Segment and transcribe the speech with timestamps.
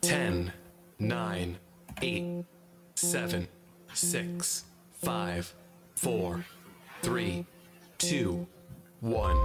[0.00, 0.52] 10,
[0.98, 1.58] 9,
[2.00, 2.44] 8,
[2.94, 3.48] 7,
[3.92, 5.54] 6, 5,
[5.94, 6.44] 4,
[7.02, 7.46] 3,
[7.98, 8.46] 2,
[9.00, 9.36] 1.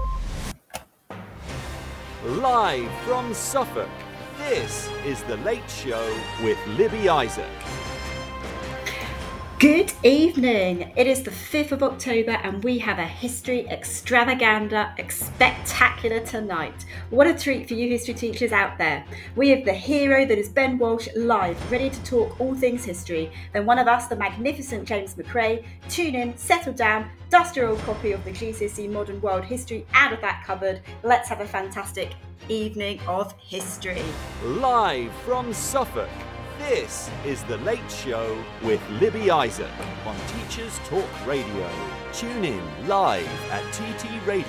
[2.25, 3.89] Live from Suffolk,
[4.37, 7.51] this is The Late Show with Libby Isaac.
[9.57, 10.91] Good evening.
[10.97, 16.85] It is the 5th of October and we have a history extravaganza spectacular tonight.
[17.09, 19.05] What a treat for you history teachers out there.
[19.37, 23.31] We have the hero that is Ben Walsh live, ready to talk all things history.
[23.53, 25.63] Then one of us, the magnificent James McRae.
[25.87, 30.11] Tune in, settle down, dust your old copy of the GCSE Modern World History out
[30.11, 30.81] of that cupboard.
[31.01, 32.11] Let's have a fantastic
[32.49, 34.03] evening of history.
[34.43, 36.09] Live from Suffolk,
[36.69, 39.71] this is The Late Show with Libby Isaac
[40.03, 41.69] on Teachers Talk Radio.
[42.11, 44.47] Tune in live at ttradio.org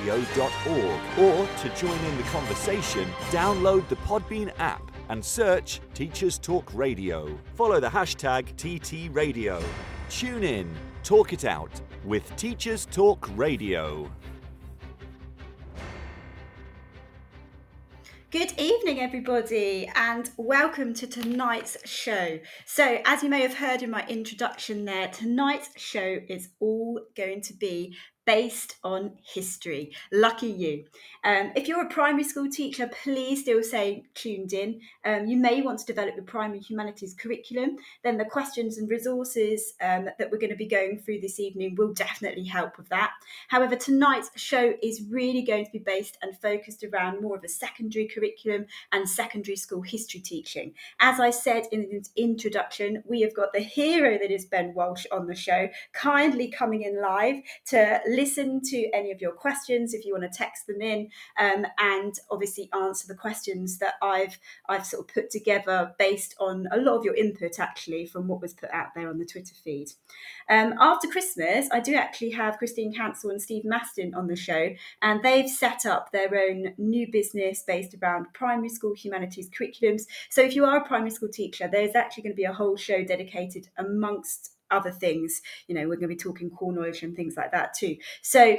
[1.19, 7.39] or to join in the conversation, download the Podbean app and search Teachers Talk Radio.
[7.55, 9.63] Follow the hashtag TTRadio.
[10.09, 14.11] Tune in, talk it out with Teachers Talk Radio.
[18.39, 22.39] Good evening, everybody, and welcome to tonight's show.
[22.67, 27.41] So, as you may have heard in my introduction, there, tonight's show is all going
[27.41, 27.97] to be
[28.27, 29.93] based on history.
[30.13, 30.85] Lucky you.
[31.25, 34.81] Um, if you're a primary school teacher, please still stay tuned in.
[35.05, 37.77] Um, you may want to develop your primary humanities curriculum.
[38.03, 41.77] Then the questions and resources um, that we're going to be going through this evening
[41.77, 43.13] will definitely help with that.
[43.49, 47.49] However, tonight's show is really going to be based and focused around more of a
[47.49, 50.75] secondary curriculum and secondary school history teaching.
[51.01, 55.07] As I said in the introduction, we have got the hero that is Ben Walsh
[55.13, 60.05] on the show, kindly coming in live to listen to any of your questions if
[60.05, 64.87] you want to text them in, um, and obviously answer the questions that I've I've
[64.87, 68.55] sort of put together based on a lot of your input actually from what was
[68.55, 69.89] put out there on the Twitter feed.
[70.49, 74.71] Um, after Christmas, I do actually have Christine Counsell and Steve Mastin on the show,
[75.03, 80.03] and they've set up their own new business based around primary school humanities curriculums.
[80.31, 82.77] So if you are a primary school teacher, there's actually going to be a whole
[82.77, 85.41] show dedicated amongst other things.
[85.69, 87.97] You know, we're going to be talking Cornish and things like that too.
[88.23, 88.59] So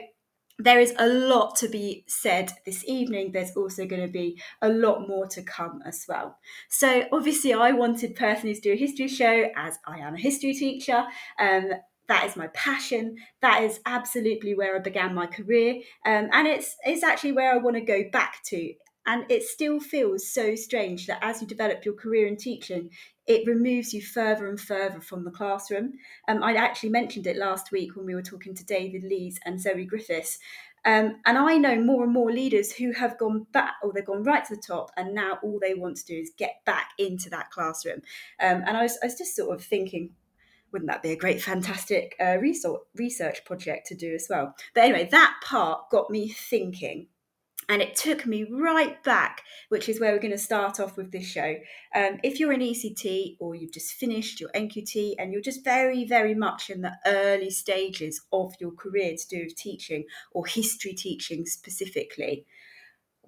[0.59, 3.31] there is a lot to be said this evening.
[3.31, 6.38] There's also going to be a lot more to come as well.
[6.69, 10.53] So, obviously, I wanted personally to do a history show as I am a history
[10.53, 11.06] teacher.
[11.40, 11.69] Um,
[12.07, 13.18] that is my passion.
[13.41, 15.75] That is absolutely where I began my career,
[16.06, 18.74] um, and it's it's actually where I want to go back to.
[19.07, 22.90] And it still feels so strange that as you develop your career in teaching,
[23.25, 25.94] it removes you further and further from the classroom.
[26.28, 29.62] Um, I actually mentioned it last week when we were talking to David Lees and
[29.62, 30.40] Zoe Griffiths.
[30.85, 34.23] Um, and I know more and more leaders who have gone back or they've gone
[34.23, 37.29] right to the top, and now all they want to do is get back into
[37.29, 38.01] that classroom.
[38.41, 40.12] Um, and I was, I was, just sort of thinking,
[40.72, 44.53] wouldn't that be a great, fantastic uh, research, research project to do as well?
[44.74, 47.07] But anyway, that part got me thinking
[47.69, 51.11] and it took me right back, which is where we're going to start off with
[51.11, 51.55] this show.
[51.94, 56.06] Um, if you're an ECT or you've just finished your NQT and you're just very,
[56.06, 60.94] very much in the early stages of your career to do with teaching or history
[60.94, 62.45] teaching specifically,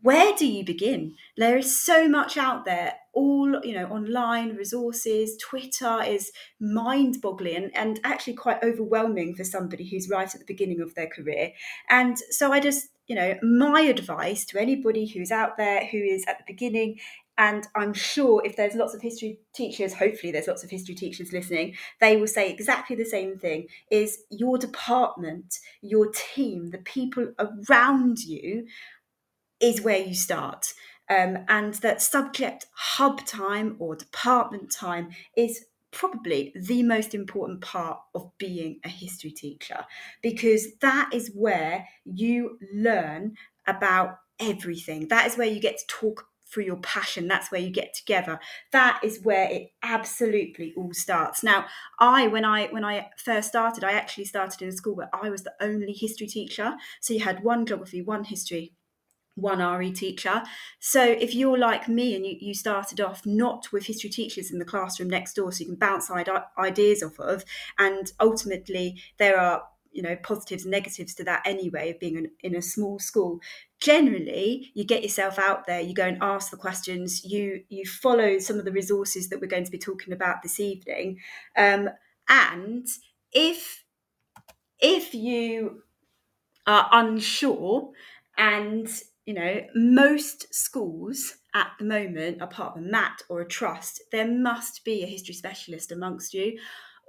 [0.02, 1.16] where do you begin?
[1.38, 5.38] There is so much out there, all you know, online resources.
[5.38, 10.82] Twitter is mind-boggling and, and actually quite overwhelming for somebody who's right at the beginning
[10.82, 11.52] of their career.
[11.90, 16.24] And so I just, you know, my advice to anybody who's out there who is
[16.28, 17.00] at the beginning
[17.40, 21.32] and I'm sure if there's lots of history teachers, hopefully there's lots of history teachers
[21.32, 27.32] listening, they will say exactly the same thing is your department, your team, the people
[27.40, 28.68] around you
[29.60, 30.74] is where you start.
[31.10, 38.00] Um, and that subject hub time or department time is probably the most important part
[38.14, 39.86] of being a history teacher
[40.22, 43.34] because that is where you learn
[43.66, 45.08] about everything.
[45.08, 48.40] That is where you get to talk through your passion that's where you get together
[48.72, 51.66] that is where it absolutely all starts now
[52.00, 55.30] i when i when i first started i actually started in a school where i
[55.30, 58.74] was the only history teacher so you had one geography one history
[59.42, 60.44] one RE teacher.
[60.80, 64.60] So if you're like me and you, you started off not with history teachers in
[64.60, 66.10] the classroom next door, so you can bounce
[66.58, 67.44] ideas off of,
[67.78, 72.32] and ultimately there are you know positives and negatives to that anyway of being in,
[72.42, 73.40] in a small school
[73.80, 78.38] generally you get yourself out there you go and ask the questions you you follow
[78.38, 81.18] some of the resources that we're going to be talking about this evening
[81.58, 81.90] um,
[82.28, 82.88] and
[83.32, 83.84] if
[84.80, 85.84] if you
[86.66, 87.92] are unsure
[88.38, 94.28] and you know, most schools at the moment, apart from MAT or a trust, there
[94.28, 96.58] must be a history specialist amongst you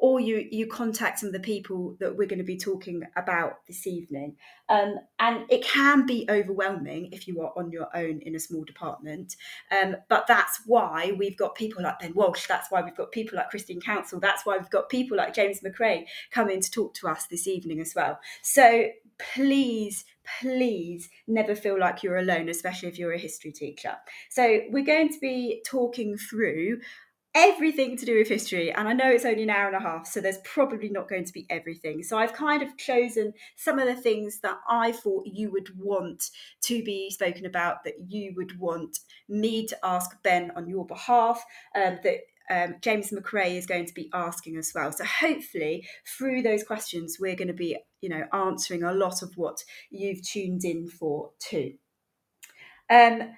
[0.01, 3.59] or you you contact some of the people that we're going to be talking about
[3.69, 4.35] this evening.
[4.69, 8.65] Um, and it can be overwhelming if you are on your own in a small
[8.65, 9.37] department.
[9.71, 12.47] Um, but that's why we've got people like Ben Walsh.
[12.47, 14.21] That's why we've got people like Christine Counsell.
[14.21, 17.81] That's why we've got people like James McRae coming to talk to us this evening
[17.81, 18.19] as well.
[18.43, 18.89] So
[19.35, 20.07] please,
[20.41, 23.97] please never feel like you're alone, especially if you're a history teacher.
[24.31, 26.81] So we're going to be talking through
[27.35, 30.05] everything to do with history and i know it's only an hour and a half
[30.05, 33.87] so there's probably not going to be everything so i've kind of chosen some of
[33.87, 36.31] the things that i thought you would want
[36.61, 41.45] to be spoken about that you would want me to ask ben on your behalf
[41.77, 42.19] um, that
[42.51, 44.93] um, James McRae is going to be asking as well.
[44.93, 45.87] So hopefully,
[46.19, 49.59] through those questions, we're going to be, you know, answering a lot of what
[49.91, 51.75] you've tuned in for too.
[52.91, 53.37] Um,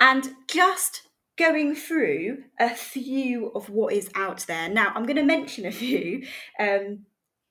[0.00, 1.02] and just
[1.38, 4.68] going through a few of what is out there.
[4.68, 6.26] Now, I'm going to mention a few.
[6.58, 7.06] Um,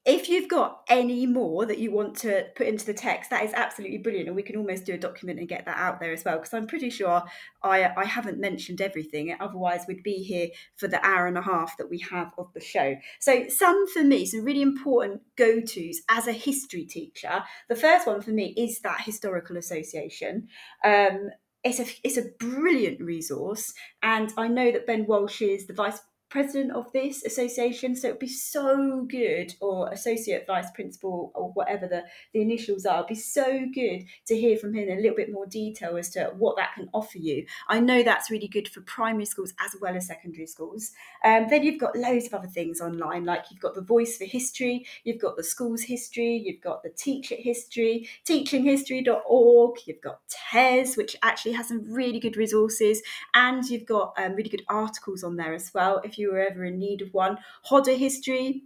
[0.06, 3.54] if you've got any more that you want to put into the text, that is
[3.54, 6.24] absolutely brilliant, and we can almost do a document and get that out there as
[6.24, 6.38] well.
[6.38, 7.24] Because I'm pretty sure
[7.63, 9.36] I I haven't mentioned everything.
[9.40, 12.60] Otherwise, we'd be here for the hour and a half that we have of the
[12.60, 12.96] show.
[13.19, 17.44] So, some for me, some really important go tos as a history teacher.
[17.68, 20.50] The first one for me is that historical association.
[20.84, 21.31] Um,
[21.63, 23.74] it's a it's a brilliant resource,
[24.04, 26.00] and I know that Ben Walsh is the vice
[26.30, 27.95] president of this association.
[27.95, 32.98] So it'd be so good, or associate vice principal, or whatever the, the initials are,
[32.98, 36.10] it'd be so good to hear from him in a little bit more detail as
[36.12, 37.45] to what that can offer you.
[37.69, 40.92] I know that's really good for primary schools as well as secondary schools.
[41.24, 44.25] Um, then you've got loads of other things online, like you've got the Voice for
[44.25, 50.19] History, you've got the School's History, you've got the Teach It History, teachinghistory.org, you've got
[50.27, 53.01] TES, which actually has some really good resources,
[53.33, 56.01] and you've got um, really good articles on there as well.
[56.04, 57.38] If you were ever in need of one.
[57.63, 58.63] Hodder History,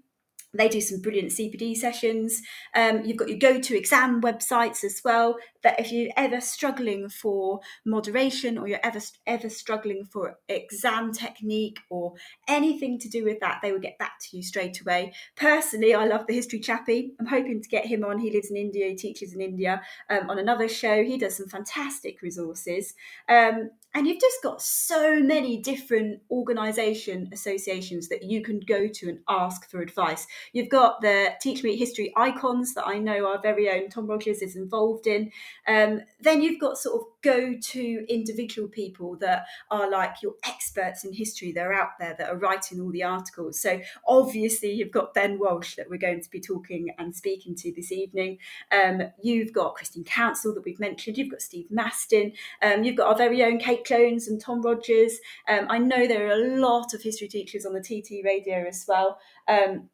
[0.53, 2.41] they do some brilliant CPD sessions.
[2.75, 5.37] Um, you've got your go to exam websites as well.
[5.61, 11.79] That if you're ever struggling for moderation or you're ever ever struggling for exam technique
[11.89, 12.13] or
[12.47, 15.13] anything to do with that, they will get back to you straight away.
[15.35, 17.13] Personally, I love the history chappie.
[17.19, 18.17] I'm hoping to get him on.
[18.17, 21.03] He lives in India, he teaches in India um, on another show.
[21.03, 22.95] He does some fantastic resources.
[23.27, 29.09] Um, and you've just got so many different organisation associations that you can go to
[29.09, 30.27] and ask for advice.
[30.53, 34.41] You've got the teach me history icons that i know our very own tom rogers
[34.41, 35.31] is involved in.
[35.67, 41.03] Um, then you've got sort of go to individual people that are like your experts
[41.03, 43.59] in history they're out there that are writing all the articles.
[43.61, 47.73] So obviously you've got ben walsh that we're going to be talking and speaking to
[47.73, 48.37] this evening.
[48.71, 51.17] Um, you've got christine counsell that we've mentioned.
[51.17, 52.33] You've got steve mastin.
[52.61, 55.19] Um, you've got our very own kate jones and tom rogers.
[55.47, 58.85] Um, i know there are a lot of history teachers on the tt radio as
[58.87, 59.19] well.
[59.47, 59.89] Um,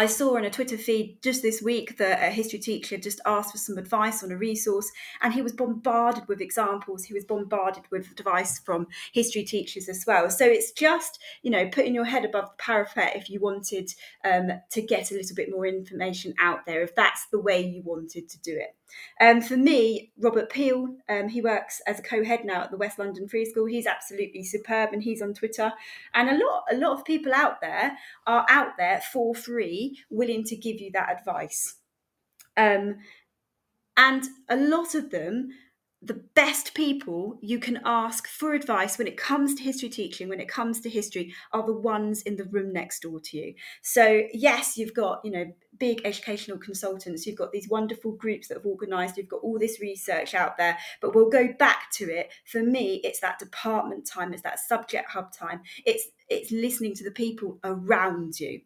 [0.00, 3.52] I saw on a Twitter feed just this week that a history teacher just asked
[3.52, 7.04] for some advice on a resource, and he was bombarded with examples.
[7.04, 10.30] He was bombarded with advice from history teachers as well.
[10.30, 13.90] So it's just, you know, putting your head above the parapet if you wanted
[14.24, 17.82] um, to get a little bit more information out there, if that's the way you
[17.84, 18.74] wanted to do it.
[19.20, 22.98] Um, for me, Robert Peal, um, he works as a co-head now at the West
[22.98, 23.66] London Free School.
[23.66, 25.72] He's absolutely superb, and he's on Twitter.
[26.14, 30.44] And a lot, a lot of people out there are out there for free, willing
[30.44, 31.76] to give you that advice.
[32.56, 32.96] Um,
[33.96, 35.50] and a lot of them
[36.02, 40.40] the best people you can ask for advice when it comes to history teaching when
[40.40, 43.54] it comes to history are the ones in the room next door to you.
[43.82, 48.56] So yes you've got you know big educational consultants you've got these wonderful groups that
[48.56, 52.30] have organized you've got all this research out there but we'll go back to it.
[52.46, 57.04] For me it's that department time it's that subject hub time it's it's listening to
[57.04, 58.60] the people around you.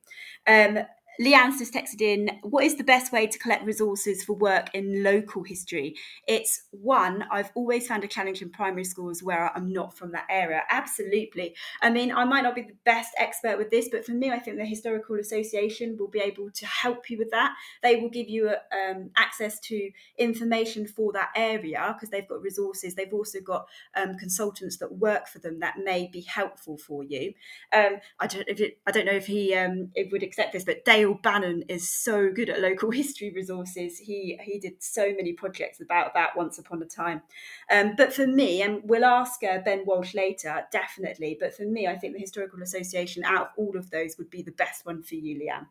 [0.47, 0.81] Um,
[1.21, 5.03] Leanne's just texted in, what is the best way to collect resources for work in
[5.03, 5.95] local history?
[6.27, 10.27] It's one, I've always found a challenge in primary schools where I'm not from that
[10.29, 10.63] area.
[10.71, 11.55] Absolutely.
[11.83, 14.39] I mean, I might not be the best expert with this, but for me, I
[14.39, 17.55] think the Historical Association will be able to help you with that.
[17.83, 22.95] They will give you um, access to information for that area because they've got resources.
[22.95, 27.35] They've also got um, consultants that work for them that may be helpful for you.
[27.73, 30.85] Um, I don't, it, I don't know if he um, it would accept this, but
[30.85, 33.99] Dale Dale Banham is so good at local history resources.
[33.99, 37.23] He he did so many projects about that once upon a time.
[37.71, 41.37] Um, but for me, and we'll ask uh, Ben Walsh later, definitely.
[41.39, 44.43] But for me, I think the Historical Association, out of all of those, would be
[44.43, 45.67] the best one for you, Leanne.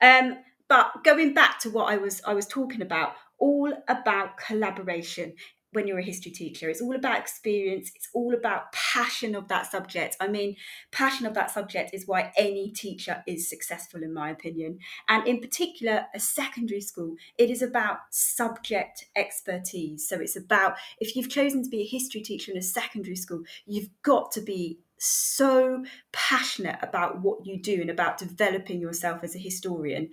[0.00, 0.38] Um,
[0.68, 5.34] but going back to what I was I was talking about, all about collaboration
[5.72, 6.68] when you're a history teacher.
[6.68, 10.16] It's all about experience, it's all about passion of that subject.
[10.20, 10.56] I mean,
[10.90, 14.78] passion of that subject is why any teacher is successful, in my opinion.
[15.08, 20.08] And in particular, a secondary school, it is about subject expertise.
[20.08, 23.42] So it's about if you've chosen to be a history teacher in a secondary school,
[23.66, 29.34] you've got to be so passionate about what you do and about developing yourself as
[29.34, 30.08] a historian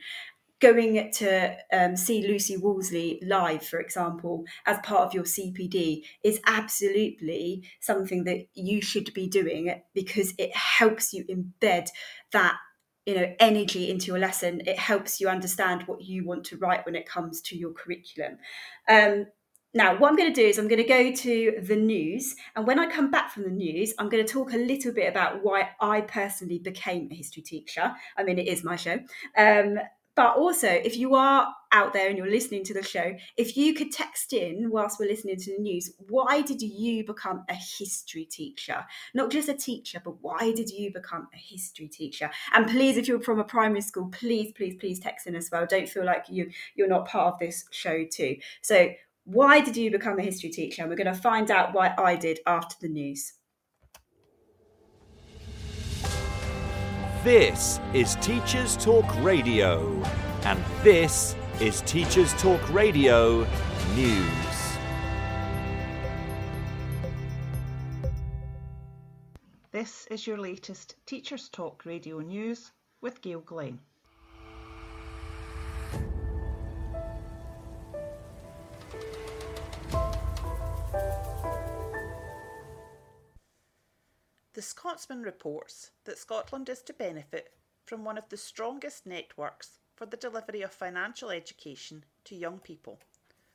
[0.60, 6.40] going to um, see Lucy Worsley live, for example, as part of your CPD is
[6.46, 11.88] absolutely something that you should be doing because it helps you embed
[12.32, 12.58] that
[13.06, 16.86] you know energy into your lesson it helps you understand what you want to write
[16.86, 18.38] when it comes to your curriculum
[18.88, 19.26] um,
[19.74, 22.36] now, what I'm going to do is I'm going to go to the news.
[22.56, 25.08] And when I come back from the news, I'm going to talk a little bit
[25.08, 27.94] about why I personally became a history teacher.
[28.18, 29.00] I mean, it is my show.
[29.38, 29.78] Um,
[30.20, 33.74] but also, if you are out there and you're listening to the show, if you
[33.74, 38.26] could text in whilst we're listening to the news, why did you become a history
[38.26, 38.86] teacher?
[39.14, 42.30] Not just a teacher, but why did you become a history teacher?
[42.54, 45.66] And please, if you're from a primary school, please, please, please text in as well.
[45.66, 48.36] Don't feel like you you're not part of this show too.
[48.62, 48.90] So,
[49.24, 50.82] why did you become a history teacher?
[50.82, 53.39] And we're going to find out why I did after the news.
[57.24, 60.02] This is Teachers Talk Radio,
[60.44, 63.46] and this is Teachers Talk Radio
[63.94, 64.78] News.
[69.72, 72.72] This is your latest Teachers Talk Radio News
[73.02, 73.82] with Gail Glenn.
[84.60, 87.54] The Scotsman reports that Scotland is to benefit
[87.86, 93.00] from one of the strongest networks for the delivery of financial education to young people,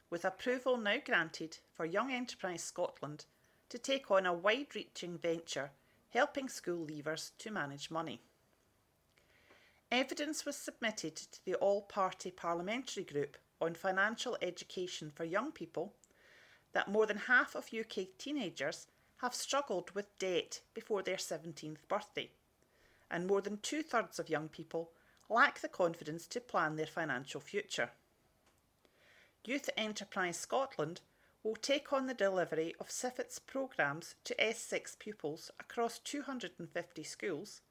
[0.08, 3.26] with approval now granted for Young Enterprise Scotland
[3.68, 5.72] to take on a wide reaching venture
[6.08, 8.22] helping school leavers to manage money.
[9.92, 15.92] Evidence was submitted to the All Party Parliamentary Group on Financial Education for Young People
[16.72, 18.86] that more than half of UK teenagers
[19.24, 22.30] have struggled with debt before their 17th birthday,
[23.10, 24.90] and more than two thirds of young people
[25.30, 27.88] lack the confidence to plan their financial future.
[29.42, 31.00] Youth Enterprise Scotland
[31.42, 37.62] will take on the delivery of SIFET's programmes to S6 pupils across 250 schools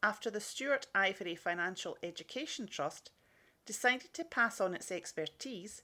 [0.00, 3.10] after the Stuart Ivory Financial Education Trust
[3.66, 5.82] decided to pass on its expertise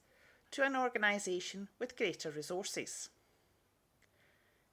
[0.51, 3.09] to an organisation with greater resources.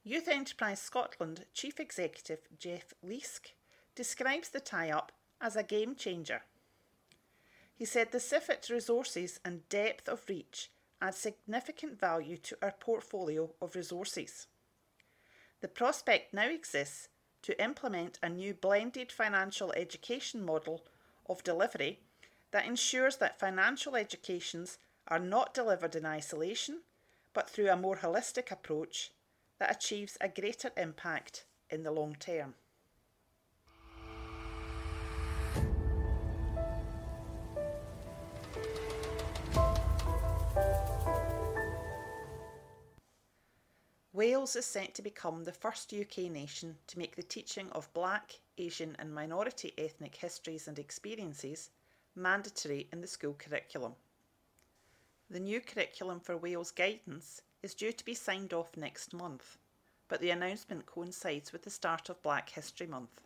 [0.08, 3.52] Youth Enterprise Scotland Chief Executive Geoff Leask
[3.94, 6.44] describes the tie up as a game changer.
[7.74, 10.70] He said the SIFET resources and depth of reach
[11.02, 14.46] add significant value to our portfolio of resources.
[15.60, 17.10] The prospect now exists
[17.42, 20.86] to implement a new blended financial education model
[21.26, 22.00] of delivery
[22.50, 26.78] that ensures that financial educations are not delivered in isolation,
[27.34, 29.10] but through a more holistic approach
[29.58, 32.54] that achieves a greater impact in the long term.
[44.12, 48.40] Wales is set to become the first UK nation to make the teaching of Black,
[48.56, 51.70] Asian, and minority ethnic histories and experiences
[52.16, 53.94] mandatory in the school curriculum.
[55.30, 59.58] The new curriculum for Wales guidance is due to be signed off next month,
[60.08, 63.20] but the announcement coincides with the start of Black History Month.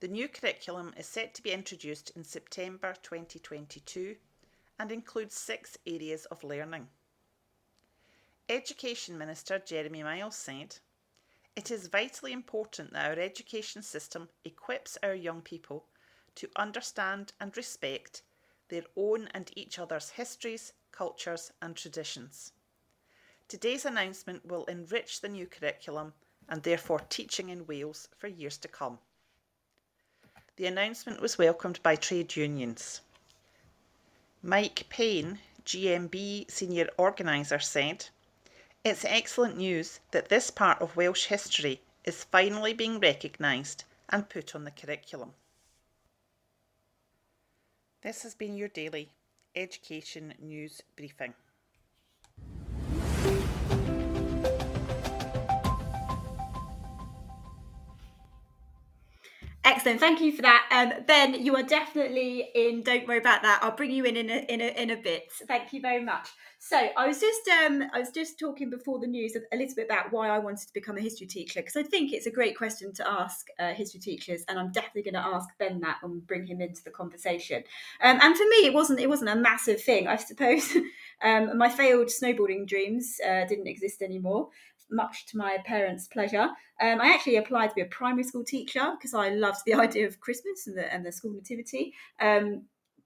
[0.00, 4.16] The new curriculum is set to be introduced in September 2022
[4.78, 6.88] and includes six areas of learning.
[8.48, 10.76] Education Minister Jeremy Miles said,
[11.56, 15.84] It is vitally important that our education system equips our young people
[16.36, 18.22] to understand and respect
[18.68, 22.52] their own and each other's histories, cultures, and traditions.
[23.48, 26.12] Today's announcement will enrich the new curriculum
[26.50, 28.98] and therefore teaching in Wales for years to come.
[30.56, 33.00] The announcement was welcomed by trade unions.
[34.42, 38.06] Mike Payne, GMB senior organiser, said,
[38.84, 44.54] It's excellent news that this part of Welsh history is finally being recognised and put
[44.54, 45.32] on the curriculum.
[48.02, 49.08] This has been your daily
[49.54, 51.32] education news briefing.
[59.78, 60.00] Excellent.
[60.00, 60.68] Thank you for that.
[60.72, 62.82] Um, ben, you are definitely in.
[62.82, 63.60] Don't worry about that.
[63.62, 65.30] I'll bring you in in a, in a, in a bit.
[65.46, 66.30] Thank you very much.
[66.58, 69.84] So I was just um, I was just talking before the news a little bit
[69.84, 72.58] about why I wanted to become a history teacher because I think it's a great
[72.58, 76.26] question to ask uh, history teachers, and I'm definitely going to ask Ben that and
[76.26, 77.62] bring him into the conversation.
[78.02, 80.08] Um, and for me, it wasn't it wasn't a massive thing.
[80.08, 80.76] I suppose
[81.22, 84.48] um, my failed snowboarding dreams uh, didn't exist anymore,
[84.90, 86.48] much to my parents' pleasure.
[86.80, 90.06] Um, I actually applied to be a primary school teacher because I loved the idea
[90.06, 91.94] of Christmas and the and the school nativity.
[92.20, 92.62] Um,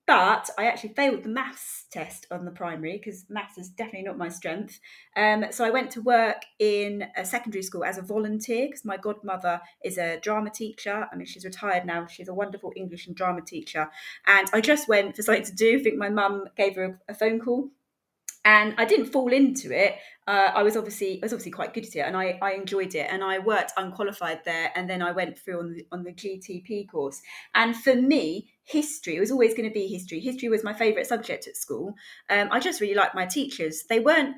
[0.06, 4.18] but I actually failed the maths test on the primary because maths is definitely not
[4.18, 4.80] my strength.
[5.16, 8.96] Um, so I went to work in a secondary school as a volunteer because my
[8.96, 11.06] godmother is a drama teacher.
[11.10, 12.06] I mean, she's retired now.
[12.08, 13.90] She's a wonderful English and drama teacher.
[14.26, 15.78] And I just went for something to do.
[15.78, 17.70] I think my mum gave her a, a phone call
[18.44, 19.96] and I didn't fall into it.
[20.26, 22.94] Uh, I was obviously I was obviously quite good at it, and I, I enjoyed
[22.94, 23.06] it.
[23.11, 26.88] And I worked unqualified there, and then I went through on the on the GTP
[26.88, 27.20] course.
[27.54, 30.20] And for me, history was always going to be history.
[30.20, 31.94] History was my favourite subject at school.
[32.30, 33.84] Um, I just really liked my teachers.
[33.88, 34.37] They weren't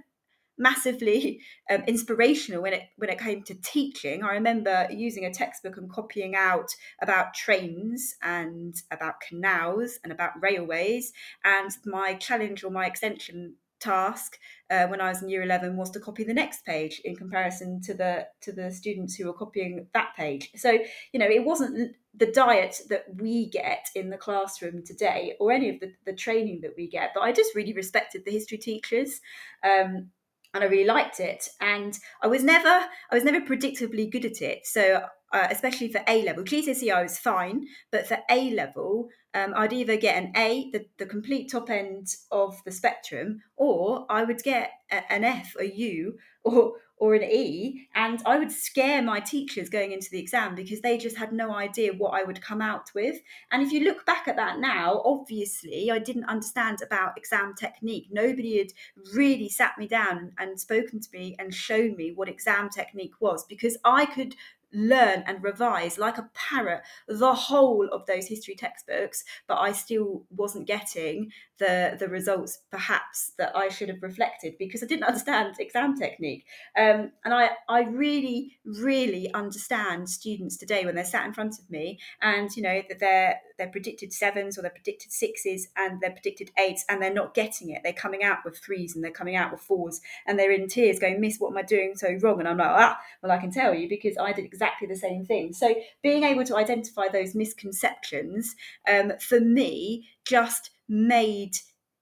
[0.57, 4.23] massively um, inspirational when it when it came to teaching.
[4.23, 6.69] I remember using a textbook and copying out
[7.03, 11.13] about trains and about canals and about railways.
[11.45, 14.39] And my challenge or my extension task
[14.71, 17.81] uh, when I was in year 11 was to copy the next page in comparison
[17.83, 20.79] to the to the students who were copying that page so
[21.13, 25.69] you know it wasn't the diet that we get in the classroom today or any
[25.71, 29.21] of the, the training that we get but I just really respected the history teachers
[29.65, 30.11] um,
[30.55, 34.41] and I really liked it and I was never I was never predictably good at
[34.41, 36.45] it so uh, especially for A level.
[36.45, 40.87] GCSE, I was fine, but for A level, um, I'd either get an A, the,
[40.99, 45.67] the complete top end of the spectrum, or I would get a, an F, a
[45.67, 50.55] U, or or an E, and I would scare my teachers going into the exam
[50.55, 53.21] because they just had no idea what I would come out with.
[53.51, 58.07] And if you look back at that now, obviously I didn't understand about exam technique.
[58.13, 58.73] Nobody had
[59.13, 63.45] really sat me down and spoken to me and shown me what exam technique was
[63.45, 64.37] because I could
[64.75, 70.25] learn and revise like a parrot the whole of those history textbooks but i still
[70.31, 75.55] wasn't getting the the results perhaps that i should have reflected because i didn't understand
[75.59, 76.45] exam technique.
[76.79, 81.71] Um, and i i really really understand students today when they're sat in front of
[81.71, 86.11] me and you know that they're they're predicted sevens or they're predicted sixes and they're
[86.11, 87.83] predicted eights and they're not getting it.
[87.83, 90.99] They're coming out with threes and they're coming out with fours and they're in tears
[90.99, 92.41] going miss what am i doing so wrong?
[92.41, 95.25] And i'm like ah well i can tell you because i did exactly the same
[95.25, 95.53] thing.
[95.53, 98.55] So being able to identify those misconceptions
[98.89, 101.53] um, for me just made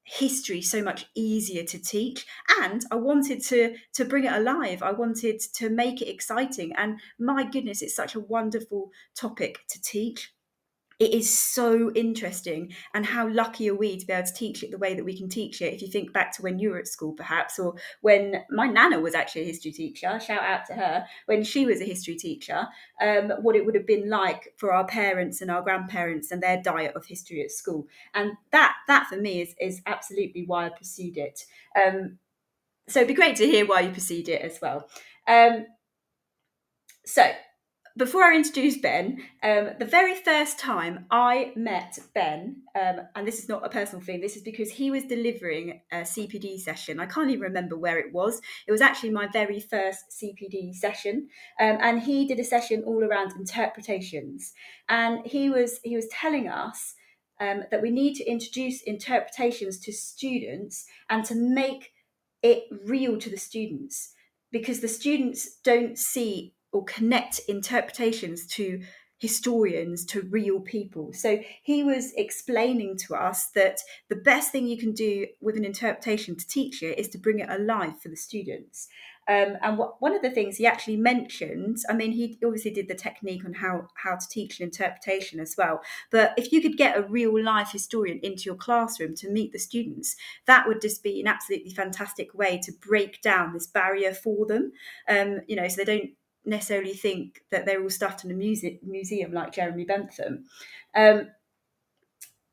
[0.05, 2.27] history so much easier to teach
[2.61, 4.83] and i wanted to to bring it alive.
[4.83, 9.81] I wanted to make it exciting and my goodness it's such a wonderful topic to
[9.81, 10.33] teach
[10.99, 14.71] it is so interesting and how lucky are we to be able to teach it
[14.71, 16.79] the way that we can teach it if you think back to when you were
[16.79, 20.75] at school perhaps or when my nana was actually a history teacher shout out to
[20.75, 22.67] her when she was a history teacher
[23.01, 26.61] um, what it would have been like for our parents and our grandparents and their
[26.63, 27.87] diet of history at school.
[28.15, 31.45] And that that for me is is absolutely why i pursued it.
[31.77, 32.19] Um,
[32.89, 34.89] so it'd be great to hear why you pursued it as well.
[35.27, 35.67] Um,
[37.07, 37.31] so
[37.97, 43.39] before I introduce Ben, um, the very first time I met Ben, um, and this
[43.39, 47.01] is not a personal thing, this is because he was delivering a CPD session.
[47.01, 48.41] I can't even remember where it was.
[48.67, 51.29] It was actually my very first CPD session,
[51.61, 54.53] um, and he did a session all around interpretations.
[54.89, 56.95] And he was he was telling us
[57.41, 61.93] um, that we need to introduce interpretations to students and to make
[62.43, 64.13] it real to the students
[64.51, 68.81] because the students don't see or connect interpretations to
[69.23, 71.13] historians to real people.
[71.13, 75.65] So he was explaining to us that the best thing you can do with an
[75.65, 78.89] interpretation to teach it is to bring it alive for the students.
[79.29, 82.89] Um, and what, one of the things he actually mentioned, I mean, he obviously did
[82.89, 85.83] the technique on how, how to teach an interpretation as well.
[86.11, 89.61] But if you could get a real life historian into your classroom to meet the
[89.61, 94.47] students, that would just be an absolutely fantastic way to break down this barrier for
[94.47, 94.73] them.
[95.09, 96.11] Um, you know, so they don't
[96.45, 100.45] necessarily think that they're all stuffed in a music museum like Jeremy Bentham.
[100.95, 101.29] Um,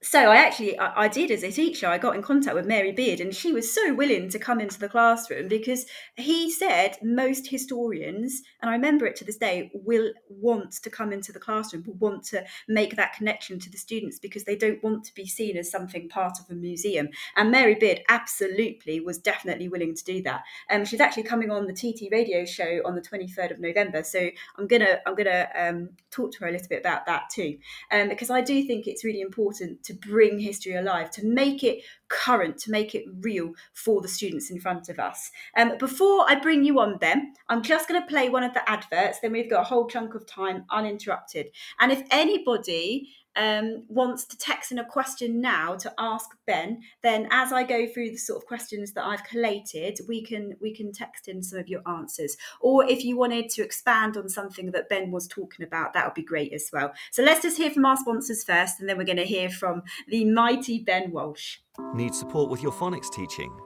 [0.01, 1.85] so I actually I, I, did as a teacher.
[1.88, 4.79] I got in contact with Mary Beard, and she was so willing to come into
[4.79, 5.85] the classroom because
[6.15, 11.12] he said most historians, and I remember it to this day, will want to come
[11.12, 14.81] into the classroom, will want to make that connection to the students because they don't
[14.81, 17.09] want to be seen as something part of a museum.
[17.35, 20.43] And Mary Beard absolutely was definitely willing to do that.
[20.69, 24.03] Um, she's actually coming on the TT Radio show on the twenty third of November,
[24.03, 27.57] so I'm gonna I'm gonna um, talk to her a little bit about that too,
[27.91, 31.84] um, because I do think it's really important to bring history alive, to make it
[32.08, 35.32] current, to make it real for the students in front of us.
[35.58, 38.69] Um, before I bring you on, Ben, I'm just going to play one of the
[38.69, 39.19] adverts.
[39.19, 41.47] Then we've got a whole chunk of time uninterrupted.
[41.80, 47.28] And if anybody um, wants to text in a question now to ask Ben, then
[47.32, 50.91] as I go through the sort of questions that I've collated, we can we can
[50.91, 52.36] text in some of your answers.
[52.60, 56.13] Or if you wanted to expand on something that Ben was talking about, that would
[56.13, 56.91] be great as well.
[57.12, 59.84] So let's just hear from our sponsors first, and then we're going to hear from
[60.10, 61.60] the mighty Ben Walsh.
[61.93, 63.58] Need support with your phonics teaching?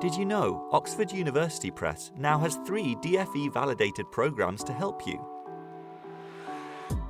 [0.00, 5.22] Did you know Oxford University Press now has three DFE validated programs to help you?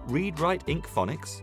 [0.07, 1.43] Read Write Inc Phonics,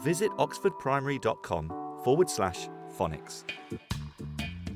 [0.00, 1.68] visit oxfordprimary.com
[2.04, 3.44] forward slash phonics.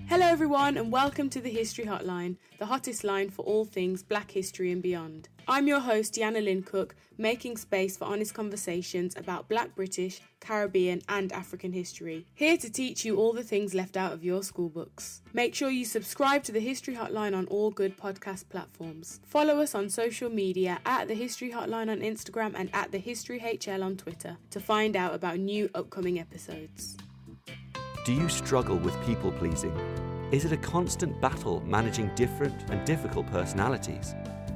[0.08, 4.30] Hello, everyone, and welcome to the History Hotline, the hottest line for all things black
[4.30, 5.28] history and beyond.
[5.48, 11.02] I'm your host, Deanna Lynn Cook, making space for honest conversations about black British, Caribbean,
[11.08, 12.26] and African history.
[12.34, 15.20] Here to teach you all the things left out of your school books.
[15.32, 19.18] Make sure you subscribe to the History Hotline on all good podcast platforms.
[19.26, 23.40] Follow us on social media at the History Hotline on Instagram and at the History
[23.40, 26.96] HL on Twitter to find out about new upcoming episodes.
[28.04, 29.76] Do you struggle with people pleasing?
[30.30, 34.14] Is it a constant battle managing different and difficult personalities?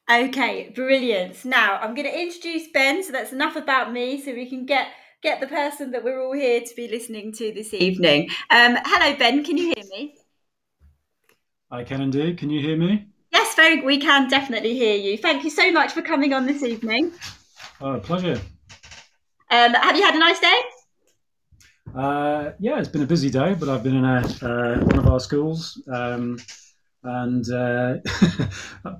[0.09, 1.45] Okay, brilliant.
[1.45, 4.87] Now I'm going to introduce Ben, so that's enough about me, so we can get
[5.21, 8.29] get the person that we're all here to be listening to this evening.
[8.49, 9.43] Um, hello, Ben.
[9.43, 10.15] Can you hear me?
[11.69, 12.39] I can indeed.
[12.39, 13.05] Can you hear me?
[13.31, 13.81] Yes, very.
[13.81, 15.15] We can definitely hear you.
[15.15, 17.11] Thank you so much for coming on this evening.
[17.79, 18.41] Oh, pleasure.
[19.51, 20.59] Um, have you had a nice day?
[21.95, 25.07] Uh, yeah, it's been a busy day, but I've been in a, uh, one of
[25.07, 25.79] our schools.
[25.91, 26.39] Um,
[27.03, 27.95] and uh,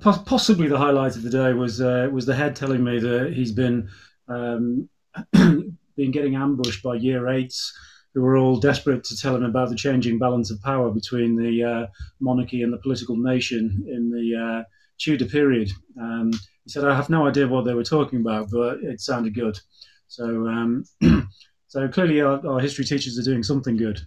[0.00, 3.52] possibly the highlight of the day was uh, was the head telling me that he's
[3.52, 3.88] been
[4.28, 4.88] um,
[5.32, 7.76] been getting ambushed by year eights
[8.14, 11.62] who were all desperate to tell him about the changing balance of power between the
[11.62, 11.86] uh,
[12.20, 14.64] monarchy and the political nation in the uh,
[14.98, 15.70] Tudor period.
[16.00, 16.32] Um,
[16.64, 19.58] he said, I have no idea what they were talking about, but it sounded good.
[20.08, 20.84] So, um,
[21.68, 24.00] so clearly our, our history teachers are doing something good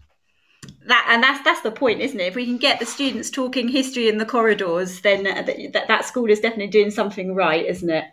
[0.88, 3.67] that and that's that's the point isn't it if we can get the students talking
[3.67, 8.06] history in the corridors then that, that school is definitely doing something right isn't it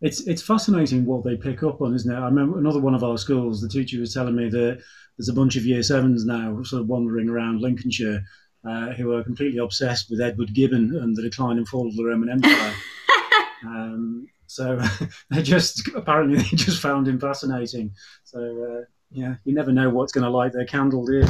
[0.00, 3.04] it's it's fascinating what they pick up on isn't it i remember another one of
[3.04, 4.80] our schools the teacher was telling me that
[5.16, 8.22] there's a bunch of year sevens now sort of wandering around lincolnshire
[8.64, 12.04] uh, who are completely obsessed with Edward Gibbon and the decline and fall of the
[12.04, 12.74] Roman Empire.
[13.64, 14.80] um, so
[15.30, 17.92] they just apparently they just found him fascinating.
[18.24, 21.26] So uh, yeah, you never know what's going to light their candle, do you?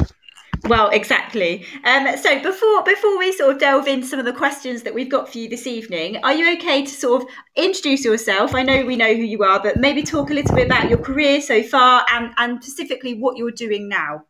[0.65, 1.65] Well, exactly.
[1.83, 5.09] Um, so before before we sort of delve into some of the questions that we've
[5.09, 8.53] got for you this evening, are you okay to sort of introduce yourself?
[8.53, 10.99] I know we know who you are, but maybe talk a little bit about your
[10.99, 14.25] career so far and and specifically what you're doing now.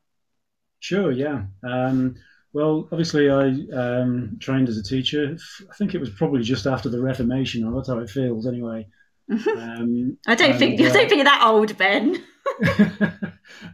[0.79, 1.11] Sure.
[1.11, 1.43] Yeah.
[1.63, 2.15] Um,
[2.51, 5.37] well, obviously, I um, trained as a teacher.
[5.69, 7.71] I think it was probably just after the Reformation.
[7.73, 8.87] That's how it feels, anyway.
[9.31, 12.23] Um, I don't and, think uh, I don't think you're that old, Ben.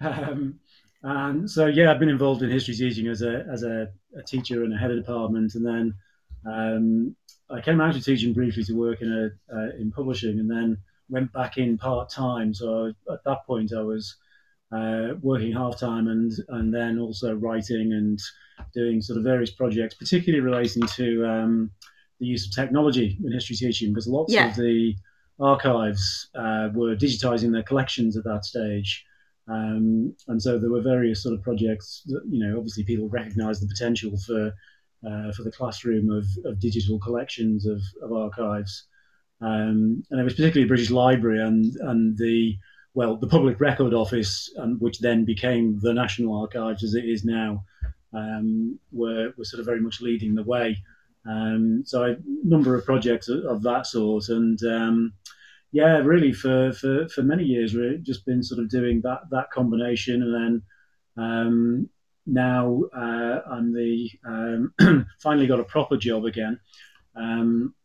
[1.06, 3.88] um, and so, yeah, I've been involved in history teaching as a as a,
[4.18, 5.94] a teacher and a head of department, and then
[6.46, 7.16] um,
[7.50, 10.78] I came out of teaching briefly to work in a uh, in publishing, and then
[11.10, 12.54] went back in part time.
[12.54, 14.16] So at that point, I was
[14.72, 18.20] uh, working half time and and then also writing and
[18.74, 21.72] doing sort of various projects, particularly relating to um,
[22.20, 24.50] the use of technology in history teaching, because lots Yeah.
[24.50, 24.96] of the
[25.40, 29.06] archives uh, were digitizing their collections at that stage.
[29.48, 33.62] Um, and so there were various sort of projects that, you know, obviously people recognized
[33.62, 34.52] the potential for
[35.06, 38.88] uh, for the classroom of, of digital collections of, of archives.
[39.42, 42.58] Um, and it was particularly British Library and, and the,
[42.96, 47.24] well, the Public Record Office, um, which then became the National Archives as it is
[47.24, 47.64] now,
[48.14, 50.78] um, were, were sort of very much leading the way.
[51.30, 54.30] Um, so a number of projects of, of that sort.
[54.30, 55.14] And um,
[55.76, 59.52] yeah, really for, for, for many years, we've just been sort of doing that, that
[59.52, 60.24] combination.
[60.24, 60.62] And then
[61.22, 61.90] um,
[62.26, 66.58] now uh, I'm the um, finally got a proper job again.
[67.18, 67.76] Um,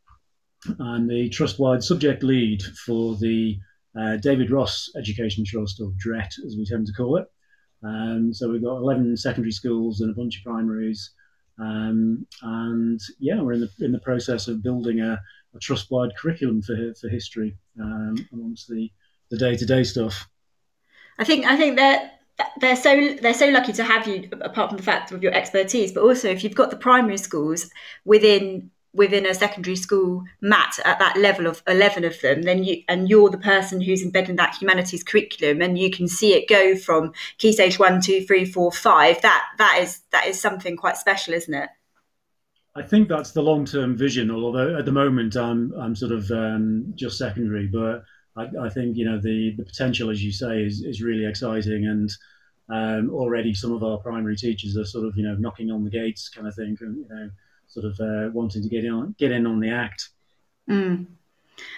[0.79, 3.59] I'm the trust-wide subject lead for the
[3.99, 7.27] uh, David Ross Education Trust, or DRET as we tend to call it.
[7.83, 11.11] Um, so we've got 11 secondary schools and a bunch of primaries.
[11.59, 15.21] Um, and yeah, we're in the in the process of building a,
[15.55, 18.91] a trust-wide curriculum for for history um, amongst the
[19.31, 20.29] the day-to-day stuff.
[21.19, 22.21] I think I think that
[22.61, 25.93] they're so they're so lucky to have you apart from the fact of your expertise
[25.93, 27.71] but also if you've got the primary schools
[28.05, 32.83] within within a secondary school mat at that level of 11 of them then you
[32.89, 36.77] and you're the person who's embedding that humanities curriculum and you can see it go
[36.77, 40.97] from key stage one two three four five that that is that is something quite
[40.97, 41.69] special isn't it
[42.77, 44.31] I think that's the long-term vision.
[44.31, 48.03] Although at the moment I'm I'm sort of um, just secondary, but
[48.37, 51.87] I, I, think you know the the potential, as you say, is is really exciting,
[51.87, 52.11] and
[52.69, 55.91] um, already some of our primary teachers are sort of you know knocking on the
[55.91, 57.31] gates, kind of thing, and you know
[57.67, 60.11] sort of uh, wanting to get in on, get in on the act.
[60.69, 61.07] Mm.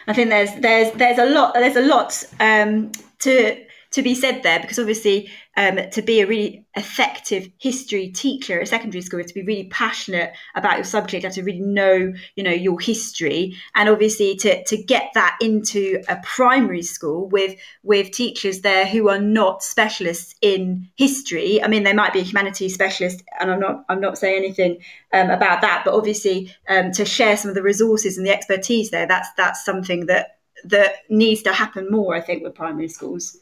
[0.07, 4.43] I think there's there's there's a lot there's a lot um, to to be said
[4.43, 9.27] there because obviously um, to be a really effective history teacher at secondary school is
[9.27, 12.81] to be really passionate about your subject, you have to really know, you know, your
[12.81, 18.87] history, and obviously to to get that into a primary school with with teachers there
[18.87, 21.63] who are not specialists in history.
[21.63, 24.79] I mean, they might be a humanities specialist, and I'm not I'm not saying anything
[25.13, 28.91] um, about that, but obviously um, to share some of the resources and the expertise
[28.91, 32.15] there, that's that's something that that needs to happen more.
[32.15, 33.39] I think with primary schools.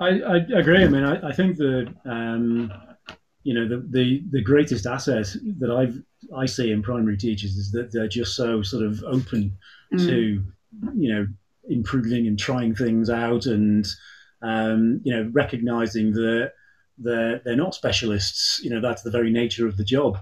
[0.00, 0.84] I, I agree.
[0.84, 2.72] I mean, I, I think the um,
[3.42, 5.26] you know the, the the greatest asset
[5.58, 6.00] that I've
[6.36, 9.56] I see in primary teachers is that they're just so sort of open
[9.92, 9.98] mm.
[10.06, 10.44] to
[10.94, 11.26] you know
[11.68, 13.86] improving and trying things out and
[14.42, 16.52] um, you know recognizing that
[16.98, 18.60] they're they're not specialists.
[18.62, 20.18] You know that's the very nature of the job.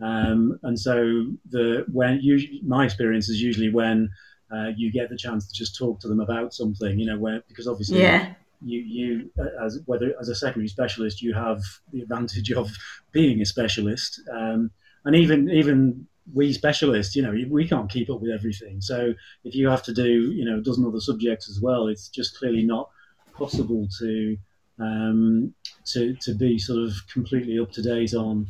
[0.00, 4.10] Um, and so the when you, my experience is usually when
[4.50, 7.42] uh, you get the chance to just talk to them about something, you know, where
[7.48, 8.32] because obviously yeah
[8.62, 9.30] you you
[9.64, 12.70] as whether as a secondary specialist you have the advantage of
[13.12, 14.20] being a specialist.
[14.32, 14.70] Um,
[15.04, 18.80] and even even we specialists you know we can't keep up with everything.
[18.80, 22.08] So if you have to do you know a dozen other subjects as well it's
[22.08, 22.90] just clearly not
[23.34, 24.36] possible to
[24.78, 25.54] um,
[25.86, 28.46] to to be sort of completely up to date on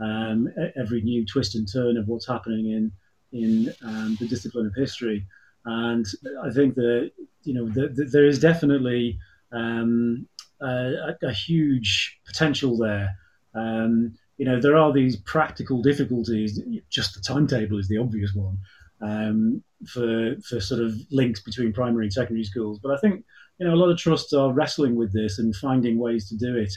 [0.00, 2.92] um, every new twist and turn of what's happening in
[3.32, 5.26] in um, the discipline of history.
[5.64, 6.06] And
[6.42, 7.10] I think that
[7.42, 9.18] you know the, the, there is definitely
[9.54, 10.26] um,
[10.60, 13.16] a, a, huge potential there.
[13.54, 16.60] Um, you know, there are these practical difficulties.
[16.90, 18.58] Just the timetable is the obvious one
[19.00, 22.78] um, for for sort of links between primary and secondary schools.
[22.82, 23.24] But I think
[23.58, 26.56] you know a lot of trusts are wrestling with this and finding ways to do
[26.56, 26.72] it.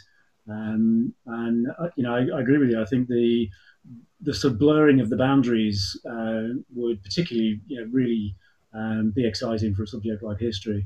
[0.49, 2.81] Um, and uh, you know, I, I, agree with you.
[2.81, 3.49] I think the
[4.21, 8.35] the sort of blurring of the boundaries uh, would particularly you know really
[8.73, 10.85] um, be exciting for a subject like history.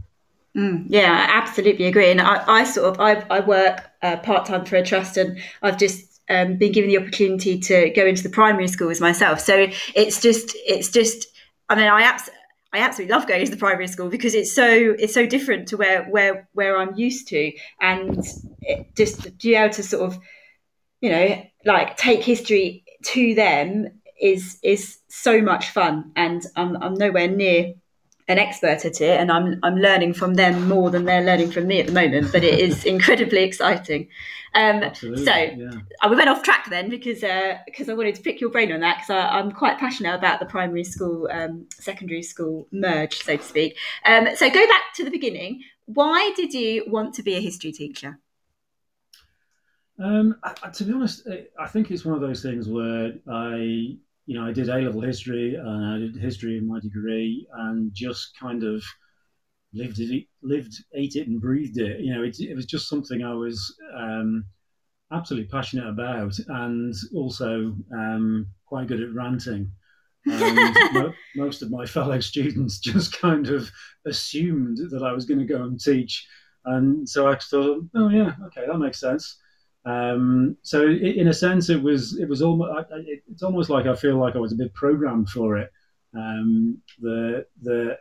[0.56, 2.12] Mm, yeah, I absolutely agree.
[2.12, 5.40] And I, I sort of I, I work uh, part time for a trust, and
[5.62, 9.40] I've just um, been given the opportunity to go into the primary schools myself.
[9.40, 11.28] So it's just it's just
[11.70, 12.18] I mean I
[12.74, 14.68] I absolutely love going to the primary school because it's so
[15.00, 18.22] it's so different to where where where I'm used to, and
[18.98, 20.20] just to be able to sort of
[21.02, 26.94] you know like take history to them is is so much fun, and I'm I'm
[26.96, 27.74] nowhere near
[28.32, 31.68] an expert at it, and I'm I'm learning from them more than they're learning from
[31.68, 32.32] me at the moment.
[32.32, 34.08] But it is incredibly exciting.
[34.54, 35.72] Um, so yeah.
[36.02, 38.82] I went off track then because uh, because I wanted to pick your brain on
[38.82, 43.44] that because I'm quite passionate about the primary school um, secondary school merge, so to
[43.44, 43.78] speak.
[44.06, 45.64] Um, so go back to the beginning.
[45.86, 48.20] Why did you want to be a history teacher?
[50.00, 51.28] Um, I, to be honest,
[51.60, 55.02] I think it's one of those things where I you know, I did A level
[55.02, 58.84] history and I did history in my degree, and just kind of
[59.74, 62.02] lived it, lived, ate it, and breathed it.
[62.02, 64.46] You know, it, it was just something I was um,
[65.12, 69.72] absolutely passionate about, and also um, quite good at ranting.
[70.26, 73.72] And mo- most of my fellow students just kind of
[74.06, 76.28] assumed that I was going to go and teach,
[76.66, 79.38] and so I thought, oh yeah, okay, that makes sense.
[79.84, 82.72] Um, so in a sense, it was it was almost
[83.28, 85.72] it's almost like I feel like I was a bit programmed for it.
[86.16, 87.98] Um, the the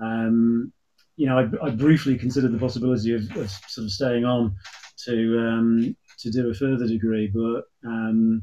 [0.00, 0.72] um,
[1.16, 4.56] you know, I, I, briefly considered the possibility of, of, sort of staying on
[5.04, 8.42] to um, to do a further degree, but um,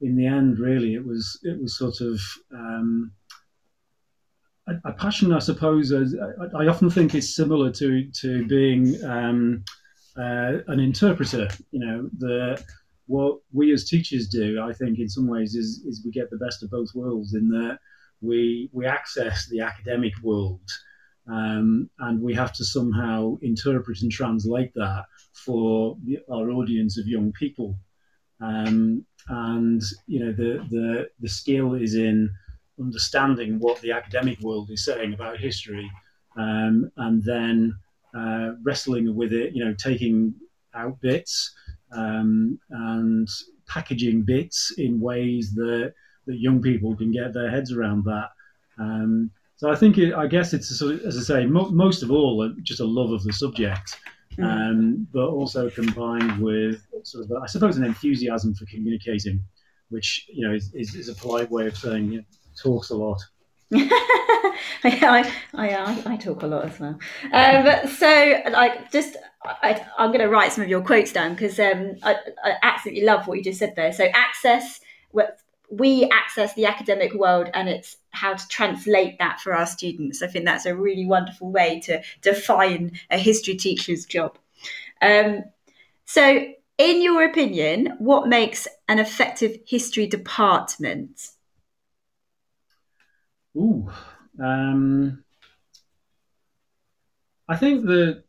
[0.00, 2.20] in the end, really, it was it was sort of
[2.52, 3.12] um,
[4.68, 5.92] a, a, passion, I suppose.
[5.92, 9.02] I, I, often think it's similar to to being
[10.16, 11.48] uh, an interpreter.
[11.70, 12.62] You know, the
[13.06, 16.38] what we as teachers do, I think, in some ways, is is we get the
[16.38, 17.78] best of both worlds in that
[18.20, 20.60] we we access the academic world
[21.28, 27.06] um, and we have to somehow interpret and translate that for the, our audience of
[27.06, 27.76] young people.
[28.40, 32.28] Um, and you know the, the the skill is in
[32.80, 35.88] understanding what the academic world is saying about history,
[36.36, 37.72] um, and then
[38.16, 39.54] uh, wrestling with it.
[39.54, 40.34] You know, taking
[40.74, 41.52] out bits
[41.92, 43.28] um, and
[43.68, 45.92] packaging bits in ways that
[46.26, 48.28] that young people can get their heads around that.
[48.78, 52.02] Um, so I think it, I guess it's sort of, as I say, mo- most
[52.02, 53.96] of all, just a love of the subject,
[54.36, 54.44] mm.
[54.44, 59.40] um, but also combined with sort of, I suppose, an enthusiasm for communicating,
[59.90, 62.24] which you know is, is, is a polite way of saying you know,
[62.60, 63.20] talks a lot.
[64.84, 66.98] I, I, I, talk a lot as well.
[67.32, 71.58] Um, so, like, just I, am going to write some of your quotes down because
[71.58, 73.92] um, I, I, absolutely love what you just said there.
[73.92, 74.80] So, access,
[75.70, 80.22] we access the academic world and it's how to translate that for our students.
[80.22, 84.36] I think that's a really wonderful way to define a history teacher's job.
[85.00, 85.44] Um,
[86.04, 91.30] so, in your opinion, what makes an effective history department?
[93.56, 93.90] Ooh,
[94.42, 95.22] um,
[97.48, 98.24] I think that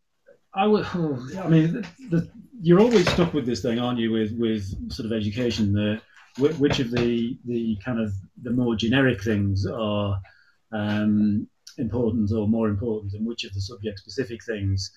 [0.54, 0.86] I would.
[0.94, 2.32] Oh, I mean, the, the,
[2.62, 4.12] you're always stuck with this thing, aren't you?
[4.12, 6.02] With with sort of education, the
[6.38, 10.20] which of the the kind of the more generic things are
[10.72, 14.92] um, important or more important, and which of the subject specific things.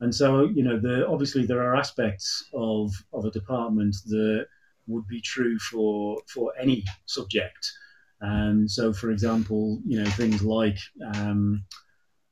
[0.00, 4.46] And so, you know, the, obviously there are aspects of of a department that
[4.86, 7.72] would be true for for any subject.
[8.20, 10.78] And so, for example, you know, things like
[11.14, 11.64] um,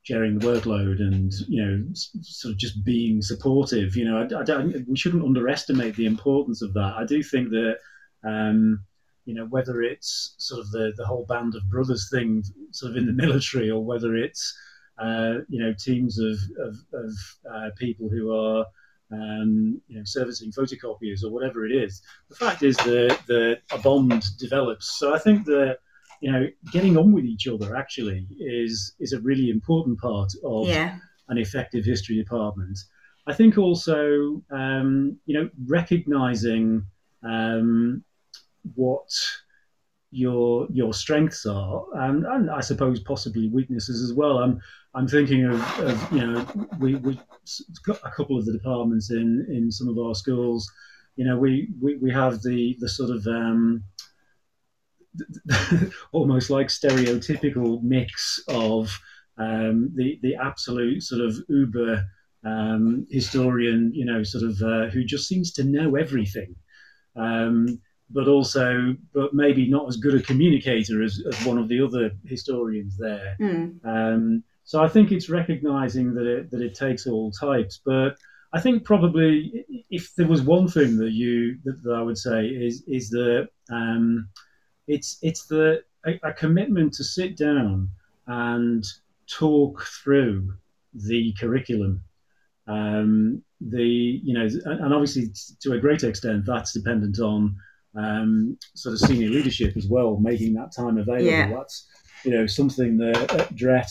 [0.03, 4.43] sharing the workload and you know sort of just being supportive you know I, I,
[4.45, 6.93] don't we shouldn't underestimate the importance of that.
[6.97, 7.77] I do think that
[8.23, 8.85] um,
[9.27, 12.97] you know, whether it's sort of the, the whole band of brothers thing, sort of
[12.97, 14.57] in the military, or whether it's
[14.99, 17.11] uh, you know teams of of, of
[17.53, 18.65] uh, people who are
[19.11, 22.01] um, you know servicing photocopiers or whatever it is.
[22.29, 24.97] The fact is that the a bond develops.
[24.97, 25.79] So I think that
[26.21, 30.67] you know getting on with each other actually is is a really important part of
[30.67, 30.97] yeah.
[31.29, 32.77] an effective history department.
[33.27, 36.85] I think also um, you know recognizing
[37.23, 38.03] um,
[38.75, 39.09] what
[40.11, 44.39] your your strengths are, and, and I suppose possibly weaknesses as well.
[44.39, 44.59] I'm
[44.93, 46.47] I'm thinking of, of you know
[46.79, 47.19] we we
[47.89, 50.71] a couple of the departments in in some of our schools.
[51.15, 53.83] You know we we, we have the the sort of um,
[56.11, 58.97] almost like stereotypical mix of
[59.37, 62.05] um, the the absolute sort of uber
[62.45, 66.55] um, historian, you know, sort of uh, who just seems to know everything.
[67.15, 71.83] Um, but also, but maybe not as good a communicator as, as one of the
[71.83, 73.35] other historians there.
[73.39, 73.85] Mm.
[73.85, 77.79] Um, so I think it's recognizing that it, that it takes all types.
[77.85, 78.17] But
[78.53, 82.47] I think probably if there was one thing that you that, that I would say
[82.47, 84.29] is is that um,
[84.87, 87.89] it's it's the a, a commitment to sit down
[88.27, 88.85] and
[89.27, 90.53] talk through
[90.93, 92.01] the curriculum.
[92.67, 97.55] Um, the you know, and obviously to a great extent that's dependent on
[97.95, 101.25] um, sort of senior leadership as well, making that time available.
[101.25, 101.49] Yeah.
[101.49, 101.87] That's
[102.23, 103.89] you know something that at Dret,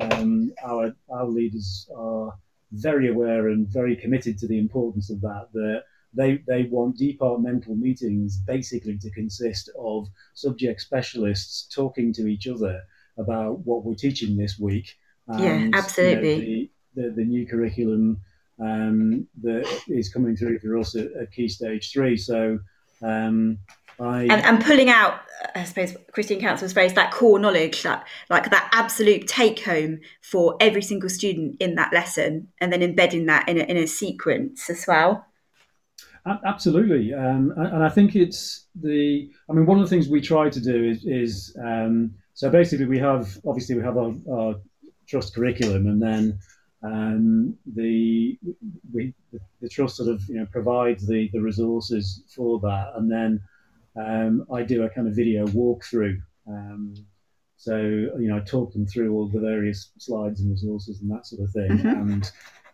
[0.00, 2.32] um, our our leaders are
[2.72, 5.48] very aware and very committed to the importance of that.
[5.52, 12.46] That they they want departmental meetings basically to consist of subject specialists talking to each
[12.48, 12.82] other
[13.18, 14.96] about what we're teaching this week.
[15.28, 15.40] And,
[15.72, 16.28] yeah, absolutely.
[16.28, 18.20] You know, the, the, the new curriculum
[18.60, 22.16] um, that is coming through for us at, at Key Stage Three.
[22.16, 22.58] So
[23.02, 23.58] um,
[23.98, 25.20] I, and, and pulling out,
[25.54, 30.56] I suppose Christine Counsell's phrase, that core knowledge, that like that absolute take home for
[30.60, 34.70] every single student in that lesson, and then embedding that in a, in a sequence
[34.70, 35.26] as well.
[36.26, 39.30] Absolutely, um, and I think it's the.
[39.48, 42.86] I mean, one of the things we try to do is, is um, so basically
[42.86, 44.54] we have obviously we have our, our
[45.06, 46.38] trust curriculum, and then
[46.82, 48.38] um, the
[48.92, 49.14] we
[49.60, 53.40] the trust sort of you know provides the the resources for that, and then
[53.96, 56.20] um, I do a kind of video walkthrough.
[56.46, 56.94] Um,
[57.56, 61.26] so you know I talk them through all the various slides and resources and that
[61.26, 62.12] sort of thing, mm-hmm.
[62.12, 62.30] and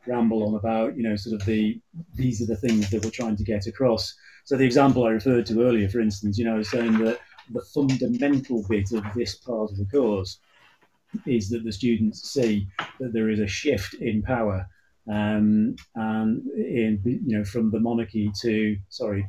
[0.06, 1.80] ramble on about, you know, sort of the
[2.14, 4.14] these are the things that we're trying to get across.
[4.44, 7.18] So the example I referred to earlier, for instance, you know, saying that
[7.52, 10.38] the fundamental bit of this part of the course
[11.26, 12.66] is that the students see
[13.00, 14.66] that there is a shift in power
[15.08, 19.26] um, and in you know from the monarchy to sorry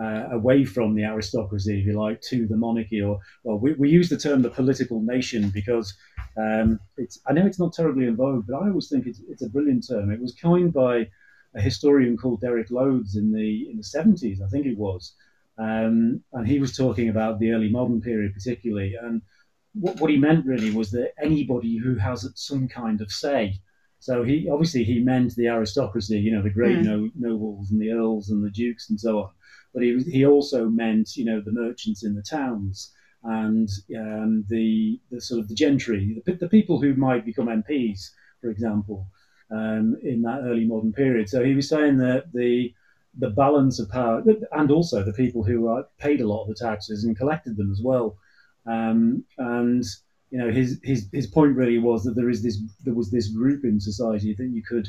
[0.00, 3.90] uh, away from the aristocracy, if you like, to the monarchy, or well, we, we
[3.90, 5.94] use the term the political nation because
[6.38, 9.42] um, it's, I know it's not terribly in vogue, but I always think it's, it's
[9.42, 10.10] a brilliant term.
[10.10, 11.08] It was coined by
[11.54, 15.14] a historian called Derek Lodes in the in the 70s, I think it was,
[15.58, 19.20] um, and he was talking about the early modern period particularly, and
[19.74, 23.54] what, what he meant really was that anybody who has some kind of say.
[23.98, 26.84] So he obviously he meant the aristocracy, you know, the great mm.
[26.84, 29.30] no, nobles and the earls and the dukes and so on
[29.72, 32.92] but he, he also meant, you know, the merchants in the towns
[33.22, 38.10] and um, the, the sort of the gentry, the, the, people who might become MPs,
[38.40, 39.06] for example,
[39.50, 41.28] um, in that early modern period.
[41.28, 42.74] So he was saying that the
[43.18, 47.02] the balance of power, and also the people who paid a lot of the taxes
[47.02, 48.16] and collected them as well.
[48.66, 49.84] Um, and
[50.30, 53.28] you know, his, his his point really was that there is this there was this
[53.28, 54.88] group in society that you could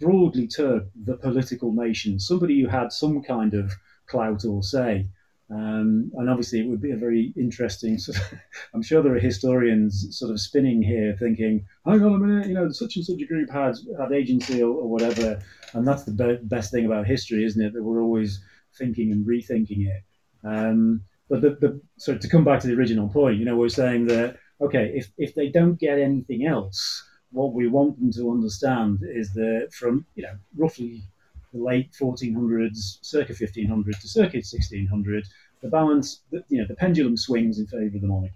[0.00, 3.72] broadly term the political nation, somebody who had some kind of
[4.06, 5.08] clout or say.
[5.48, 7.98] Um, and obviously, it would be a very interesting.
[7.98, 8.38] Sort of,
[8.74, 12.54] I'm sure there are historians sort of spinning here, thinking, "Hang on a minute, you
[12.54, 15.40] know, such and such a group had had agency or, or whatever."
[15.72, 17.74] And that's the be- best thing about history, isn't it?
[17.74, 18.42] That we're always
[18.76, 20.02] thinking and rethinking it.
[20.42, 23.68] Um, but the, the so to come back to the original point, you know, we're
[23.68, 28.30] saying that okay, if if they don't get anything else, what we want them to
[28.30, 31.02] understand is that from you know roughly
[31.52, 35.26] the late 1400s, circa 1500 to circa 1600,
[35.62, 38.34] the balance, the, you know, the pendulum swings in favour of the monarchy.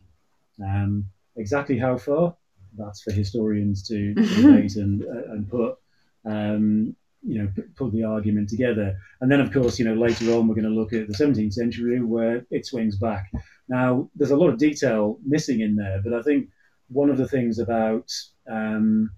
[0.62, 2.34] Um, exactly how far?
[2.76, 5.78] That's for historians to, debate and, uh, and put,
[6.24, 8.96] um, you know, put the argument together.
[9.20, 11.52] And then, of course, you know, later on we're going to look at the 17th
[11.52, 13.30] century where it swings back.
[13.68, 16.48] Now, there's a lot of detail missing in there, but I think
[16.88, 18.10] one of the things about
[18.50, 19.10] um,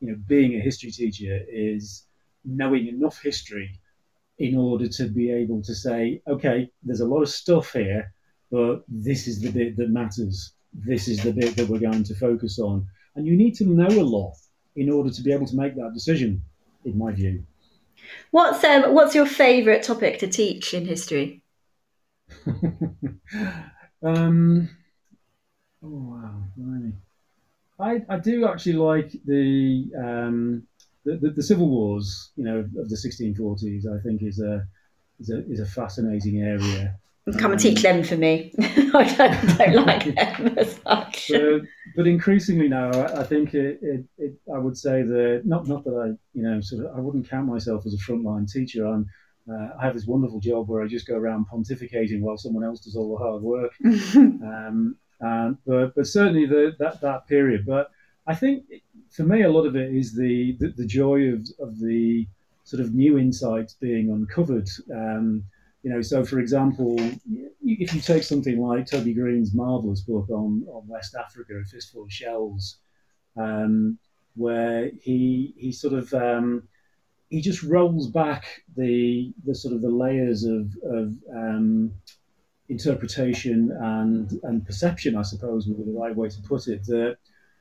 [0.00, 2.06] you know being a history teacher is
[2.44, 3.78] knowing enough history
[4.38, 8.12] in order to be able to say, okay, there's a lot of stuff here,
[8.50, 10.52] but this is the bit that matters.
[10.72, 12.86] This is the bit that we're going to focus on.
[13.16, 14.34] And you need to know a lot
[14.76, 16.42] in order to be able to make that decision,
[16.84, 17.44] in my view.
[18.30, 21.42] What's um, what's your favourite topic to teach in history?
[24.02, 24.68] um,
[25.82, 26.92] oh wow, really?
[27.80, 30.66] I, I do actually like the, um,
[31.04, 33.86] the, the, the Civil Wars, you know, of the 1640s.
[33.86, 34.66] I think is a
[35.18, 36.98] is a is a fascinating area.
[37.38, 38.52] Come and teach them for me.
[38.60, 41.30] I don't, don't like them as much.
[41.32, 41.62] But,
[41.96, 45.84] but increasingly now, I, I think it, it, it, I would say that not not
[45.84, 46.06] that I
[46.36, 48.86] you know sort of I wouldn't count myself as a frontline teacher.
[48.86, 49.06] I'm
[49.50, 52.80] uh, I have this wonderful job where I just go around pontificating while someone else
[52.80, 53.72] does all the hard work.
[54.14, 57.66] um, um, but but certainly the, that that period.
[57.66, 57.90] But
[58.26, 58.64] I think
[59.10, 62.26] for me, a lot of it is the the, the joy of of the
[62.64, 64.68] sort of new insights being uncovered.
[64.94, 65.44] Um,
[65.82, 66.96] you know, so for example,
[67.62, 72.04] if you take something like Toby Green's marvelous book on, on West Africa, A Fistful
[72.04, 72.76] of Shells,
[73.36, 73.98] um,
[74.34, 76.68] where he he sort of um,
[77.30, 81.92] he just rolls back the the sort of the layers of of um,
[82.68, 86.84] interpretation and and perception, I suppose, would be the right way to put it.
[86.86, 87.16] That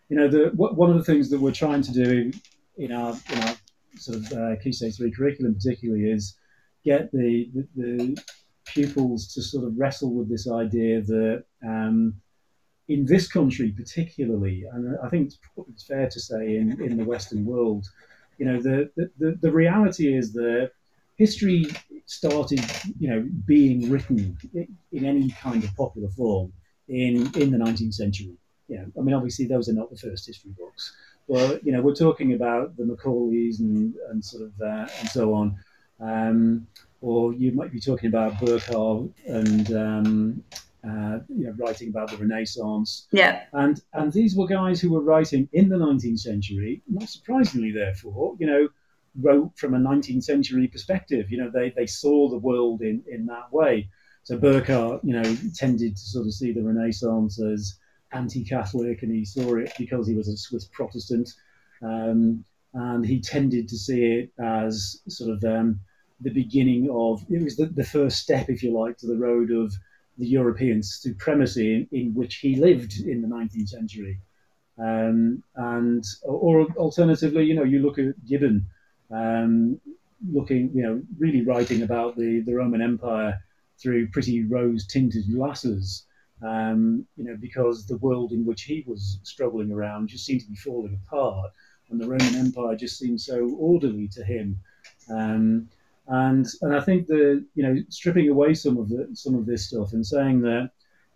[0.10, 2.32] you know, the one of the things that we're trying to do
[2.78, 3.56] in our in our
[3.98, 6.36] sort of uh, Key Stage Three curriculum, particularly, is
[6.84, 8.24] get the, the, the
[8.66, 12.16] pupils to sort of wrestle with this idea that um,
[12.88, 15.34] in this country, particularly, and I think
[15.68, 17.86] it's fair to say in, in the Western world,
[18.38, 20.72] you know, the, the, the reality is that
[21.18, 21.66] history
[22.06, 22.62] started,
[23.00, 24.38] you know, being written
[24.92, 26.52] in any kind of popular form
[26.88, 28.36] in in the 19th century.
[28.68, 30.96] You know, I mean, obviously those are not the first history books,
[31.28, 35.34] but you know, we're talking about the Macaulays and and sort of uh, and so
[35.34, 35.56] on.
[36.00, 36.68] Um,
[37.02, 40.44] or you might be talking about Burckhardt and um,
[40.84, 43.08] uh, you know, writing about the Renaissance.
[43.12, 43.44] Yeah.
[43.54, 46.82] And and these were guys who were writing in the 19th century.
[46.88, 48.70] Not surprisingly, therefore, you know,
[49.20, 51.30] wrote from a 19th century perspective.
[51.30, 53.90] You know, they they saw the world in in that way.
[54.24, 57.76] So Burckhardt, you know, tended to sort of see the Renaissance as
[58.12, 61.30] anti-Catholic, and he saw it because he was a Swiss Protestant,
[61.82, 62.44] um,
[62.74, 65.80] and he tended to see it as sort of um,
[66.22, 69.52] the beginning of it was the, the first step, if you like, to the road
[69.52, 69.74] of
[70.18, 74.20] the European supremacy in, in which he lived in the 19th century.
[74.78, 78.66] Um, and or alternatively, you know, you look at Gibbon,
[79.12, 79.80] um,
[80.32, 83.38] looking, you know, really writing about the, the Roman Empire
[83.82, 86.06] through pretty rose-tinted glasses,
[86.46, 90.48] um, you know, because the world in which he was struggling around just seemed to
[90.48, 91.52] be falling apart,
[91.90, 94.60] and the Roman Empire just seemed so orderly to him.
[95.10, 95.70] Um,
[96.10, 99.68] and and I think the you know stripping away some of the some of this
[99.68, 100.72] stuff and saying that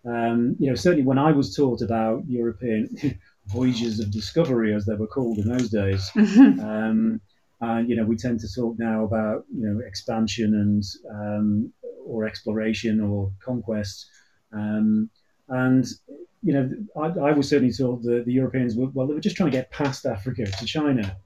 [0.06, 2.96] um, you know certainly when I was taught about European
[3.46, 7.20] voyages of discovery as they were called in those days, um,
[7.60, 11.72] and you know we tend to talk now about you know expansion and um,
[12.06, 14.06] or exploration or conquest,
[14.52, 15.10] um,
[15.48, 15.86] and
[16.44, 19.36] you know I, I was certainly taught that the Europeans were well they were just
[19.36, 21.16] trying to get past Africa to China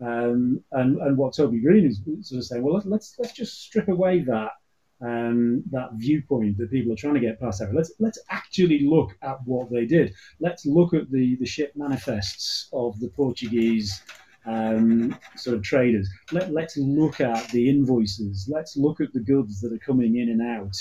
[0.00, 3.88] um, and, and what Toby Green is sort of saying, well, let's let's just strip
[3.88, 4.52] away that
[5.00, 7.62] um, that viewpoint that people are trying to get past.
[7.72, 10.14] Let's let's actually look at what they did.
[10.40, 14.02] Let's look at the the ship manifests of the Portuguese
[14.46, 16.08] um, sort of traders.
[16.32, 18.48] Let, let's look at the invoices.
[18.50, 20.76] Let's look at the goods that are coming in and out.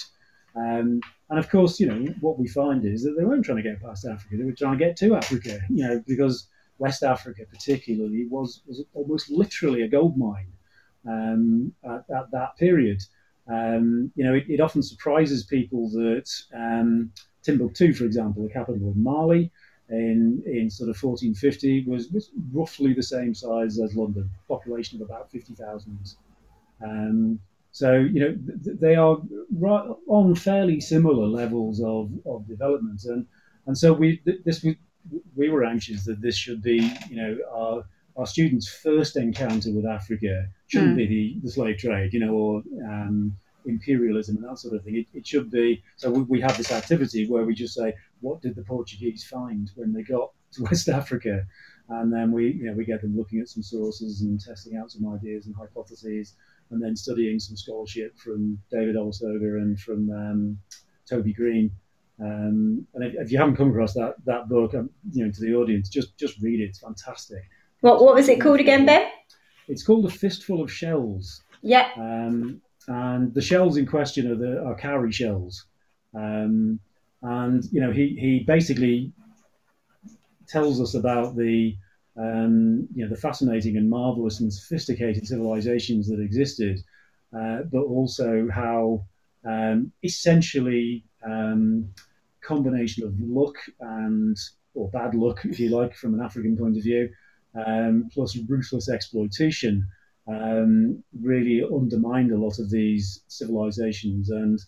[0.56, 3.64] Um, and of course, you know what we find is that they weren't trying to
[3.64, 5.60] get past Africa; they were trying to get to Africa.
[5.70, 6.48] You know, because
[6.80, 10.52] West Africa, particularly, was, was almost literally a gold mine
[11.08, 13.02] um, at, at, that period.
[13.48, 17.12] Um, you know, it, it, often surprises people that um,
[17.44, 19.52] Timbuktu, for example, the capital of Mali,
[19.90, 25.10] in, in sort of 1450, was, was roughly the same size as London, population of
[25.10, 25.98] about 50,000.
[26.84, 27.40] Um,
[27.72, 29.20] so, you know, th- they are
[29.56, 33.04] right on fairly similar levels of, of development.
[33.06, 33.26] And,
[33.66, 34.76] and so we, th- this was,
[35.36, 37.84] we were anxious that this should be, you know, our
[38.18, 40.98] our students' first encounter with Africa shouldn't mm.
[40.98, 44.98] be the, the slave trade, you know, or um, imperialism and that sort of thing.
[44.98, 45.84] It, it should be.
[45.98, 49.70] So we, we, have this activity where we just say, what did the Portuguese find
[49.76, 51.46] when they got to West Africa?
[51.90, 54.92] And then we, you know, we get them looking at some sources and testing out
[54.92, 56.34] some ideas and hypotheses,
[56.72, 60.58] and then studying some scholarship from David Olusoga and from um,
[61.08, 61.72] Toby Green
[62.20, 65.42] um, and if, if, you haven't come across that that book, um, you know, to
[65.42, 66.70] the audience, just just read it.
[66.70, 67.44] It's fantastic.
[67.82, 69.08] What what was it called again, Ben?
[69.68, 71.44] It's called A Fistful of Shells.
[71.62, 71.90] Yeah.
[71.98, 75.66] Um, and the shells in question are the are cowrie shells.
[76.16, 76.80] Um,
[77.22, 79.12] and you know, he he basically
[80.48, 81.76] tells us about the
[82.18, 86.80] um, you know the fascinating and marvelous and sophisticated civilizations that existed,
[87.38, 89.06] uh, but also how
[89.46, 91.90] um, essentially um,
[92.42, 94.38] combination of luck and
[94.74, 97.10] or bad luck, if you like, from an African point of view,
[97.66, 99.88] um, plus ruthless exploitation,
[100.28, 104.30] um, really undermined a lot of these civilizations.
[104.30, 104.60] And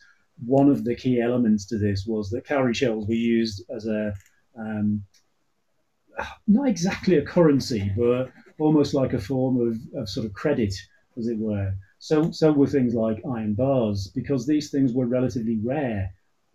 [0.46, 4.14] one of the key elements to this was that cowrie shells were used as a
[4.58, 5.04] um,
[6.48, 10.74] not exactly a currency, but almost like a form of, of sort of credit,
[11.18, 11.74] as it were.
[12.00, 16.12] So, so were things like iron bars, because these things were relatively rare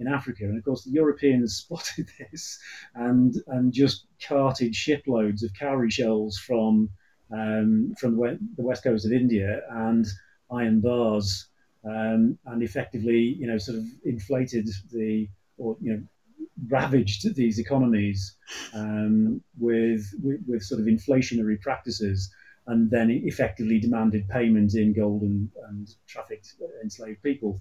[0.07, 0.44] in Africa.
[0.44, 2.59] And of course, the Europeans spotted this
[2.94, 6.88] and and just carted shiploads of cowrie shells from
[7.32, 10.07] um, from the, west coast of India and
[10.50, 11.48] iron bars,
[11.84, 16.02] um, and effectively, you know, sort of inflated the or you know
[16.68, 18.36] ravaged these economies
[18.74, 22.32] um, with, with, with sort of inflationary practices.
[22.66, 27.61] And then effectively demanded payment in gold and, and trafficked enslaved people.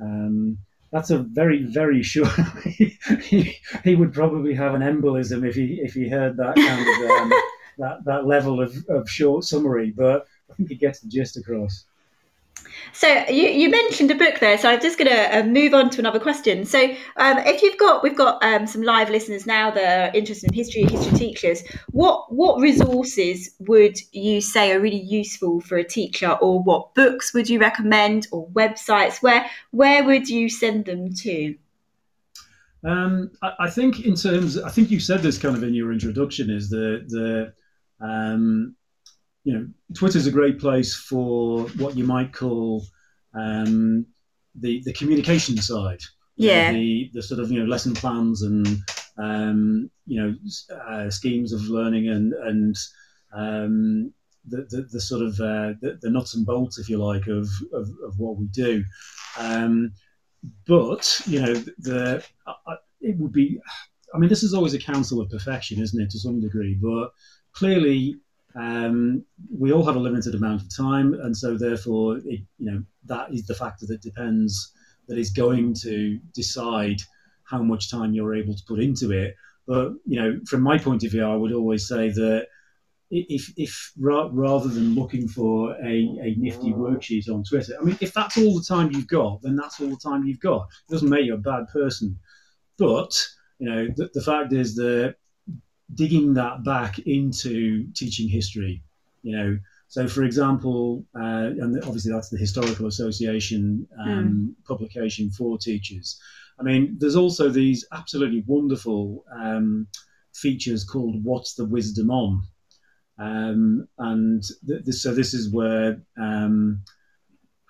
[0.00, 0.58] Um,
[0.90, 2.26] that's a very very sure
[3.20, 7.10] he, he would probably have an embolism if he if he heard that kind of
[7.10, 7.32] um,
[7.78, 11.84] that that level of, of short summary but i think he gets the gist across
[12.92, 15.90] so you, you mentioned a book there, so I'm just going to uh, move on
[15.90, 16.64] to another question.
[16.64, 16.82] So
[17.16, 20.54] um, if you've got, we've got um, some live listeners now that are interested in
[20.54, 21.62] history, history teachers.
[21.90, 27.32] What what resources would you say are really useful for a teacher, or what books
[27.34, 29.22] would you recommend, or websites?
[29.22, 31.54] Where where would you send them to?
[32.84, 35.92] Um, I, I, think in terms, I think you said this kind of in your
[35.92, 37.52] introduction, is the the
[38.04, 38.76] um,
[39.48, 42.84] you know, Twitter's a great place for what you might call
[43.32, 44.04] um,
[44.54, 46.02] the the communication side.
[46.36, 46.70] Yeah.
[46.70, 48.66] The the sort of you know lesson plans and
[49.16, 52.76] um, you know uh, schemes of learning and and
[53.32, 54.12] um,
[54.44, 57.48] the, the, the sort of uh, the, the, nuts and bolts, if you like, of
[57.72, 58.84] of, of what we do.
[59.38, 59.94] Um,
[60.66, 62.22] but you know the
[63.00, 63.58] it would be.
[64.14, 66.74] I mean, this is always a counsel of perfection, isn't it, to some degree?
[66.74, 67.12] But
[67.52, 68.20] clearly,
[68.54, 72.82] um, we all have a limited amount of time, and so therefore, it, you know,
[73.06, 74.72] that is the factor that depends
[75.06, 77.00] that is going to decide
[77.44, 79.34] how much time you're able to put into it.
[79.66, 82.46] But you know, from my point of view, I would always say that
[83.10, 88.12] if if rather than looking for a, a nifty worksheet on Twitter, I mean, if
[88.12, 90.68] that's all the time you've got, then that's all the time you've got.
[90.88, 92.18] It doesn't make you a bad person,
[92.78, 93.12] but
[93.58, 95.16] you know, the, the fact is that
[95.94, 98.82] digging that back into teaching history,
[99.22, 99.58] you know.
[99.88, 104.66] So, for example, uh, and obviously that's the Historical Association um, mm.
[104.66, 106.20] publication for teachers.
[106.60, 109.86] I mean, there's also these absolutely wonderful um,
[110.34, 112.42] features called "What's the Wisdom On,"
[113.18, 116.82] um, and th- this, so this is where um,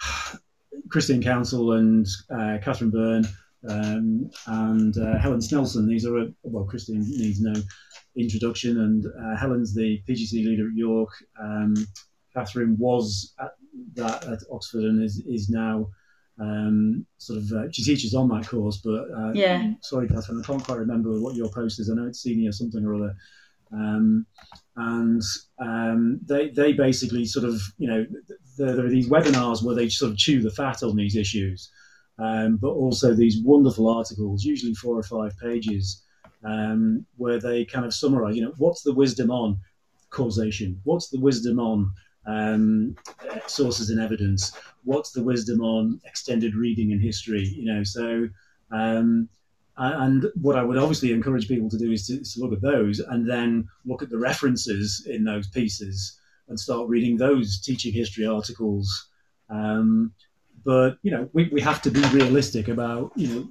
[0.88, 3.28] Christine Counsell and uh, Catherine Burn
[3.68, 5.88] um, and uh, Helen Snelson.
[5.88, 7.54] These are a, well, Christine needs no
[8.16, 11.10] introduction, and uh, Helen's the PGCE leader at York.
[11.40, 11.74] Um,
[12.34, 13.52] Catherine was at
[13.94, 15.88] that at Oxford and is is now
[16.40, 18.80] um, sort of uh, she teaches on that course.
[18.84, 21.90] But uh, yeah, sorry, Catherine, I can't quite remember what your post is.
[21.90, 23.16] I know it's senior something or other.
[23.72, 24.26] Um,
[24.76, 25.22] and
[25.58, 28.06] um, they they basically sort of you know
[28.56, 31.70] there, there, are these webinars where they sort of chew the fat on these issues,
[32.18, 36.02] um, but also these wonderful articles, usually four or five pages,
[36.44, 39.58] um, where they kind of summarize, you know, what's the wisdom on
[40.10, 40.80] causation?
[40.84, 41.92] What's the wisdom on
[42.26, 42.96] um,
[43.46, 44.52] sources and evidence?
[44.84, 47.44] What's the wisdom on extended reading and history?
[47.44, 48.28] You know, so.
[48.70, 49.28] Um,
[49.80, 52.98] and what I would obviously encourage people to do is to, to, look at those
[52.98, 58.26] and then look at the references in those pieces and start reading those teaching history
[58.26, 59.08] articles.
[59.48, 60.12] Um,
[60.64, 63.48] but you know, we, we have to be realistic about you know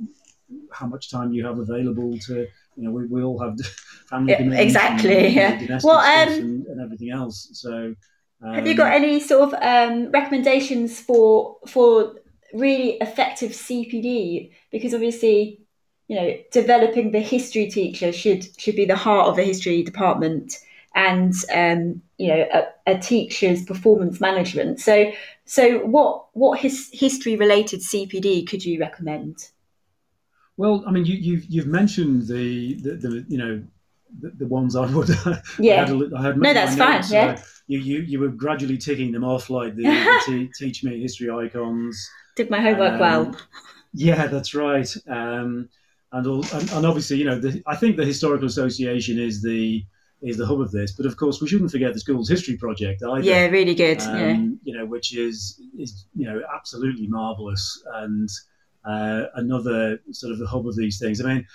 [0.72, 2.48] how much time you have available to
[2.78, 3.58] you know, we, we all have
[4.10, 5.38] family yeah, exactly.
[5.40, 5.80] And, yeah.
[5.84, 7.50] Well, um, and, and, everything else.
[7.54, 7.96] So,
[8.44, 12.16] um, have you got um, any sort of um, recommendations for for
[12.54, 14.52] really effective CPD?
[14.72, 15.66] Because obviously,
[16.08, 20.54] you know, developing the history teacher should should be the heart of the history department,
[20.98, 24.80] and um, you know, a, a, teacher's performance management.
[24.80, 25.12] So,
[25.46, 29.50] so what what his, history related CPD could you recommend?
[30.58, 33.64] Well, I mean, you, you've you've mentioned the the, the you know
[34.20, 35.10] the, the, ones I would.
[35.60, 35.84] Yeah.
[35.84, 37.04] I had, I had no, that's fine.
[37.10, 37.40] Yeah.
[37.68, 41.30] you, you you were gradually ticking them off like the, the t- teach me history
[41.30, 42.10] icons.
[42.36, 43.36] Did my homework um, well.
[43.94, 44.92] Yeah, that's right.
[45.08, 45.70] Um,
[46.12, 49.84] and, all, and, and obviously, you know, the, I think the historical association is the
[50.22, 50.92] is the hub of this.
[50.92, 53.22] But of course, we shouldn't forget the school's history project either.
[53.22, 54.02] Yeah, really good.
[54.02, 54.72] Um, yeah.
[54.72, 58.30] You know, which is is you know absolutely marvelous and
[58.86, 61.22] uh, another sort of the hub of these things.
[61.22, 61.48] I mean,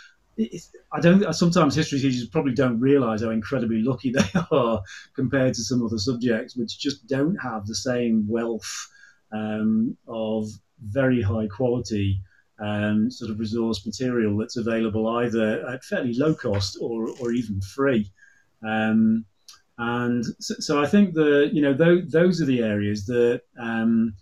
[0.92, 1.32] I don't.
[1.34, 4.82] Sometimes history teachers probably don't realise how incredibly lucky they are
[5.14, 8.88] compared to some other subjects, which just don't have the same wealth
[9.32, 10.48] um, of
[10.80, 12.20] very high quality
[12.58, 17.60] um, sort of resource material that's available either at fairly low cost or, or even
[17.60, 18.10] free.
[18.64, 19.24] Um,
[19.78, 24.14] and so, so, I think the you know those, those are the areas that um,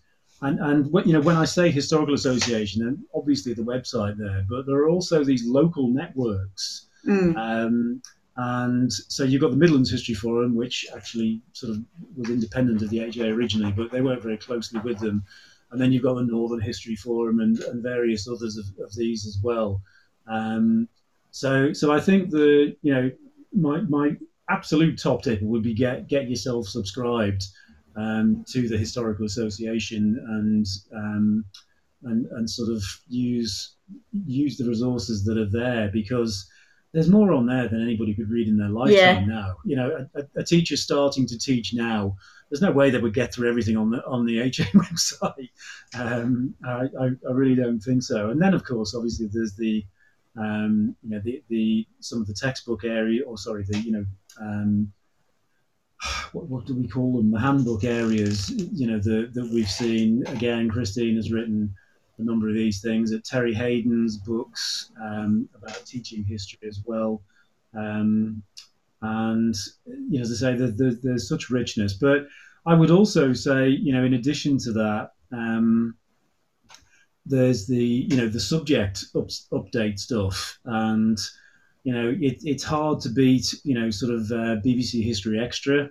[0.43, 4.67] and and you know when I say historical association, and obviously the website there, but
[4.67, 6.87] there are also these local networks.
[7.07, 7.37] Mm.
[7.37, 8.03] Um,
[8.37, 11.85] and so you've got the Midlands History Forum, which actually sort of
[12.17, 15.25] was independent of the HA originally, but they work very closely with them.
[15.71, 19.27] And then you've got the Northern History Forum and, and various others of, of these
[19.27, 19.83] as well.
[20.27, 20.89] Um,
[21.33, 23.11] so so I think the you know
[23.53, 24.17] my my
[24.51, 27.45] absolute top tip would be get get yourself subscribed
[27.97, 31.45] um, to the historical association and um,
[32.05, 33.75] and and sort of use
[34.27, 36.49] use the resources that are there because
[36.93, 39.25] there's more on there than anybody could read in their lifetime yeah.
[39.25, 39.57] now.
[39.65, 42.17] You know, a, a, teacher starting to teach now,
[42.49, 45.51] there's no way they would get through everything on the on the HA website.
[45.95, 48.31] Um, I, I, I, really don't think so.
[48.31, 49.85] And then, of course, obviously, there's the
[50.37, 54.05] um, you know the, the some of the textbook area, or sorry, the you know
[54.41, 54.93] um,
[56.33, 57.31] what, what do we call them?
[57.31, 60.27] The handbook areas, you know, the, that we've seen.
[60.29, 61.75] Again, Christine has written
[62.19, 63.13] a number of these things.
[63.13, 67.23] At Terry Haydn's books um, about teaching history as well.
[67.75, 68.43] Um,
[69.03, 69.55] and,
[69.87, 71.95] you know, as I say, there, there, there's such richness.
[71.95, 72.29] But
[72.67, 75.97] I would also say, you know, in addition to that, um,
[77.31, 81.19] there's the you know the subject up, update stuff, and
[81.85, 85.89] you know it, it's hard to beat you know sort of uh, BBC History Extra,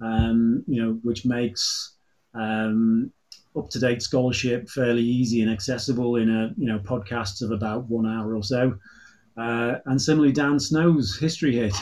[0.00, 1.94] um, you know which makes
[2.34, 3.10] um,
[3.56, 7.88] up to date scholarship fairly easy and accessible in a you know podcasts of about
[7.88, 8.78] one hour or so.
[9.36, 11.74] Uh, and similarly, Dan Snow's history hit.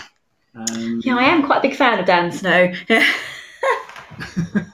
[0.55, 2.73] Um, yeah, I am quite a big fan of Dan Snow.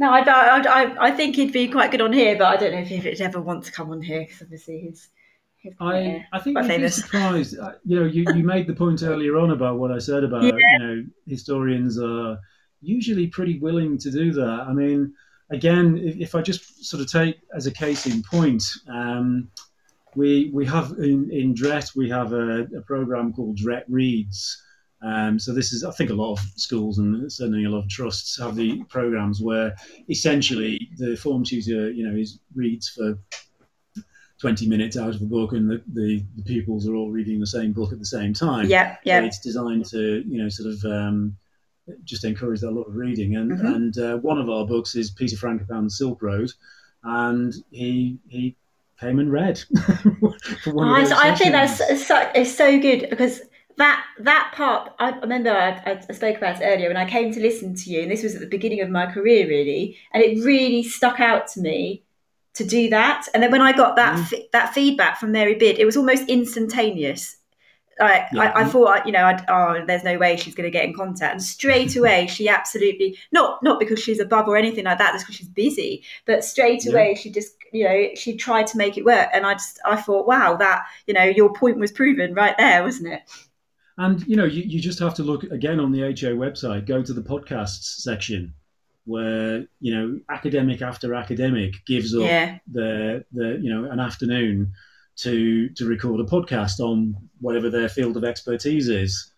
[0.00, 2.78] no, I, I, I, think he'd be quite good on here, but I don't know
[2.78, 5.10] if he'd ever want to come on here because obviously he's.
[5.58, 7.58] he's I, I think you'd be surprised.
[7.58, 10.44] Uh, you know, you, you made the point earlier on about what I said about
[10.44, 10.52] yeah.
[10.54, 12.38] you know historians are
[12.80, 14.64] usually pretty willing to do that.
[14.66, 15.12] I mean,
[15.50, 19.50] again, if, if I just sort of take as a case in point, um,
[20.14, 24.62] we we have in, in DRET we have a, a program called DRET Reads.
[25.02, 27.88] Um, so this is, I think, a lot of schools and certainly a lot of
[27.88, 29.74] trusts have the programs where
[30.10, 33.18] essentially the form tutor, you know, is reads for
[34.40, 37.46] 20 minutes out of a book and the, the, the, pupils are all reading the
[37.46, 38.66] same book at the same time.
[38.68, 39.20] Yeah, yeah.
[39.20, 41.36] It's designed to, you know, sort of um,
[42.04, 43.36] just encourage that lot of reading.
[43.36, 43.66] And mm-hmm.
[43.66, 46.50] and uh, one of our books is Peter Frankopan's Silk Road,
[47.04, 48.56] and he he
[48.98, 49.62] came and read.
[50.22, 50.34] oh,
[50.78, 53.42] I, I think that's so, it's so good because
[53.76, 57.40] that that part I remember I, I, spoke about it earlier when I came to
[57.40, 60.44] listen to you, and this was at the beginning of my career really, and it
[60.44, 62.02] really stuck out to me
[62.54, 63.26] to do that.
[63.32, 64.50] And then when I got that mm.
[64.52, 67.36] that feedback from Mary Beard, it was almost instantaneous.
[67.98, 68.42] Like yeah.
[68.42, 70.94] I, I, thought, you know, I'd, oh, there's no way she's going to get in
[70.94, 75.12] contact, and straight away she absolutely not not because she's above or anything like that,
[75.12, 76.92] just because she's busy, but straight yeah.
[76.92, 79.96] away she just, you know, she tried to make it work, and I just I
[79.96, 83.22] thought, wow, that you know, your point was proven right there, wasn't it?
[84.00, 87.02] And you know, you, you just have to look again on the HA website, go
[87.02, 88.54] to the podcasts section
[89.04, 92.58] where you know academic after academic gives up yeah.
[92.70, 94.72] the the you know an afternoon
[95.16, 99.32] to to record a podcast on whatever their field of expertise is.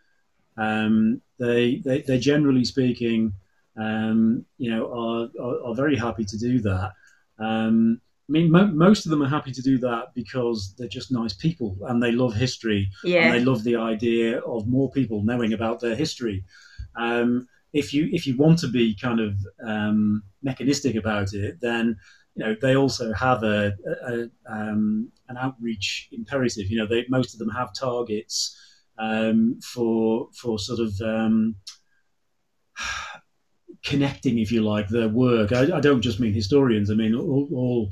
[0.56, 3.32] Um, they, they they generally speaking,
[3.76, 6.92] um, you know, are, are, are very happy to do that.
[7.36, 8.00] Um,
[8.32, 11.76] mean, mo- most of them are happy to do that because they're just nice people
[11.88, 12.88] and they love history.
[13.04, 13.24] Yeah.
[13.24, 16.44] And they love the idea of more people knowing about their history.
[16.96, 21.96] Um, if you if you want to be kind of um, mechanistic about it, then
[22.34, 23.72] you know they also have a,
[24.06, 26.70] a, a um, an outreach imperative.
[26.70, 28.56] You know, they, most of them have targets
[28.98, 31.56] um, for for sort of um,
[33.84, 35.52] connecting, if you like, their work.
[35.52, 36.90] I, I, don't just mean historians.
[36.90, 37.88] I mean all, all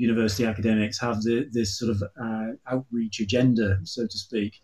[0.00, 4.60] university academics have the, this sort of uh, outreach agenda, so to speak,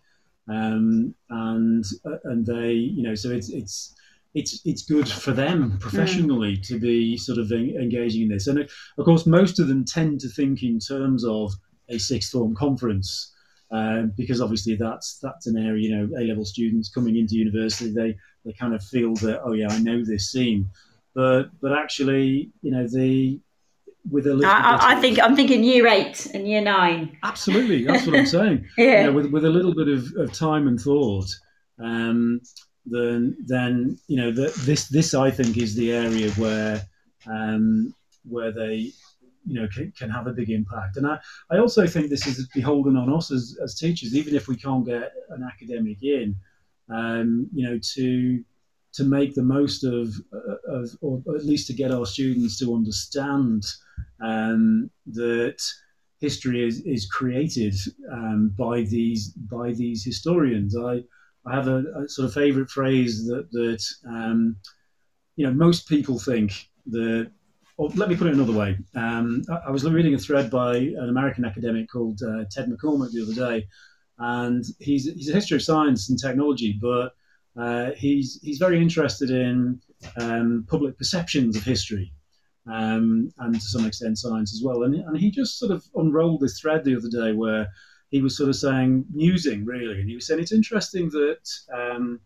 [0.49, 3.95] um, and uh, and they, you know, so it's it's
[4.35, 6.67] it's it's good for them professionally mm.
[6.69, 10.29] to be sort of engaging in this, and of course, most of them tend to
[10.29, 11.53] think in terms of
[11.89, 13.33] a sixth form conference.
[13.73, 17.91] Um, because obviously that's that's an area you know A level students coming into university
[17.91, 20.69] they they kind of feel that oh yeah I know this scene,
[21.17, 23.41] but but actually you know the
[24.11, 24.27] with.
[24.27, 27.17] I, I think I'm thinking year eight and year nine.
[27.23, 28.67] Absolutely, that's what I'm saying.
[28.79, 31.29] yeah, you know, with with a little bit of, of time and thought,
[31.79, 32.41] um,
[32.85, 36.83] then then you know the, this this I think is the area where
[37.27, 37.95] um,
[38.25, 38.93] where they
[39.47, 40.97] you know can, can, have a big impact.
[40.97, 41.19] And I,
[41.51, 44.85] I also think this is beholden on us as, as teachers, even if we can't
[44.85, 46.35] get an academic in,
[46.93, 48.45] um, you know, to
[48.95, 50.09] to make the most of,
[50.69, 53.63] of, or at least to get our students to understand
[54.21, 55.61] um, that
[56.21, 57.75] history is, is created
[58.11, 60.77] um, by these by these historians.
[60.77, 61.03] I
[61.47, 64.57] I have a, a sort of favourite phrase that that um,
[65.37, 67.31] you know most people think that.
[67.79, 68.79] Or let me put it another way.
[68.95, 73.13] Um, I, I, was reading a thread by an American academic called uh, Ted McCormick
[73.13, 73.69] the other day,
[74.19, 77.13] and he's he's a history of science and technology, but
[77.55, 79.79] uh, he's he's very interested in
[80.19, 82.15] um, public perceptions of history
[82.67, 84.83] um, and to some extent science as well.
[84.85, 87.69] And, and he just sort of unrolled this thread the other day where
[88.11, 92.21] he was sort of saying, musing really, and he was saying it's interesting that um,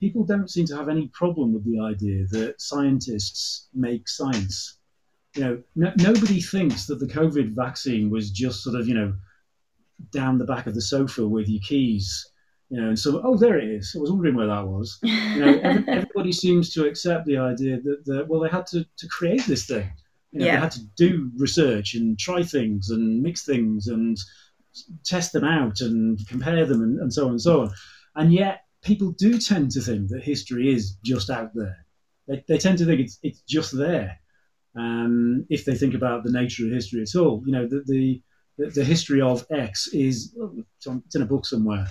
[0.00, 4.78] people don't seem to have any problem with the idea that scientists make science.
[5.34, 9.14] You know, no, nobody thinks that the COVID vaccine was just sort of, you know,
[10.12, 12.30] down the back of the sofa with your keys
[12.70, 13.94] you know, and so oh, there it is.
[13.96, 14.98] I was wondering where that was.
[15.04, 18.84] You know, every, everybody seems to accept the idea that, that well, they had to,
[18.96, 19.90] to create this thing.
[20.32, 20.56] You know, yeah.
[20.56, 24.16] They had to do research and try things and mix things and
[25.04, 27.70] test them out and compare them and, and so on and so on.
[28.16, 31.86] And yet, people do tend to think that history is just out there.
[32.28, 34.18] They, they tend to think it's it's just there.
[34.76, 37.42] um, if they think about the nature of history at all.
[37.46, 38.22] You know, the, the,
[38.70, 40.36] the history of X is,
[40.76, 41.88] it's in a book somewhere.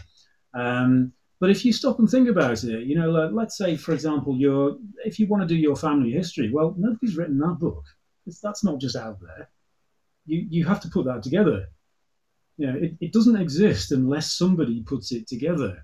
[0.54, 3.94] Um, but if you stop and think about it, you know, like, let's say, for
[3.94, 7.84] example, you're, if you want to do your family history, well, nobody's written that book.
[8.26, 9.50] It's, that's not just out there.
[10.26, 11.68] You, you have to put that together.
[12.58, 15.84] You know, it, it doesn't exist unless somebody puts it together.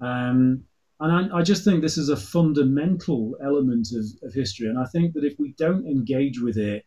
[0.00, 0.64] Um,
[1.00, 4.68] and I, I, just think this is a fundamental element of, of history.
[4.68, 6.84] And I think that if we don't engage with it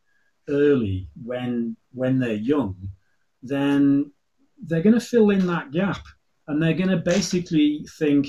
[0.50, 2.90] early when when they're young,
[3.44, 4.12] then
[4.62, 6.04] they're going to fill in that gap
[6.52, 8.28] and they're going to basically think,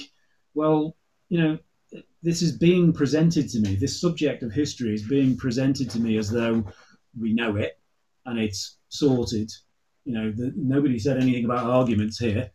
[0.54, 0.96] well,
[1.28, 1.58] you know,
[2.22, 3.74] this is being presented to me.
[3.74, 6.64] This subject of history is being presented to me as though
[7.20, 7.80] we know it
[8.24, 9.50] and it's sorted.
[10.04, 12.50] You know, the, nobody said anything about arguments here.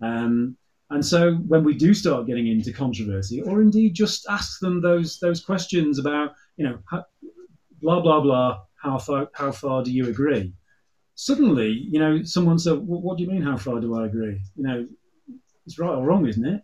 [0.00, 0.56] Um,
[0.90, 5.18] and so when we do start getting into controversy, or indeed just ask them those
[5.20, 7.04] those questions about, you know, how,
[7.80, 10.52] blah blah blah, how far how far do you agree?
[11.14, 13.42] Suddenly, you know, someone said, well, "What do you mean?
[13.42, 14.86] How far do I agree?" You know,
[15.66, 16.62] it's right or wrong, isn't it?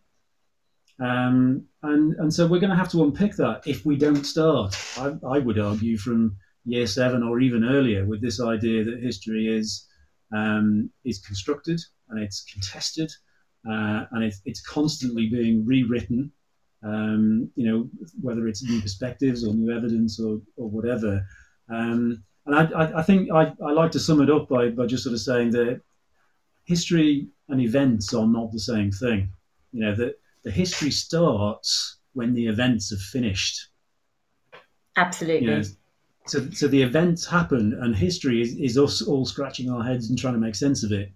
[1.00, 4.76] Um, and and so we're going to have to unpick that if we don't start.
[4.96, 9.46] I, I, would argue from year seven or even earlier with this idea that history
[9.46, 9.86] is
[10.34, 13.10] um, is constructed and it's contested
[13.68, 16.32] uh, and it's, it's constantly being rewritten.
[16.82, 17.88] Um, you know
[18.20, 21.24] whether it's new perspectives or new evidence or or whatever.
[21.68, 25.04] Um, and I, I, think I, I like to sum it up by, by just
[25.04, 25.82] sort of saying that
[26.68, 29.30] history and events are not the same thing.
[29.72, 33.68] You know, that the history starts when the events have finished.
[34.96, 35.46] Absolutely.
[35.46, 35.62] You know,
[36.26, 40.18] so, so the events happen, and history is, is us all scratching our heads and
[40.18, 41.10] trying to make sense of it.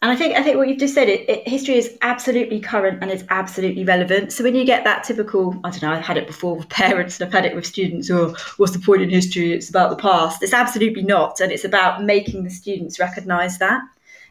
[0.00, 3.02] And I think I think what you've just said, it, it, history is absolutely current
[3.02, 4.32] and it's absolutely relevant.
[4.32, 7.20] So when you get that typical, I don't know, I've had it before with parents
[7.20, 8.10] and I've had it with students.
[8.10, 9.52] Or what's the point in history?
[9.52, 10.42] It's about the past.
[10.42, 13.82] It's absolutely not, and it's about making the students recognise that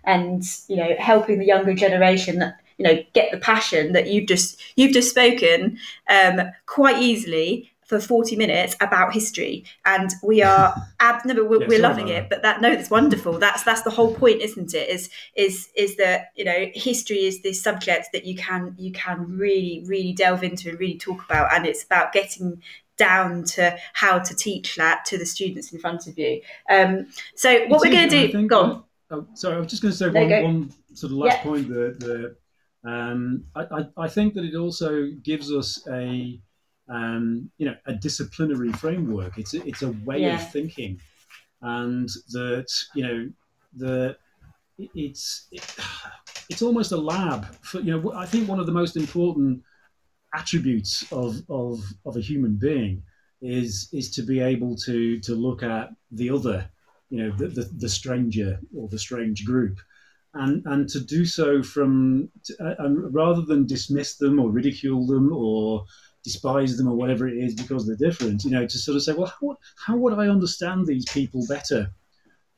[0.04, 4.28] and you know helping the younger generation that you know get the passion that you've
[4.28, 5.78] just you've just spoken
[6.10, 9.66] um, quite easily for 40 minutes about history.
[9.84, 13.38] And we are ab- no, we're, yeah, we're loving it but that no that's wonderful.
[13.38, 14.88] That's that's the whole point isn't it?
[14.88, 19.38] Is is is that you know history is this subject that you can you can
[19.38, 22.62] really really delve into and really talk about and it's about getting
[22.96, 26.42] down to how to teach that to the students in front of you.
[26.70, 29.92] Um, so what we're going to do go on Oh, sorry, I was just going
[29.92, 31.44] to say one, one, sort of last yeah.
[31.44, 31.68] point.
[31.68, 32.36] That the
[32.90, 36.40] um, I, I, I, think that it also gives us a
[36.88, 39.38] um, you know a disciplinary framework.
[39.38, 40.36] It's a, it's a way yeah.
[40.36, 41.00] of thinking,
[41.62, 43.30] and that you know
[43.76, 44.18] the
[44.78, 45.76] it's it,
[46.50, 49.62] it's almost a lab for you know I think one of the most important
[50.34, 53.04] attributes of of of a human being
[53.42, 56.70] is is to be able to to look at the other
[57.12, 59.80] you know the, the, the stranger or the strange group.
[60.34, 65.32] And and to do so from uh, and rather than dismiss them or ridicule them
[65.34, 65.84] or
[66.24, 69.12] despise them or whatever it is because they're different you know to sort of say
[69.12, 71.92] well how, how would i understand these people better?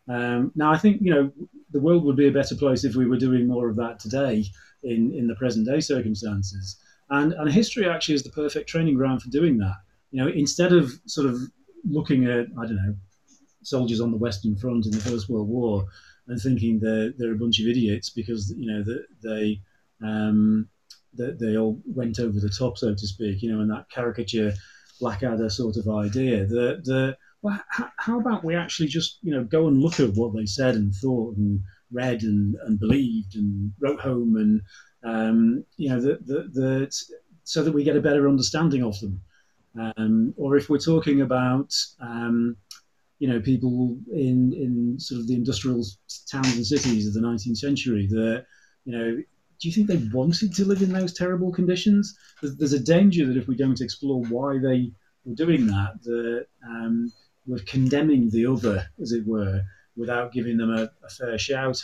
[0.08, 1.32] Um, now i think you know
[1.72, 4.46] the world would be a better place if we were doing more of that today
[4.84, 6.78] in in the present day circumstances.
[7.10, 9.78] And and history actually is the perfect training ground for doing that.
[10.12, 11.40] You know instead of sort of
[11.90, 12.96] looking at i don't know
[13.64, 15.86] soldiers on the Western Front in the First World War
[16.28, 19.62] and thinking they're, they're a bunch of idiots because, you know, that they,
[20.02, 20.70] um,
[21.16, 24.54] that they all went over the top, so to speak, you know, and that caricature
[25.00, 26.46] Blackadder sort of idea.
[26.46, 30.14] The, the, well, how, how about we actually just, you know, go and look at
[30.14, 31.62] what they said and thought and
[31.92, 34.62] read and, and believed and wrote home and,
[35.04, 37.04] um, you know, the, the, the,
[37.44, 39.22] so that we get a better understanding of them.
[39.78, 42.56] Um, or if we're talking about, um,
[43.24, 45.82] you know, people in in sort of the industrial
[46.30, 48.46] towns and cities of the 19th century that,
[48.84, 52.18] you know, do you think they wanted to live in those terrible conditions?
[52.42, 54.92] There's, there's a danger that if we don't explore why they
[55.24, 57.14] were doing that, that um,
[57.48, 59.62] we're condemning the other, as it were,
[59.96, 61.82] without giving them a, a fair shout.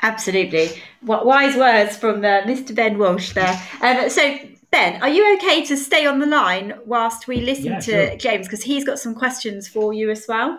[0.00, 0.70] Absolutely.
[1.02, 2.74] What wise words from uh, Mr.
[2.74, 3.60] Ben Walsh there.
[3.82, 4.38] Um, so,
[4.72, 8.16] Ben, are you okay to stay on the line whilst we listen yeah, to sure.
[8.16, 10.58] James because he's got some questions for you as well?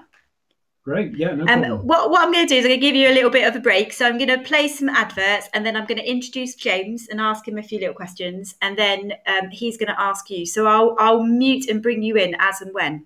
[0.83, 2.95] Great, yeah, no um, What, what I'm going to do is I'm going to give
[2.95, 3.91] you a little bit of a break.
[3.91, 7.19] So I'm going to play some adverts and then I'm going to introduce James and
[7.19, 10.45] ask him a few little questions, and then um, he's going to ask you.
[10.45, 13.05] So I'll I'll mute and bring you in as and when.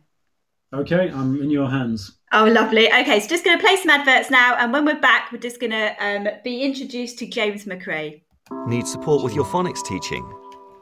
[0.74, 2.18] Okay, I'm in your hands.
[2.34, 2.92] Oh, lovely.
[2.92, 5.62] Okay, so just going to play some adverts now, and when we're back, we're just
[5.62, 8.22] going to um, be introduced to James McRae.
[8.66, 10.30] Need support with your phonics teaching?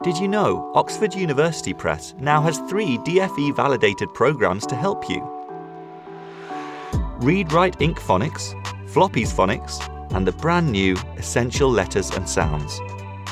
[0.02, 5.26] Did you know Oxford University Press now has three DFE validated programs to help you?
[7.18, 7.98] Read Write Inc.
[7.98, 8.54] Phonics,
[8.88, 9.80] Floppy's Phonics,
[10.14, 12.78] and the brand new Essential Letters and Sounds.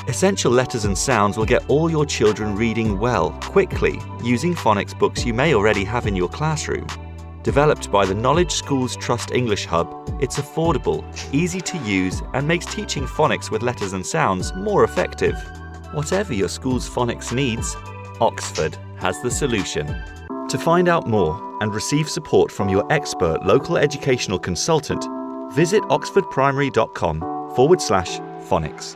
[0.07, 5.23] Essential Letters and Sounds will get all your children reading well, quickly, using phonics books
[5.23, 6.87] you may already have in your classroom.
[7.43, 9.87] Developed by the Knowledge Schools Trust English Hub,
[10.19, 15.35] it's affordable, easy to use, and makes teaching phonics with letters and sounds more effective.
[15.91, 17.75] Whatever your school's phonics needs,
[18.19, 19.87] Oxford has the solution.
[20.49, 25.05] To find out more and receive support from your expert local educational consultant,
[25.53, 27.19] visit oxfordprimary.com
[27.55, 28.19] forward slash
[28.49, 28.95] phonics.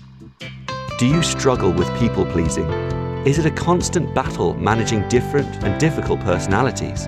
[1.01, 2.69] Do you struggle with people pleasing?
[3.25, 7.07] Is it a constant battle managing different and difficult personalities?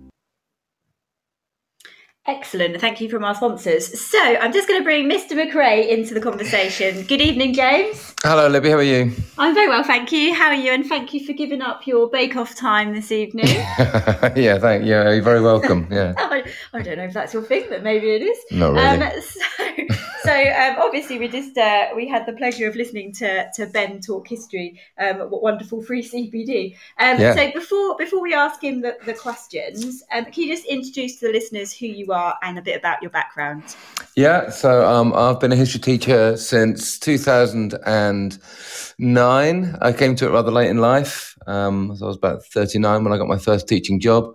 [2.27, 2.81] Excellent.
[2.81, 3.97] Thank you from our sponsors.
[4.05, 5.31] So I'm just going to bring Mr.
[5.31, 7.03] McRae into the conversation.
[7.03, 8.13] Good evening, James.
[8.21, 8.69] Hello, Libby.
[8.69, 9.13] How are you?
[9.37, 10.33] I'm very well, thank you.
[10.33, 10.73] How are you?
[10.73, 13.47] And thank you for giving up your bake-off time this evening.
[13.47, 14.89] yeah, thank you.
[14.89, 15.87] You're very welcome.
[15.97, 16.13] Yeah.
[16.17, 18.37] I, I don't know if that's your thing, but maybe it is.
[18.51, 19.03] Not really.
[19.03, 23.49] Um, so, so um, obviously, we just uh, we had the pleasure of listening to,
[23.55, 24.79] to Ben talk history.
[24.99, 26.75] Um, what wonderful free CPD.
[26.99, 27.33] Um, Yeah.
[27.33, 31.27] So before before we ask him the, the questions, um, can you just introduce to
[31.27, 33.75] the listeners who you are and a bit about your background?
[34.15, 39.77] Yeah, so um, I've been a history teacher since 2009.
[39.81, 41.35] I came to it rather late in life.
[41.45, 44.33] Um, so I was about 39 when I got my first teaching job.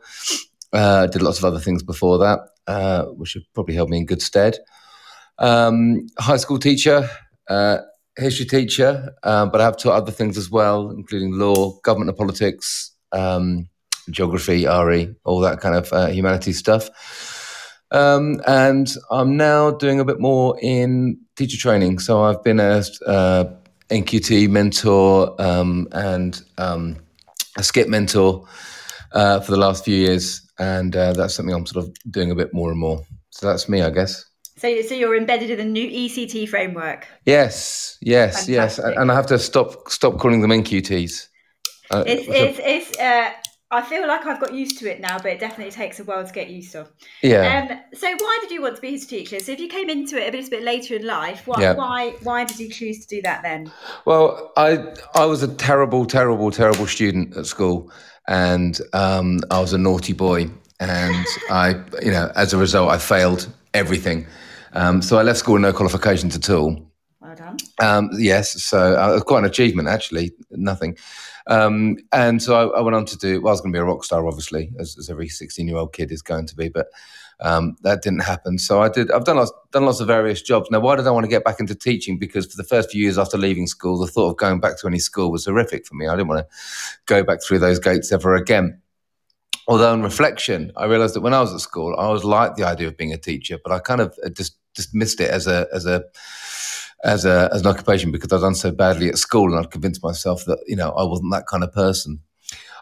[0.73, 4.07] Uh, did lots of other things before that, uh, which have probably held me in
[4.07, 4.57] good stead.
[5.39, 7.09] Um, high school teacher,
[7.49, 7.79] uh,
[8.17, 12.17] history teacher, uh, but I have taught other things as well, including law, government and
[12.17, 13.69] politics, um,
[14.11, 16.89] geography, RE, all that kind of uh, humanities stuff.
[17.93, 21.99] Um, and I'm now doing a bit more in teacher training.
[21.99, 23.45] So I've been a uh,
[23.91, 26.97] NQT mentor um, and um,
[27.59, 28.47] a SCITT mentor
[29.13, 32.35] uh, for the last few years, and uh, that's something I'm sort of doing a
[32.35, 33.05] bit more and more.
[33.31, 34.25] So that's me, I guess.
[34.57, 37.07] So, so you're embedded in the new ECT framework.
[37.27, 41.29] Yes, yes, yes, and I have to stop stop calling them NQTs.
[41.91, 42.99] Uh, It's it's it's.
[42.99, 43.31] Uh,
[43.73, 46.25] I feel like I've got used to it now, but it definitely takes a while
[46.27, 46.87] to get used to.
[47.23, 47.67] yeah.
[47.71, 49.41] Um, so why did you want to be a history teacher?
[49.41, 51.73] So if you came into it a little bit later in life, why Yeah.
[51.73, 53.73] why why did you choose to do that then?
[54.05, 57.91] Well, I I was a terrible, terrible, terrible student at school,
[58.29, 62.99] and um, I was a naughty boy, and I, you know, as a result, I
[62.99, 64.27] failed everything.
[64.75, 66.91] Um, so I left school with no qualifications at all.
[67.21, 67.57] Well done.
[67.81, 70.33] Um, yes, so uh, quite an achievement actually.
[70.51, 70.97] Nothing,
[71.47, 73.41] um, and so I, I went on to do.
[73.41, 76.13] Well, I was going to be a rock star, obviously, as, as every sixteen-year-old kid
[76.13, 76.89] is going to be, but
[77.41, 78.59] um, that didn't happen.
[78.59, 79.11] So I did.
[79.11, 80.69] I've done lots, done lots of various jobs.
[80.71, 82.19] Now, why did I want to get back into teaching?
[82.19, 84.87] Because for the first few years after leaving school, the thought of going back to
[84.87, 86.07] any school was horrific for me.
[86.07, 86.57] I didn't want to
[87.07, 88.81] go back through those gates ever again.
[89.69, 92.65] Although, in reflection, I realised that when I was at school, I always liked the
[92.65, 95.69] idea of being a teacher, but I kind of uh, just dismissed it as a
[95.73, 96.05] as a
[97.05, 100.03] as a as an occupation because I'd done so badly at school, and I'd convinced
[100.03, 102.21] myself that you know I wasn't that kind of person.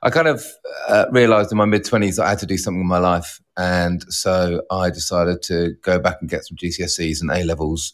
[0.02, 0.44] I kind of
[0.88, 3.40] uh, realised in my mid twenties that I had to do something in my life,
[3.56, 7.92] and so I decided to go back and get some GCSEs and A levels.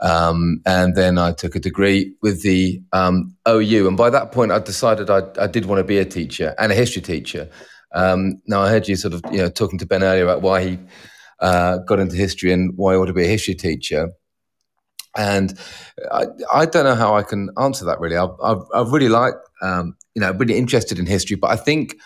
[0.00, 4.52] Um, and then I took a degree with the um, OU, and by that point,
[4.52, 7.50] I decided I, I did want to be a teacher and a history teacher.
[7.94, 10.62] Um, now, I heard you sort of you know talking to Ben earlier about why
[10.62, 10.78] he
[11.40, 14.10] uh, got into history and why he wanted to be a history teacher.
[15.16, 15.58] And
[16.12, 18.16] I, I don't know how I can answer that really.
[18.16, 21.96] I've, I've, I've really liked, um, you know, really interested in history, but I think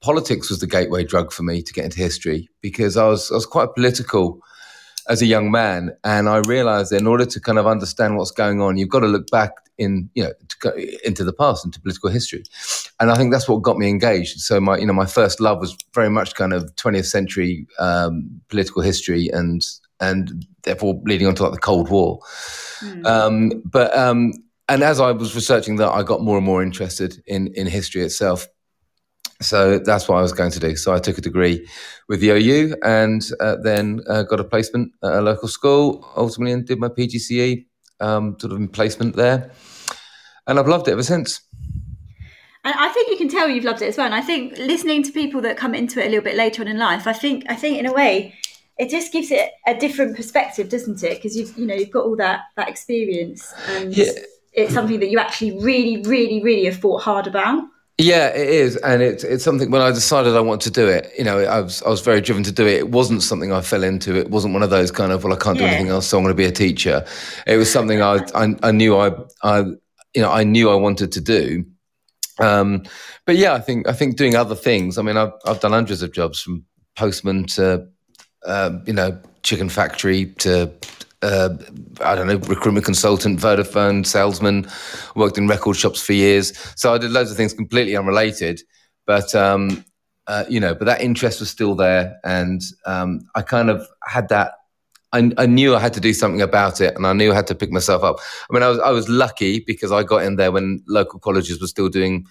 [0.00, 3.34] politics was the gateway drug for me to get into history because I was, I
[3.34, 4.40] was quite political
[5.08, 8.30] as a young man, and I realized that in order to kind of understand what's
[8.30, 10.32] going on, you've got to look back in you know
[11.04, 12.44] into the past, into political history,
[13.00, 14.40] and I think that's what got me engaged.
[14.40, 18.40] So my you know my first love was very much kind of 20th century um,
[18.48, 19.64] political history and
[20.02, 22.20] and therefore leading on to like the Cold War.
[22.80, 23.06] Mm.
[23.06, 24.32] Um, but um,
[24.68, 28.02] and as I was researching that, I got more and more interested in in history
[28.02, 28.46] itself.
[29.40, 30.76] So that's what I was going to do.
[30.76, 31.66] So I took a degree
[32.08, 36.06] with the OU and uh, then uh, got a placement at a local school.
[36.16, 37.64] Ultimately, and did my PGCE
[38.00, 39.50] um, sort of in placement there,
[40.46, 41.40] and I've loved it ever since.
[42.64, 44.06] And I think you can tell you've loved it as well.
[44.06, 46.68] And I think listening to people that come into it a little bit later on
[46.68, 48.34] in life, I think I think in a way
[48.78, 51.16] it just gives it a different perspective, doesn't it?
[51.16, 54.12] Because you've you know you've got all that that experience, and yeah.
[54.52, 57.64] it's something that you actually really, really, really have thought hard about.
[57.98, 59.70] Yeah, it is, and it's it's something.
[59.70, 62.20] When I decided I want to do it, you know, I was I was very
[62.20, 62.78] driven to do it.
[62.78, 64.16] It wasn't something I fell into.
[64.16, 65.70] It wasn't one of those kind of well, I can't do yeah.
[65.70, 67.06] anything else, so I'm going to be a teacher.
[67.46, 69.12] It was something I, I I knew I
[69.42, 69.60] I
[70.14, 71.64] you know I knew I wanted to do.
[72.40, 72.84] Um,
[73.26, 74.96] but yeah, I think I think doing other things.
[74.96, 76.64] I mean, I've I've done hundreds of jobs from
[76.96, 77.86] postman to
[78.46, 80.72] um, you know, chicken factory to
[81.22, 81.50] uh,
[82.00, 84.66] I don't know, recruitment consultant, Vodafone salesman,
[85.14, 86.52] worked in record shops for years.
[86.76, 88.60] So I did loads of things completely unrelated,
[89.06, 89.84] but um,
[90.26, 94.28] uh, you know, but that interest was still there, and um, I kind of had
[94.28, 94.54] that.
[95.14, 97.46] I, I, knew I had to do something about it, and I knew I had
[97.48, 98.16] to pick myself up.
[98.50, 101.60] I mean, I was I was lucky because I got in there when local colleges
[101.60, 102.26] were still doing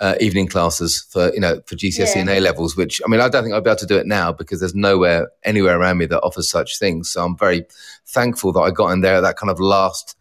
[0.00, 2.20] uh, evening classes for you know for GCSE yeah.
[2.20, 2.76] and A levels.
[2.76, 4.74] Which I mean, I don't think I'd be able to do it now because there's
[4.74, 7.10] nowhere anywhere around me that offers such things.
[7.10, 7.64] So I'm very
[8.06, 10.16] thankful that I got in there at that kind of last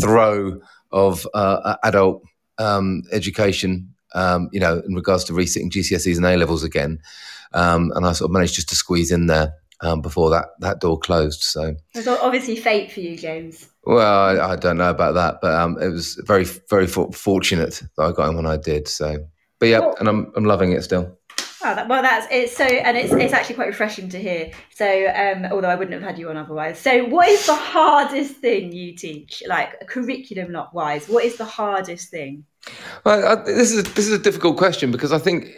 [0.00, 0.60] throw
[0.92, 2.22] of uh, adult
[2.58, 3.90] um, education.
[4.14, 7.00] Um, you know, in regards to resitting GCSEs and A levels again,
[7.52, 9.54] um, and I sort of managed just to squeeze in there
[9.84, 11.42] um, before that that door closed.
[11.42, 13.68] So it's obviously fate for you, James.
[13.84, 18.02] Well, I, I don't know about that, but um, it was very very fortunate that
[18.02, 18.88] I got in when I did.
[18.88, 19.18] So,
[19.58, 21.18] but yeah, and I'm I'm loving it still.
[21.66, 24.50] Oh, that, well, that's it's so, and it's it's actually quite refreshing to hear.
[24.74, 26.78] So, um, although I wouldn't have had you on otherwise.
[26.78, 31.08] So, what is the hardest thing you teach, like curriculum not wise?
[31.08, 32.44] What is the hardest thing?
[33.04, 35.48] Well, I, this is this is a difficult question because I think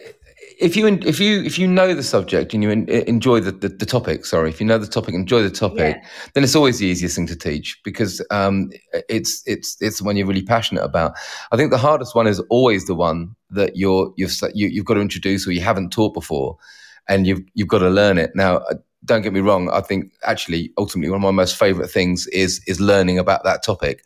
[0.59, 3.84] if you if you if you know the subject and you enjoy the, the, the,
[3.84, 6.09] topic, sorry, if you know the topic, enjoy the topic, yeah.
[6.32, 8.70] then it's always the easiest thing to teach because um,
[9.09, 11.12] it's it's it's the one you're really passionate about.
[11.52, 14.94] I think the hardest one is always the one that you're you've you, you've got
[14.94, 16.57] to introduce or you haven't taught before,
[17.09, 18.30] and you've you've got to learn it.
[18.34, 19.68] Now, uh, don't get me wrong.
[19.70, 23.62] I think actually, ultimately, one of my most favourite things is is learning about that
[23.62, 24.04] topic.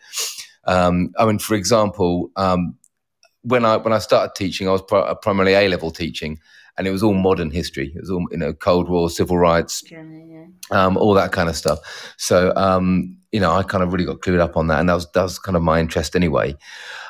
[0.64, 2.76] Um, I mean, for example, um,
[3.42, 4.82] when I when I started teaching, I was
[5.22, 6.38] primarily A level teaching,
[6.76, 7.92] and it was all modern history.
[7.94, 10.46] It was all you know, Cold War, civil rights, yeah.
[10.70, 11.78] um, all that kind of stuff.
[12.18, 14.94] So um, you know, I kind of really got clued up on that, and that
[14.94, 16.56] was that was kind of my interest anyway.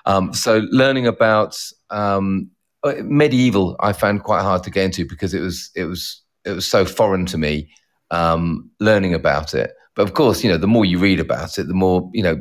[0.06, 1.58] Um, so learning about
[1.90, 2.50] um,
[2.84, 6.52] uh, medieval, I found quite hard to get into because it was it was it
[6.52, 7.70] was so foreign to me.
[8.12, 11.68] Um, learning about it, but of course, you know, the more you read about it,
[11.68, 12.40] the more you know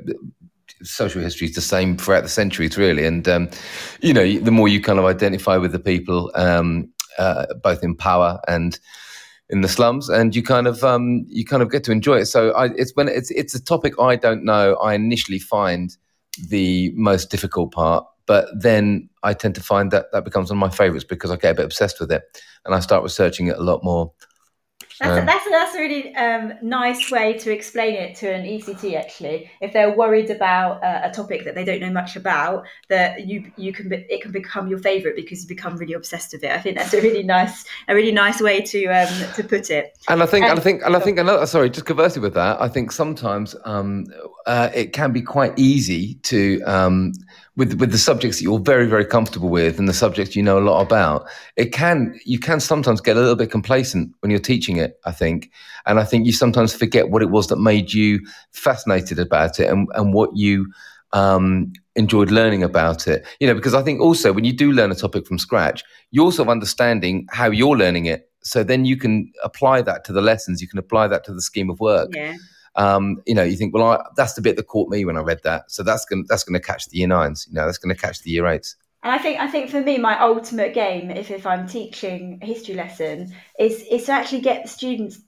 [0.84, 3.06] social history is the same throughout the centuries, really.
[3.06, 3.50] And um,
[4.02, 7.96] you know, the more you kind of identify with the people, um, uh, both in
[7.96, 8.80] power and
[9.50, 12.26] in the slums, and you kind of um, you kind of get to enjoy it.
[12.28, 14.76] So I, it's when it's it's a topic I don't know.
[14.76, 15.96] I initially find
[16.48, 20.70] the most difficult part, but then I tend to find that that becomes one of
[20.70, 22.24] my favorites because I get a bit obsessed with it,
[22.66, 24.12] and I start researching it a lot more.
[25.00, 28.44] That's, a, that's, a, that's a really um, nice way to explain it to an
[28.44, 28.96] ECT.
[28.96, 33.26] Actually, if they're worried about uh, a topic that they don't know much about, that
[33.26, 36.44] you you can be, it can become your favourite because you become really obsessed with
[36.44, 36.52] it.
[36.52, 39.98] I think that's a really nice a really nice way to um, to put it.
[40.10, 42.34] And I think and, and I think and I think another sorry, just conversing with
[42.34, 44.06] that, I think sometimes um,
[44.46, 47.14] uh, it can be quite easy to um,
[47.60, 50.58] with with the subjects that you're very very comfortable with and the subjects you know
[50.58, 54.40] a lot about it can you can sometimes get a little bit complacent when you're
[54.40, 55.52] teaching it i think.
[55.86, 59.70] And i think you sometimes forget what it was that made you fascinated about it
[59.70, 60.72] and, and what you
[61.12, 63.26] um, enjoyed learning about it.
[63.40, 66.26] You know because i think also when you do learn a topic from scratch you're
[66.26, 68.30] also understanding how you're learning it.
[68.42, 70.62] So then you can apply that to the lessons.
[70.62, 72.10] You can apply that to the scheme of work.
[72.16, 72.36] Yeah
[72.80, 75.20] um, you know, you think, well, I, that's the bit that caught me when I
[75.20, 75.70] read that.
[75.70, 77.46] So that's going that's going to catch the year nines.
[77.50, 78.78] You know, that's going to catch the year eights.
[79.04, 82.46] And I think I think for me, my ultimate game, if if I'm teaching a
[82.46, 85.20] history lesson, is is to actually get the students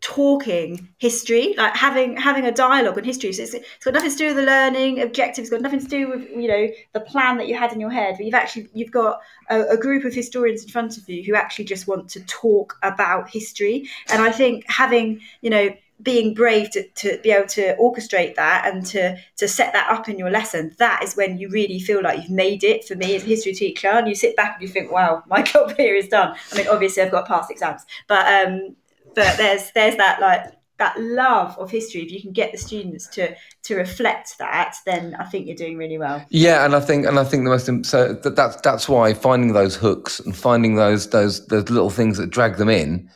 [0.00, 3.32] talking history, like having having a dialogue on history.
[3.32, 5.48] So it's, it's got nothing to do with the learning objectives.
[5.48, 7.90] It's got nothing to do with you know the plan that you had in your
[7.90, 8.14] head.
[8.18, 11.34] But you've actually you've got a, a, group of historians in front of you who
[11.34, 13.88] actually just want to talk about history.
[14.12, 15.70] And I think having you know
[16.02, 20.08] being brave to, to be able to orchestrate that and to to set that up
[20.08, 22.84] in your lesson that is when you really feel like you've made it.
[22.84, 25.42] For me as a history teacher and you sit back and you think wow my
[25.42, 26.36] job here is done.
[26.52, 28.76] I mean obviously i've got past exams but um
[29.14, 32.00] but there's there's that like that love of history.
[32.00, 35.76] If you can get the students to to reflect that then i think you're doing
[35.76, 36.24] really well.
[36.30, 39.52] Yeah and i think and i think the most so that, that's that's why finding
[39.52, 43.10] those hooks and finding those those those little things that drag them in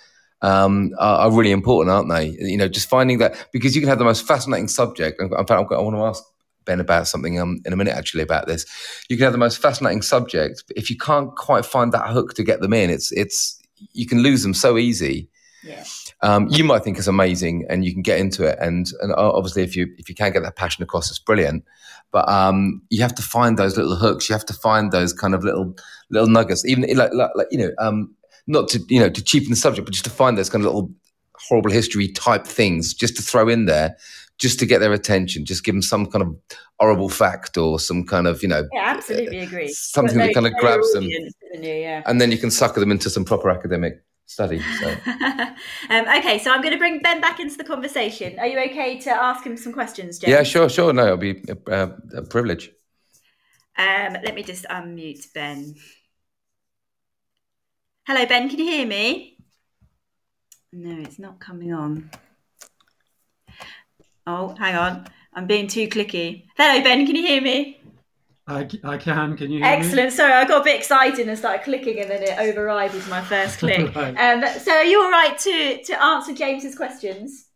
[0.44, 2.36] um, are, are, really important, aren't they?
[2.38, 5.20] You know, just finding that because you can have the most fascinating subject.
[5.20, 6.22] In fact, I want to ask
[6.66, 8.66] Ben about something um, in a minute actually about this.
[9.08, 12.34] You can have the most fascinating subject, but if you can't quite find that hook
[12.34, 13.58] to get them in, it's it's
[13.94, 15.30] you can lose them so easy.
[15.62, 15.82] Yeah.
[16.20, 19.62] Um, you might think it's amazing, and you can get into it, and and obviously
[19.62, 21.64] if you if you can get that passion across, it's brilliant.
[22.12, 24.28] But um, you have to find those little hooks.
[24.28, 25.74] You have to find those kind of little
[26.10, 26.66] little nuggets.
[26.66, 28.14] Even like, like, like you know, um,
[28.46, 30.72] not to you know to cheapen the subject, but just to find those kind of
[30.72, 30.90] little
[31.48, 33.96] horrible history type things just to throw in there,
[34.38, 36.36] just to get their attention, just give them some kind of
[36.80, 38.66] horrible fact or some kind of you know.
[38.72, 39.68] Yeah, absolutely agree.
[39.68, 41.08] Something that kind of grabs them,
[41.60, 42.02] yeah.
[42.06, 44.60] and then you can sucker them into some proper academic study.
[44.80, 44.88] So.
[45.90, 48.38] um, okay, so I'm going to bring Ben back into the conversation.
[48.38, 50.30] Are you okay to ask him some questions, James?
[50.30, 50.92] Yeah, sure, sure.
[50.92, 52.70] No, it'll be a, a privilege.
[53.76, 55.74] Um, let me just unmute Ben.
[58.06, 58.50] Hello, Ben.
[58.50, 59.38] Can you hear me?
[60.74, 62.10] No, it's not coming on.
[64.26, 65.06] Oh, hang on.
[65.32, 66.44] I'm being too clicky.
[66.58, 67.06] Hello, Ben.
[67.06, 67.80] Can you hear me?
[68.46, 69.38] I, I can.
[69.38, 69.86] Can you hear me?
[69.86, 70.10] Excellent.
[70.10, 70.16] Me?
[70.16, 73.58] Sorry, I got a bit excited and started clicking, and then it overrided my first
[73.58, 73.94] click.
[73.96, 74.14] right.
[74.18, 77.46] um, so, are you all right to to answer James's questions?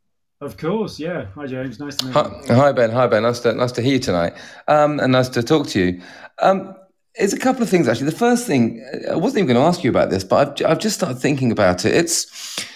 [0.40, 1.26] Of course, yeah.
[1.34, 1.78] Hi, James.
[1.78, 2.22] Nice to meet you.
[2.22, 2.90] Hi, hi Ben.
[2.90, 3.24] Hi, Ben.
[3.24, 4.32] Nice to nice to hear you tonight,
[4.66, 6.00] um, and nice to talk to you.
[6.38, 6.74] Um,
[7.18, 8.10] it's a couple of things actually.
[8.10, 10.78] The first thing, I wasn't even going to ask you about this, but I've, I've
[10.78, 11.94] just started thinking about it.
[11.94, 12.66] It's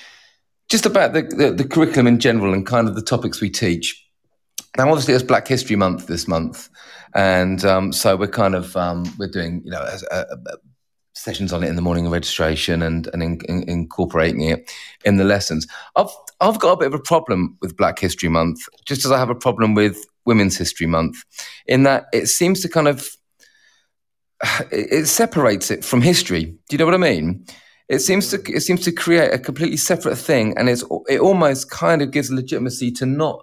[0.69, 3.99] just about the, the, the curriculum in general and kind of the topics we teach.
[4.77, 6.71] Now, obviously, it's Black History Month this month,
[7.15, 10.57] and um, so we're kind of um, we're doing you know a, a, a
[11.15, 14.73] sessions on it in the morning of registration and and in, in, incorporating it
[15.05, 15.67] in the lessons.
[15.95, 16.09] I've
[16.41, 19.29] I've got a bit of a problem with Black History Month, just as I have
[19.29, 21.23] a problem with Women's History Month,
[21.67, 23.15] in that it seems to kind of
[24.71, 26.45] it separates it from history.
[26.45, 27.45] Do you know what I mean?
[27.89, 31.71] It seems to it seems to create a completely separate thing, and it's it almost
[31.71, 33.43] kind of gives legitimacy to not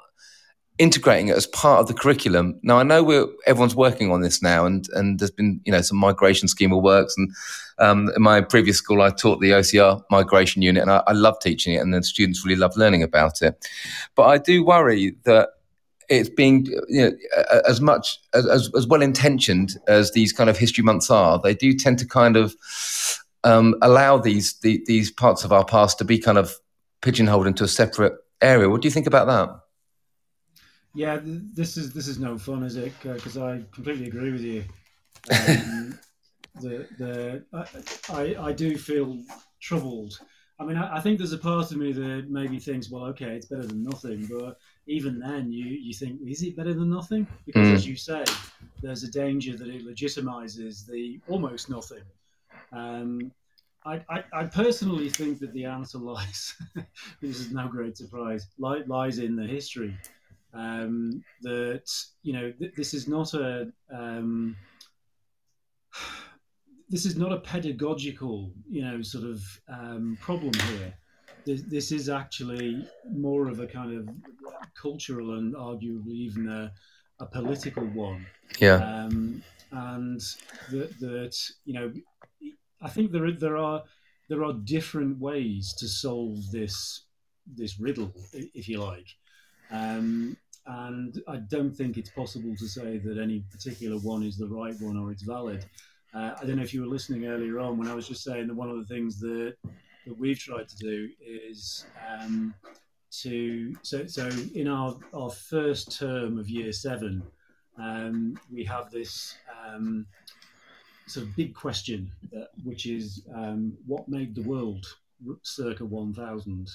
[0.80, 2.58] integrating it as part of the curriculum.
[2.64, 5.82] Now I know we're everyone's working on this now, and and there's been you know
[5.82, 7.32] some migration schema works, and
[7.78, 11.38] um, in my previous school I taught the OCR migration unit, and I, I love
[11.42, 13.68] teaching it, and the students really love learning about it.
[14.16, 15.50] But I do worry that
[16.10, 17.12] it's being you know,
[17.68, 21.40] as much as, as, as well intentioned as these kind of history months are.
[21.40, 22.56] They do tend to kind of
[23.44, 26.56] um, allow these the, these parts of our past to be kind of
[27.02, 28.70] pigeonholed into a separate area.
[28.70, 29.50] What do you think about that?
[30.94, 32.92] Yeah, this is this is no fun, is it?
[33.02, 34.64] Because I completely agree with you.
[35.32, 36.00] Um,
[36.62, 37.44] the the
[38.10, 39.22] I, I do feel
[39.62, 40.20] troubled.
[40.60, 43.36] I mean, I, I, think there's a part of me that maybe thinks, well, okay,
[43.36, 44.58] it's better than nothing, but
[44.90, 47.28] even then you, you think, is it better than nothing?
[47.46, 47.74] Because mm.
[47.74, 48.24] as you say,
[48.82, 52.04] there's a danger that it legitimizes the almost nothing.
[52.72, 53.32] Um,
[53.86, 56.56] I, I, I, personally think that the answer lies,
[57.22, 59.96] this is no great surprise, lies in the history.
[60.54, 61.90] Um, that,
[62.24, 63.72] you know, th- this is not a.
[63.94, 64.56] Um,
[66.90, 70.92] this is not a pedagogical, you know, sort of um, problem here
[71.50, 74.08] this, this is actually more of a kind of
[74.80, 76.72] cultural and arguably even a,
[77.20, 78.26] a political one.
[78.60, 78.76] Yeah.
[78.76, 80.22] Um, and
[80.72, 81.36] that, that
[81.66, 81.92] you know,
[82.82, 83.84] I think there there are
[84.30, 87.06] there are different ways to solve this
[87.56, 89.08] this riddle, if you like.
[89.72, 94.48] Um, and I don't think it's possible to say that any particular one is the
[94.48, 95.66] right one or it's valid.
[96.14, 98.48] Uh, I don't know if you were listening earlier on when I was just saying
[98.48, 99.56] that one of the things that
[100.10, 102.54] that we've tried to do is um,
[103.12, 107.24] to so so in our our first term of year seven,
[107.78, 110.06] um, we have this um,
[111.08, 114.86] sort of big question, uh, which is um, what made the world
[115.44, 116.70] circa one thousand.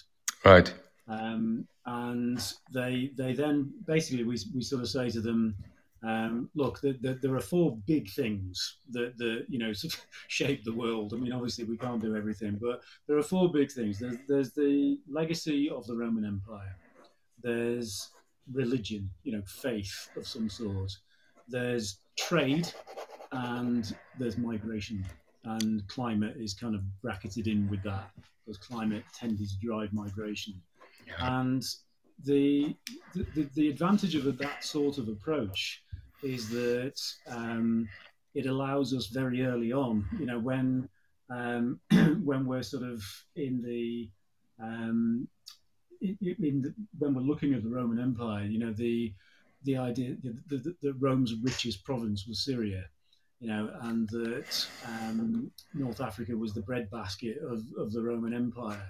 [0.45, 0.73] Right.
[1.09, 2.41] Um, and
[2.73, 5.55] they they then basically we we sort of say to them
[6.05, 10.01] um, look, the, the, there are four big things that, that you know sort of
[10.29, 11.15] shape the world.
[11.15, 13.99] I mean, obviously we can't do everything, but there are four big things.
[13.99, 16.77] There's, there's the legacy of the Roman Empire.
[17.43, 18.11] There's
[18.53, 20.93] religion, you know, faith of some sort.
[21.49, 22.71] There's trade,
[23.33, 25.05] and there's migration.
[25.45, 28.11] And climate is kind of bracketed in with that
[28.45, 30.55] because climate tended to drive migration.
[31.07, 31.39] Yeah.
[31.39, 31.63] And
[32.25, 32.75] the,
[33.15, 35.84] the the advantage of that sort of approach
[36.25, 37.89] is that um,
[38.35, 40.89] it allows us very early on, you know, when
[41.31, 41.81] um,
[42.25, 43.03] when we're sort of
[43.37, 44.11] in the
[44.63, 45.29] um,
[46.01, 49.13] in, the, when we're looking at the Roman Empire, you know, the
[49.65, 50.17] the idea
[50.49, 52.85] that, that Rome's richest province was Syria,
[53.41, 58.87] you know, and that um, North Africa was the breadbasket of, of the Roman Empire.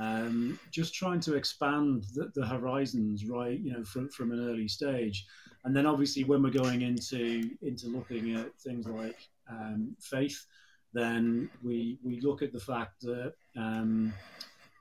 [0.00, 3.60] Um, just trying to expand the, the, horizons, right?
[3.60, 5.26] You know, from, from an early stage,
[5.64, 10.46] and then obviously when we're going into into looking at things like um, faith,
[10.94, 14.14] then we we look at the fact that um,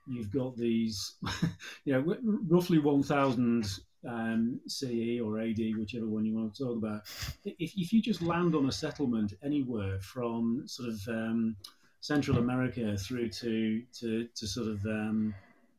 [0.09, 1.15] you've got these,
[1.85, 3.65] you know, roughly 1,000
[4.07, 7.01] um, CE or AD, whichever one you want to talk about.
[7.45, 11.55] If, if you just land on a settlement anywhere from sort of um,
[12.01, 15.33] Central America through to, to, to sort of um,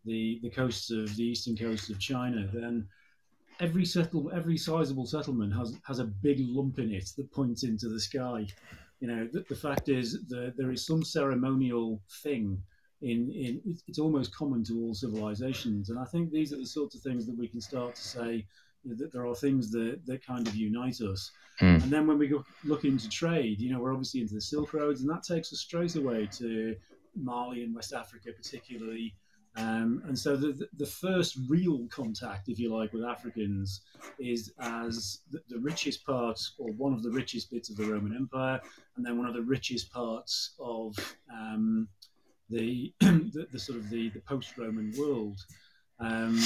[0.04, 2.86] the, the coasts of the eastern coast of China, then
[3.60, 7.88] every settle every sizable settlement has has a big lump in it that points into
[7.88, 8.46] the sky.
[9.00, 12.62] You know, the, the fact is that there is some ceremonial thing
[13.02, 15.90] in, in it's almost common to all civilizations.
[15.90, 18.46] And I think these are the sorts of things that we can start to say
[18.84, 21.30] that there are things that, that kind of unite us.
[21.60, 21.82] Mm.
[21.82, 24.72] And then when we go, look into trade, you know, we're obviously into the Silk
[24.72, 26.74] Roads, and that takes us straight away to
[27.14, 29.14] Mali and West Africa, particularly.
[29.56, 33.82] Um, and so the, the first real contact, if you like, with Africans
[34.18, 38.14] is as the, the, richest part or one of the richest bits of the Roman
[38.14, 38.60] Empire,
[38.96, 40.94] and then one of the richest parts of
[41.32, 41.88] um,
[42.48, 45.40] the, the, the sort of the, the post-Roman world,
[45.98, 46.40] um,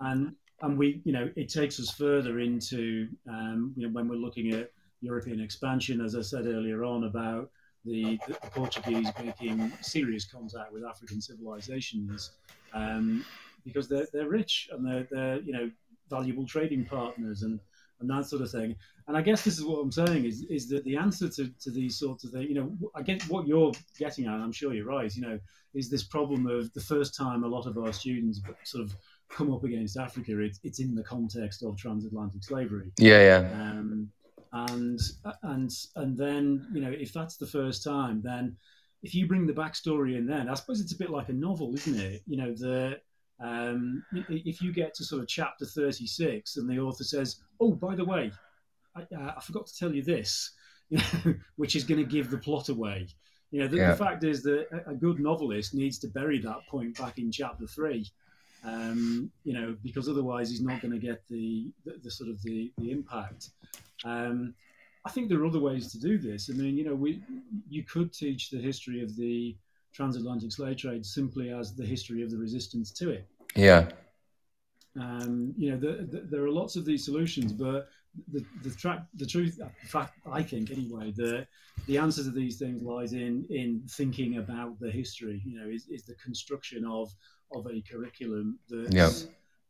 [0.00, 4.16] and and we you know it takes us further into um, you know when we're
[4.16, 4.70] looking at
[5.00, 7.50] European expansion, as I said earlier on about
[7.84, 12.30] the, the Portuguese making serious contact with African civilizations
[12.72, 13.24] um,
[13.64, 15.70] because they're they're rich and they're they're you know
[16.08, 17.58] valuable trading partners and
[18.00, 18.76] and that sort of thing.
[19.08, 21.70] And I guess this is what I'm saying is is that the answer to, to
[21.70, 24.86] these sorts of things, you know, I get what you're getting at, I'm sure you're
[24.86, 25.38] right, you know,
[25.74, 28.94] is this problem of the first time a lot of our students sort of
[29.32, 32.92] come up against Africa, it's, it's in the context of transatlantic slavery.
[32.98, 33.52] Yeah, yeah.
[33.52, 34.10] Um,
[34.52, 35.00] and
[35.42, 38.56] and and then you know if that's the first time, then
[39.02, 41.74] if you bring the backstory in, then I suppose it's a bit like a novel,
[41.74, 42.22] isn't it?
[42.26, 43.00] You know the
[43.42, 47.96] um, if you get to sort of chapter 36 and the author says, oh, by
[47.96, 48.30] the way,
[48.94, 50.52] I, uh, I forgot to tell you this,
[51.56, 53.08] which is going to give the plot away.
[53.50, 53.90] You know, the, yeah.
[53.90, 57.66] the fact is that a, good novelist needs to bury that point back in chapter
[57.66, 58.06] three,
[58.64, 62.42] um, you know, because otherwise he's not going to get the, the, the, sort of
[62.42, 63.50] the, the impact.
[64.04, 64.54] Um,
[65.04, 66.48] I think there are other ways to do this.
[66.48, 67.22] I mean, you know, we
[67.68, 69.56] you could teach the history of the
[69.92, 73.26] transatlantic slave trade simply as the history of the resistance to it.
[73.56, 73.88] Yeah.
[74.98, 77.88] Um, you know, the, the, there are lots of these solutions, but
[78.30, 81.46] the the, tra- the truth, in fact, I think anyway, the
[81.86, 85.42] the answer to these things lies in in thinking about the history.
[85.44, 87.10] You know, is, is the construction of
[87.54, 89.10] of a curriculum that's yeah.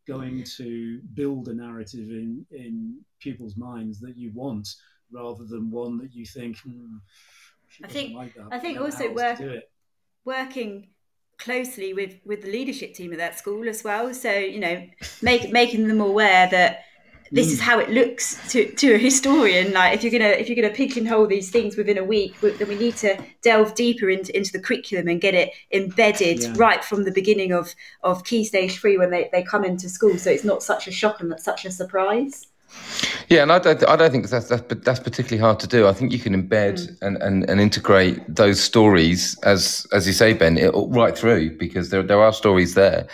[0.07, 4.69] going to build a narrative in in pupils' minds that you want,
[5.11, 6.59] rather than one that you think.
[6.59, 6.97] Hmm,
[7.85, 9.41] I think like I think also work,
[10.25, 10.89] working
[11.39, 14.13] closely with with the leadership team at that school as well.
[14.15, 14.87] So you know,
[15.23, 16.85] make, making them aware that
[17.33, 17.53] this mm.
[17.53, 19.73] is how it looks to, to a historian.
[19.73, 22.77] Like if you're gonna if you're gonna pigeonhole these things within a week, then we
[22.77, 26.53] need to delve deeper into, into the curriculum and get it embedded yeah.
[26.57, 30.19] right from the beginning of of key stage three when they, they come into school.
[30.19, 32.47] So it's not such a shock and such a surprise.
[33.29, 35.89] Yeah, and I don't, I don't think that's, that's that's particularly hard to do.
[35.89, 36.99] I think you can embed mm.
[37.01, 41.91] and, and, and integrate those stories as as you say, Ben, it, right through because
[41.91, 43.07] there there are stories there,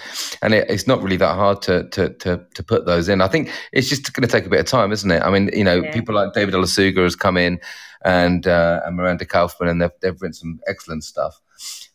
[0.42, 3.20] and it, it's not really that hard to, to to to put those in.
[3.20, 5.22] I think it's just going to take a bit of time, isn't it?
[5.22, 5.92] I mean, you know, yeah.
[5.92, 7.60] people like David Olusoga has come in,
[8.04, 11.40] and uh, and Miranda Kaufmann, and they've they've written some excellent stuff.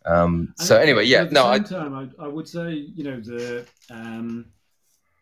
[0.06, 3.68] Um, so anyway, yeah, no, I, time, I, I would say you know the.
[3.90, 4.46] Um,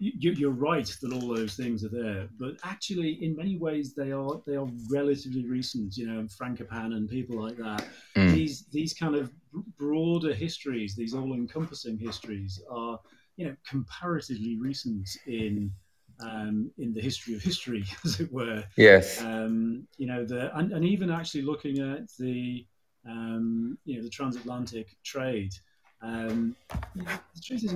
[0.02, 4.41] you're right that all those things are there, but actually, in many ways, they are
[4.48, 5.95] they are relatively recent.
[5.95, 7.88] You know, Frankopan and people like that.
[8.15, 8.34] Mm.
[8.34, 9.32] These these kind of
[9.78, 12.99] broader histories, these all-encompassing histories, are
[13.38, 15.72] you know comparatively recent in
[16.19, 18.64] um, in the history of history, as it were.
[18.78, 19.22] Yes.
[19.22, 22.65] Um, you know, the and, and even actually looking at the
[23.07, 25.53] um, you know the transatlantic trade.
[26.02, 26.56] Um,
[26.95, 27.73] you know, the truth is,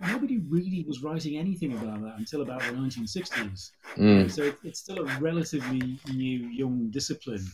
[0.00, 3.70] nobody really was writing anything about that until about the 1960s.
[3.96, 4.30] Mm.
[4.30, 7.46] So it, it's still a relatively new, young discipline.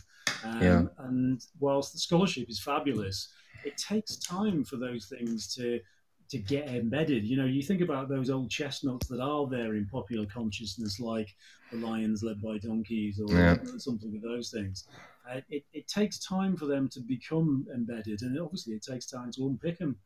[0.43, 0.83] Um, yeah.
[0.99, 3.29] And whilst the scholarship is fabulous,
[3.65, 5.79] it takes time for those things to
[6.27, 7.23] to get embedded.
[7.23, 11.29] You know, you think about those old chestnuts that are there in popular consciousness, like
[11.71, 13.57] the lions led by donkeys or Yeah.
[13.77, 14.87] something of those things.
[15.29, 19.31] Uh, it, it takes time for them to become embedded, and obviously it takes time
[19.31, 19.97] to unpick them.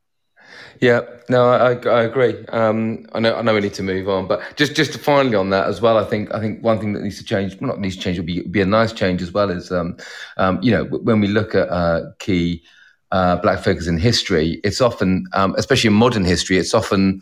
[0.79, 2.45] Yeah, no, I, I agree.
[2.47, 5.49] Um, I know, I know, we need to move on, but just, just finally on
[5.49, 7.79] that as well, I think, I think one thing that needs to change, well, not
[7.79, 9.49] needs to change, would be, be a nice change as well.
[9.49, 9.97] Is, um,
[10.37, 12.63] um, you know, when we look at uh, key
[13.11, 17.21] uh, black figures in history, it's often, um, especially in modern history, it's often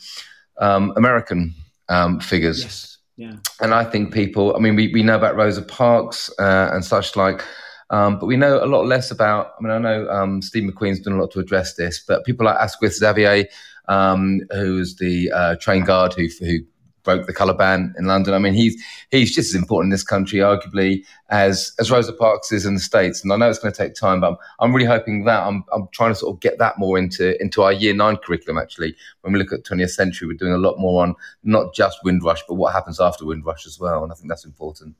[0.59, 1.55] um, American
[1.89, 2.63] um, figures.
[2.63, 3.35] Yes, yeah.
[3.59, 7.15] And I think people, I mean, we, we know about Rosa Parks uh, and such
[7.15, 7.43] like,
[7.89, 9.53] um, but we know a lot less about.
[9.59, 12.45] I mean, I know um, Steve McQueen's done a lot to address this, but people
[12.45, 13.45] like Asquith Xavier,
[13.87, 16.59] um, who's the uh, train guard who who
[17.07, 18.33] broke the colour ban in London.
[18.33, 22.51] I mean, he's he's just as important in this country, arguably, as as Rosa Parks
[22.51, 23.23] is in the states.
[23.23, 25.63] And I know it's going to take time, but I'm, I'm really hoping that I'm
[25.71, 28.57] I'm trying to sort of get that more into into our year nine curriculum.
[28.57, 32.03] Actually, when we look at 20th century, we're doing a lot more on not just
[32.03, 34.03] Windrush, but what happens after Windrush as well.
[34.03, 34.97] And I think that's important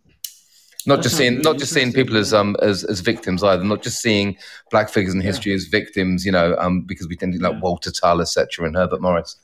[0.88, 3.64] not That just seeing really not just seeing people as um as, as victims either
[3.64, 4.38] not just seeing
[4.72, 7.60] black figures in history as victims you know um because we tend to like Yeah.
[7.60, 9.36] walter tull etc and herbert morris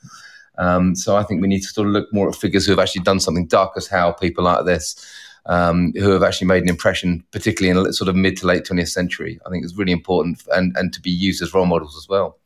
[0.58, 2.78] um so i think we need to sort of look more at figures who have
[2.78, 4.96] actually done something Darcus Howe people like this
[5.46, 8.88] um, who have actually made an impression, particularly in sort of mid to late 20th
[8.88, 9.38] century.
[9.46, 12.38] I think it's really important and, and to be used as role models as well.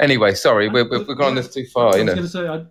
[0.00, 2.14] Anyway, sorry, we're, we're, we're going this too far, I you know.
[2.14, 2.64] going to say, I,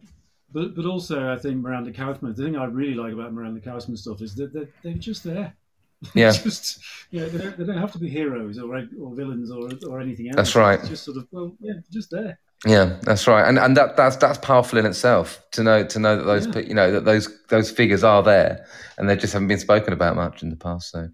[0.53, 2.34] but but also I think Miranda Kaufmann.
[2.35, 5.55] The thing I really like about Miranda Kaufmann stuff is that they're, they're just there.
[6.13, 6.31] Yeah.
[6.31, 6.80] just
[7.13, 10.27] know, they don't, they don't have to be heroes or or villains or or anything
[10.27, 10.35] else.
[10.35, 10.80] That's right.
[10.80, 12.39] It's just sort of well, yeah, just there.
[12.65, 16.15] Yeah, that's right, and and that that's that's powerful in itself to know to know
[16.17, 16.61] that those Yeah.
[16.61, 18.65] you know that those those figures are there,
[18.97, 20.91] and they just haven't been spoken about much in the past.
[20.91, 21.09] So,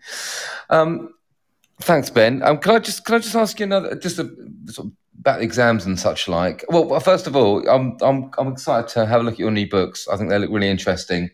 [0.70, 1.14] um,
[1.82, 2.44] thanks, Ben.
[2.44, 4.30] Um, can I just can I just ask you another just a,
[4.68, 6.64] sort of about exams and such like?
[6.70, 9.52] Well, well, first of all, I'm I'm I'm excited to have a look at your
[9.52, 10.08] new books.
[10.08, 11.32] I think they look really interesting.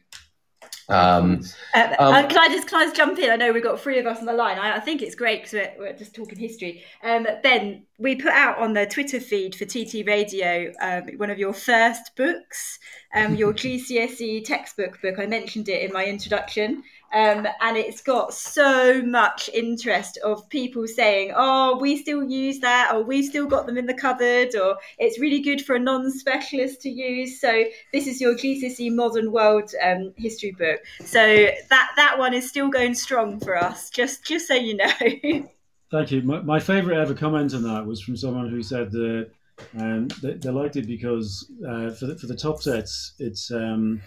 [0.88, 1.42] Um,
[1.74, 3.30] Uh, Um, uh, can I just can I just jump in?
[3.30, 4.58] I know we've got three of us on the line.
[4.58, 6.84] I, I think it's great because we're, we're just talking history.
[7.04, 11.40] Um, ben, we put out on the Twitter feed for TT Radio um, one of
[11.40, 12.80] your first books,
[13.16, 15.18] um, your GCSE textbook book.
[15.18, 16.84] I mentioned it in my introduction,
[17.14, 22.94] um, and it's got so much interest of people saying, "Oh, we still use that,"
[22.94, 26.82] or "We've still got them in the cupboard," or "It's really good for a non-specialist
[26.82, 27.64] to use." So
[27.94, 30.80] this is your GCSE Modern World um, history book.
[31.04, 33.90] So that that one is still going strong for us.
[33.90, 35.50] Just just so you know.
[35.92, 36.22] Thank you.
[36.24, 39.30] My, my favourite ever comment on that was from someone who said that
[39.78, 44.02] um, they, they liked it because uh, for the, for the top sets, it's um,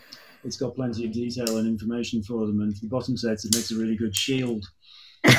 [0.44, 3.54] it's got plenty of detail and information for them, and for the bottom sets, it
[3.54, 4.64] makes a really good shield.
[5.24, 5.34] right,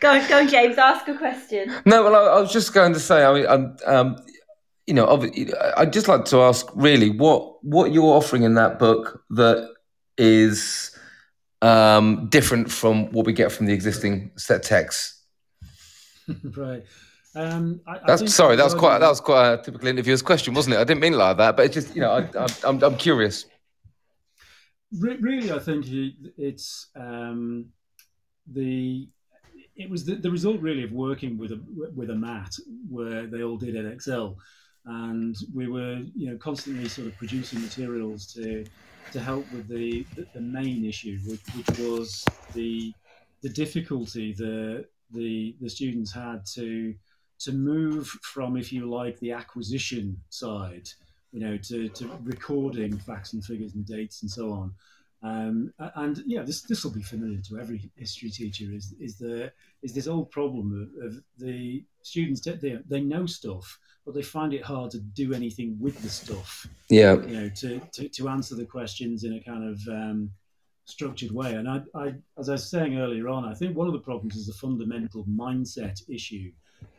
[0.00, 0.78] go on, go on, James.
[0.78, 1.74] Ask a question.
[1.84, 3.24] No, well, I, I was just going to say.
[3.24, 4.16] I mean, um, um,
[4.86, 5.06] you know,
[5.76, 9.68] I'd just like to ask, really, what what you're offering in that book that
[10.18, 10.96] is
[11.62, 15.22] um, different from what we get from the existing set texts.
[16.56, 16.84] right.
[17.34, 18.56] Um, I, I That's think sorry.
[18.56, 20.78] That was quite that was quite a typical interviewer's question, wasn't it?
[20.78, 23.46] I didn't mean like that, but it's just you know, I, I, I'm I'm curious.
[24.98, 25.86] Re- really, I think
[26.36, 27.66] it's um,
[28.52, 29.08] the
[29.76, 31.60] it was the, the result really of working with a
[31.94, 32.52] with a mat
[32.88, 34.34] where they all did Edexcel,
[34.86, 38.64] and we were you know constantly sort of producing materials to
[39.12, 42.24] to help with the the, the main issue, which, which was
[42.54, 42.92] the
[43.42, 46.92] the difficulty the the the students had to
[47.40, 50.88] to move from, if you like, the acquisition side
[51.32, 54.74] you know, to, to recording facts and figures and dates and so on.
[55.22, 58.72] Um, and yeah, this this will be familiar to every history teacher.
[58.72, 59.52] Is is the
[59.82, 64.22] is this old problem of, of the students they they- they know stuff, but they
[64.22, 66.66] find it hard to do anything with the stuff.
[66.88, 70.30] Yeah, You know, to to, to answer the questions in a kind of um,
[70.86, 71.52] structured way.
[71.54, 74.36] And I, I, as I was saying earlier on, I think one of the problems
[74.36, 76.50] is the fundamental mindset issue.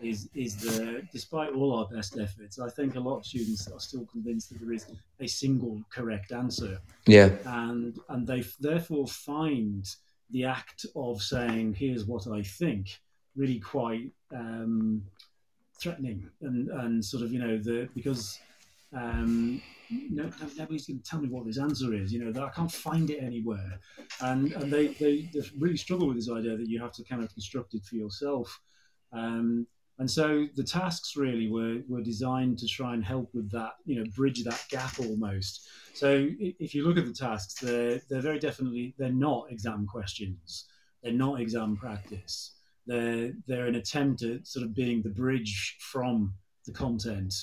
[0.01, 3.79] Is is the despite all our best efforts, I think a lot of students are
[3.79, 4.87] still convinced that there is
[5.19, 9.85] a single correct answer, yeah, and and they therefore find
[10.31, 12.99] the act of saying "here's what I think"
[13.35, 15.03] really quite um,
[15.79, 18.39] threatening and and sort of you know the because
[18.93, 22.11] um, no, no, nobody's going to tell me what this answer is.
[22.11, 23.79] You know that I can't find it anywhere,
[24.21, 27.23] and and they, they they really struggle with this idea that you have to kind
[27.23, 28.59] of construct it for yourself.
[29.13, 29.67] Um,
[29.99, 33.95] and so the tasks really were, were designed to try and help with that, you
[33.97, 35.67] know, bridge that gap almost.
[35.93, 40.65] So if you look at the tasks, they're, they're very definitely, they're not exam questions.
[41.03, 42.55] They're not exam practice.
[42.85, 46.33] they're they're an attempt at sort of being the bridge from
[46.65, 47.33] the content,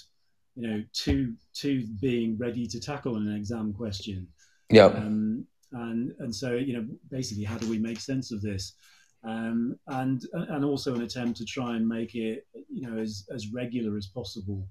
[0.56, 4.26] you know, to to being ready to tackle an exam question.
[4.70, 4.86] Yeah.
[4.86, 8.74] Um, and and so you know, basically, how do we make sense of this?
[9.24, 13.52] Um, and and also an attempt to try and make it you know as as
[13.52, 14.66] regular as possible.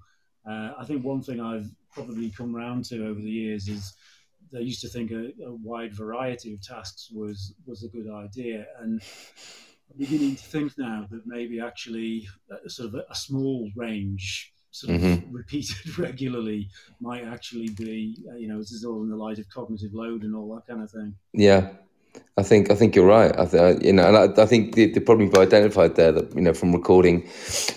[0.48, 3.94] Uh, I think one thing I've probably come around to over the years is
[4.52, 8.66] they used to think a, a, wide variety of tasks was was a good idea,
[8.80, 9.02] and
[9.90, 12.28] I'm beginning to think now that maybe actually
[12.64, 15.32] a, sort of a, a small range, sort of mm-hmm.
[15.34, 16.70] repeated regularly,
[17.00, 20.22] might actually be uh, you know this is all in the light of cognitive load
[20.22, 21.14] and all that kind of thing.
[21.32, 21.70] Yeah,
[22.38, 23.36] I think I think you're right.
[23.36, 26.32] I th- you know, and I, I think the, the, problem you've identified there that
[26.36, 27.28] you know from recording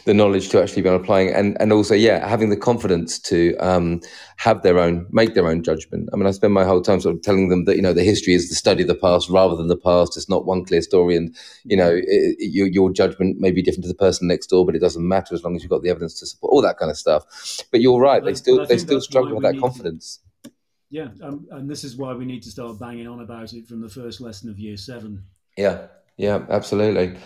[0.05, 4.01] the knowledge to actually being applying, and and also yeah, having the confidence to um,
[4.37, 6.09] have their own, make their own judgment.
[6.13, 8.03] I mean, I spend my whole time sort of telling them that you know the
[8.03, 10.15] history is the study of the past rather than the past.
[10.15, 13.63] It's not one clear story, and you know it, it, your your judgment may be
[13.63, 15.81] different to the person next door, but it doesn't matter as long as you've got
[15.81, 17.25] the evidence to support all that kind of stuff.
[17.71, 20.17] But you're right; they still they still struggle with that confidence.
[20.17, 20.30] To-
[20.91, 23.81] yeah, um, and this is why we need to start banging on about it from
[23.81, 25.23] the first lesson of year seven.
[25.57, 25.87] Yeah,
[26.17, 27.17] yeah, absolutely.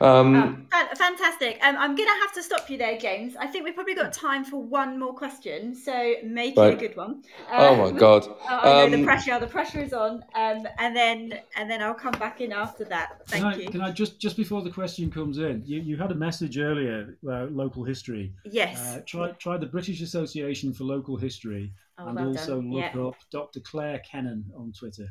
[0.00, 1.58] Um, oh, fantastic.
[1.62, 3.34] Um, I'm going to have to stop you there, James.
[3.40, 6.72] I think we've probably got time for one more question, so make right.
[6.72, 7.22] it a good one.
[7.50, 8.26] Uh, oh my god!
[8.48, 9.40] I know the um, pressure.
[9.40, 13.26] The pressure is on, um, and then and then I'll come back in after that.
[13.26, 13.68] Thank can I, you.
[13.70, 17.16] Can I just just before the question comes in, you, you had a message earlier
[17.22, 18.32] about local history.
[18.44, 18.78] Yes.
[18.80, 22.72] Uh, try try the British Association for Local History, oh, and well also done.
[22.72, 23.00] look yeah.
[23.02, 23.60] up Dr.
[23.60, 25.08] Claire Kennan on Twitter.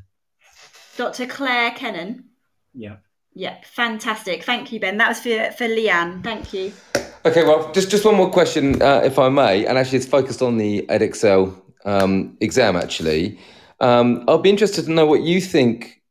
[0.98, 1.26] Dr.
[1.26, 2.26] Claire Kennan.
[2.74, 2.98] Yeah.
[3.36, 4.44] Yeah, fantastic.
[4.44, 4.98] Thank you, Ben.
[4.98, 6.24] That was for for Leanne.
[6.24, 6.72] Thank you.
[7.26, 10.42] Okay, well, just just one more question, uh, if I may, and actually, it's focused
[10.42, 12.76] on the Edexcel um, exam.
[12.76, 13.40] Actually,
[13.80, 16.02] um, I'll be interested to know what you think.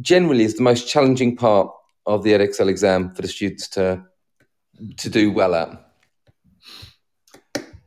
[0.00, 1.72] Generally, is the most challenging part
[2.06, 4.04] of the Edexcel exam for the students to
[4.98, 5.92] to do well at.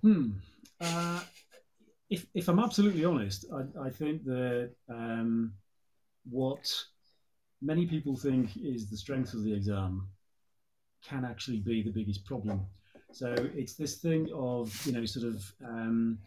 [0.02, 0.32] Hmm.
[0.82, 1.22] Uh,
[2.12, 5.54] if if I'm absolutely honest, I, I think that um,
[6.30, 6.70] what
[7.62, 10.08] many people think is the strength of the exam
[11.04, 12.66] can actually be the biggest problem.
[13.14, 16.18] So it's this thing of, you know, sort of, um,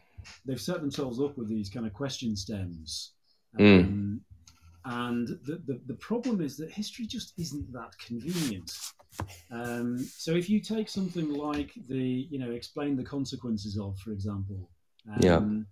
[0.44, 3.12] they've set themselves up with these kind of question stems.
[3.56, 3.64] Hmm.
[3.64, 4.20] Um, mm.
[4.86, 8.70] And the, the, the, problem is that history just isn't that convenient.
[9.50, 14.10] Um, so if you take something like the, you know, explain the consequences of, for
[14.10, 14.68] example,
[15.20, 15.36] yeah.
[15.36, 15.66] Um,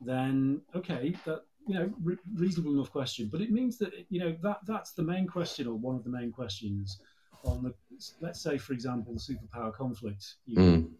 [0.00, 4.36] then okay, that you know, re- reasonable enough question, but it means that you know
[4.42, 7.00] that that's the main question or one of the main questions
[7.44, 7.74] on the
[8.20, 10.34] let's say, for example, the superpower conflict.
[10.50, 10.90] Mm.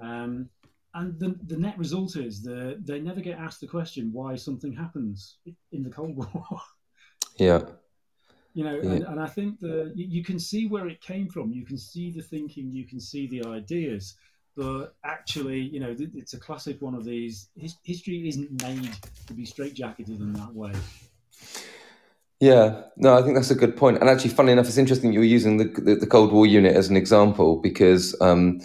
[0.00, 0.48] Um,
[0.94, 4.72] and the, the net result is that they never get asked the question why something
[4.72, 5.38] happens
[5.72, 6.60] in the Cold War.
[7.38, 7.62] yeah.
[8.54, 8.90] You know, yeah.
[8.90, 11.52] And, and, I think the you, you can see where it came from.
[11.52, 12.70] You can see the thinking.
[12.70, 14.16] You can see the ideas
[14.56, 17.48] but actually, you know, it's a classic one of these.
[17.56, 18.90] history isn't made
[19.26, 20.72] to be straightjacketed in that way.
[22.40, 23.98] Yeah, no, I think that's a good point.
[23.98, 26.74] And actually, funny enough, it's interesting you were using the, the, the Cold War unit
[26.74, 28.60] as an example because um,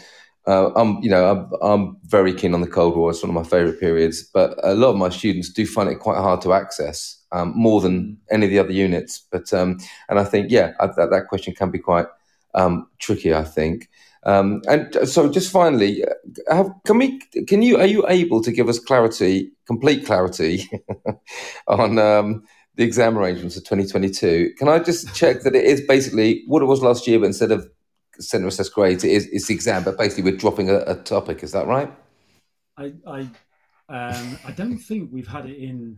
[0.48, 3.12] uh, I'm, you know, I'm, I'm, very keen on the Cold War.
[3.12, 4.24] It's one of my favourite periods.
[4.24, 7.80] But a lot of my students do find it quite hard to access, um, more
[7.80, 8.18] than mm.
[8.32, 9.20] any of the other units.
[9.30, 9.78] But um,
[10.10, 12.08] and I think, yeah, I, that, that question can be quite
[12.58, 13.34] um, tricky.
[13.34, 13.90] I think.
[14.24, 17.20] Um, and so, just finally, uh, have, can we?
[17.48, 17.78] Can you?
[17.78, 20.70] Are you able to give us clarity, complete clarity,
[21.68, 22.44] on um,
[22.76, 24.54] the exam arrangements for 2022?
[24.58, 27.52] Can I just check that it is basically what it was last year, but instead
[27.52, 27.70] of
[28.20, 31.42] centre assessed grades, it is it's the exam, but basically we're dropping a, a topic.
[31.42, 31.92] Is that right?
[32.76, 33.20] I I,
[33.88, 35.98] um, I don't think we've had it in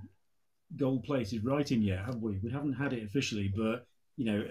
[0.78, 2.38] gold plated writing yet, have we?
[2.44, 3.88] We haven't had it officially, but
[4.20, 4.44] you know,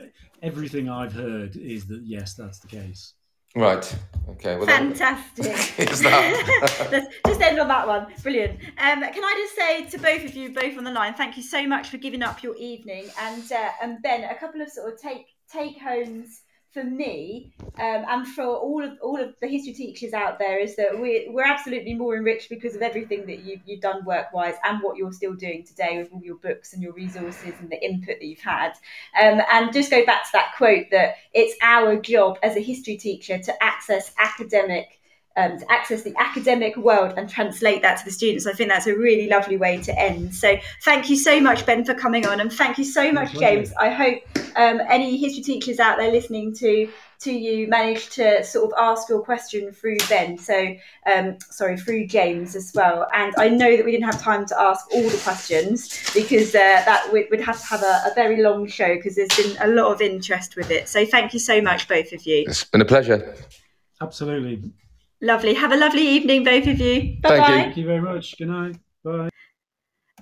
[0.42, 3.12] everything I've heard is that yes, that's the case.
[3.54, 3.96] Right.
[4.30, 4.56] Okay.
[4.56, 5.46] Well, Fantastic.
[5.90, 7.10] Is that?
[7.26, 8.06] just end on that one.
[8.22, 8.60] Brilliant.
[8.78, 11.42] Um, can I just say to both of you, both on the line, thank you
[11.42, 14.92] so much for giving up your evening, and uh, and Ben, a couple of sort
[14.92, 16.42] of take take homes
[16.72, 20.76] for me um, and for all of all of the history teachers out there is
[20.76, 24.54] that we're, we're absolutely more enriched because of everything that you've, you've done work wise
[24.64, 27.82] and what you're still doing today with all your books and your resources and the
[27.82, 28.72] input that you've had.
[29.20, 32.96] Um, and just go back to that quote that it's our job as a history
[32.96, 34.97] teacher to access academic
[35.38, 38.46] um, to access the academic world and translate that to the students.
[38.46, 40.34] I think that's a really lovely way to end.
[40.34, 43.72] So thank you so much, Ben, for coming on, and thank you so much, James.
[43.78, 44.18] I hope
[44.56, 46.88] um, any history teachers out there listening to
[47.20, 50.76] to you managed to sort of ask your question through Ben, so
[51.12, 53.08] um, sorry, through James as well.
[53.12, 56.82] And I know that we didn't have time to ask all the questions because uh,
[56.86, 59.66] that would, would have to have a, a very long show because there's been a
[59.66, 60.88] lot of interest with it.
[60.88, 62.44] So thank you so much, both of you.
[62.46, 63.34] It's been a pleasure.
[64.00, 64.70] Absolutely.
[65.20, 65.54] Lovely.
[65.54, 67.16] Have a lovely evening, both of you.
[67.20, 67.48] Bye Thank bye.
[67.48, 67.62] you.
[67.62, 68.36] Thank you very much.
[68.38, 68.76] Good night.
[69.04, 69.30] Bye.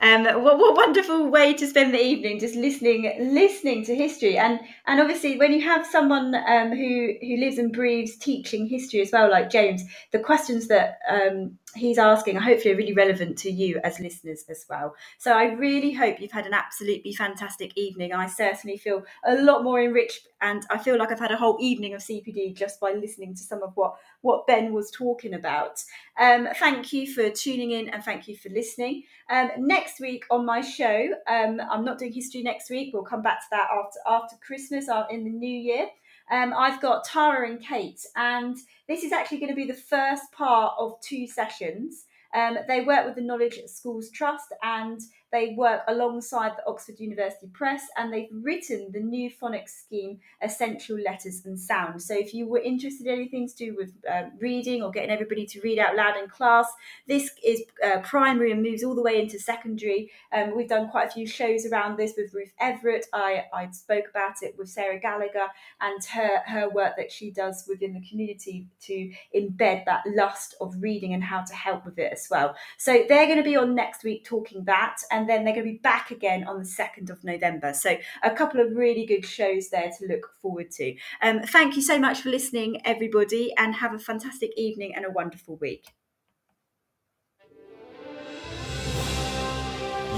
[0.03, 4.61] Um, what, what wonderful way to spend the evening just listening listening to history and
[4.87, 9.11] and obviously when you have someone um, who who lives and breathes teaching history as
[9.11, 13.51] well like James the questions that um, he's asking are hopefully are really relevant to
[13.51, 18.13] you as listeners as well so I really hope you've had an absolutely fantastic evening
[18.13, 21.57] I certainly feel a lot more enriched and I feel like I've had a whole
[21.59, 25.83] evening of CPD just by listening to some of what what Ben was talking about
[26.21, 30.47] um, thank you for tuning in and thank you for listening um, next week on
[30.47, 32.93] my show, um, I'm not doing history next week.
[32.93, 35.89] We'll come back to that after after Christmas, uh, in the new year.
[36.31, 38.57] Um, I've got Tara and Kate, and
[38.89, 42.07] this is actually going to be the first part of two sessions.
[42.35, 45.01] Um, they work with the Knowledge Schools Trust and
[45.37, 50.99] they work alongside the Oxford University Press and they've written the new phonics scheme, Essential
[50.99, 52.01] Letters and Sound.
[52.03, 55.45] So if you were interested in anything to do with um, reading or getting everybody
[55.45, 56.67] to read out loud in class,
[57.07, 60.11] this is uh, primary and moves all the way into secondary.
[60.33, 63.05] Um, we've done quite a few shows around this with Ruth Everett.
[63.13, 65.49] I, I spoke about it with Sarah Gallagher
[65.83, 70.75] and her, her work that she does within the community to embed that lust of
[70.81, 72.57] reading and how to help with it as well.
[72.79, 75.73] So they're going to be on next week talking that, and then they're going to
[75.73, 77.73] be back again on the 2nd of November.
[77.73, 80.97] So a couple of really good shows there to look forward to.
[81.23, 85.11] Um, thank you so much for listening, everybody, and have a fantastic evening and a
[85.11, 85.87] wonderful week.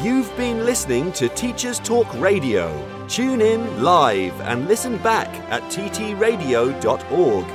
[0.02, 2.72] You've been listening to Teachers Talk Radio.
[3.08, 7.46] Tune in live and listen back at ttradio.org.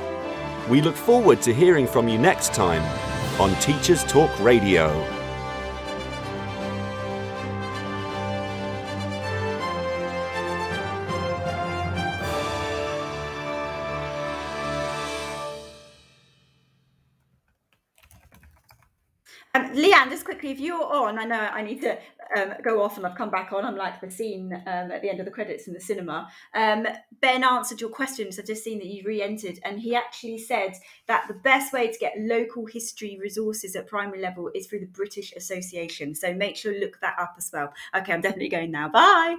[0.69, 2.83] We look forward to hearing from you next time
[3.39, 5.22] on Teachers Talk Radio.
[19.55, 21.95] Um, Leanne, just quickly, if you're on, I know I need to
[22.35, 23.63] um, go off and I've come back on.
[23.63, 26.27] I'm like the scene um, at the end of the credits in the cinema.
[26.55, 26.87] Um,
[27.21, 28.39] ben answered your questions.
[28.39, 30.73] I've just seen that you re entered, and he actually said
[31.07, 34.87] that the best way to get local history resources at primary level is through the
[34.87, 36.15] British Association.
[36.15, 37.73] So make sure look that up as well.
[37.95, 38.89] Okay, I'm definitely going now.
[38.89, 39.35] Bye.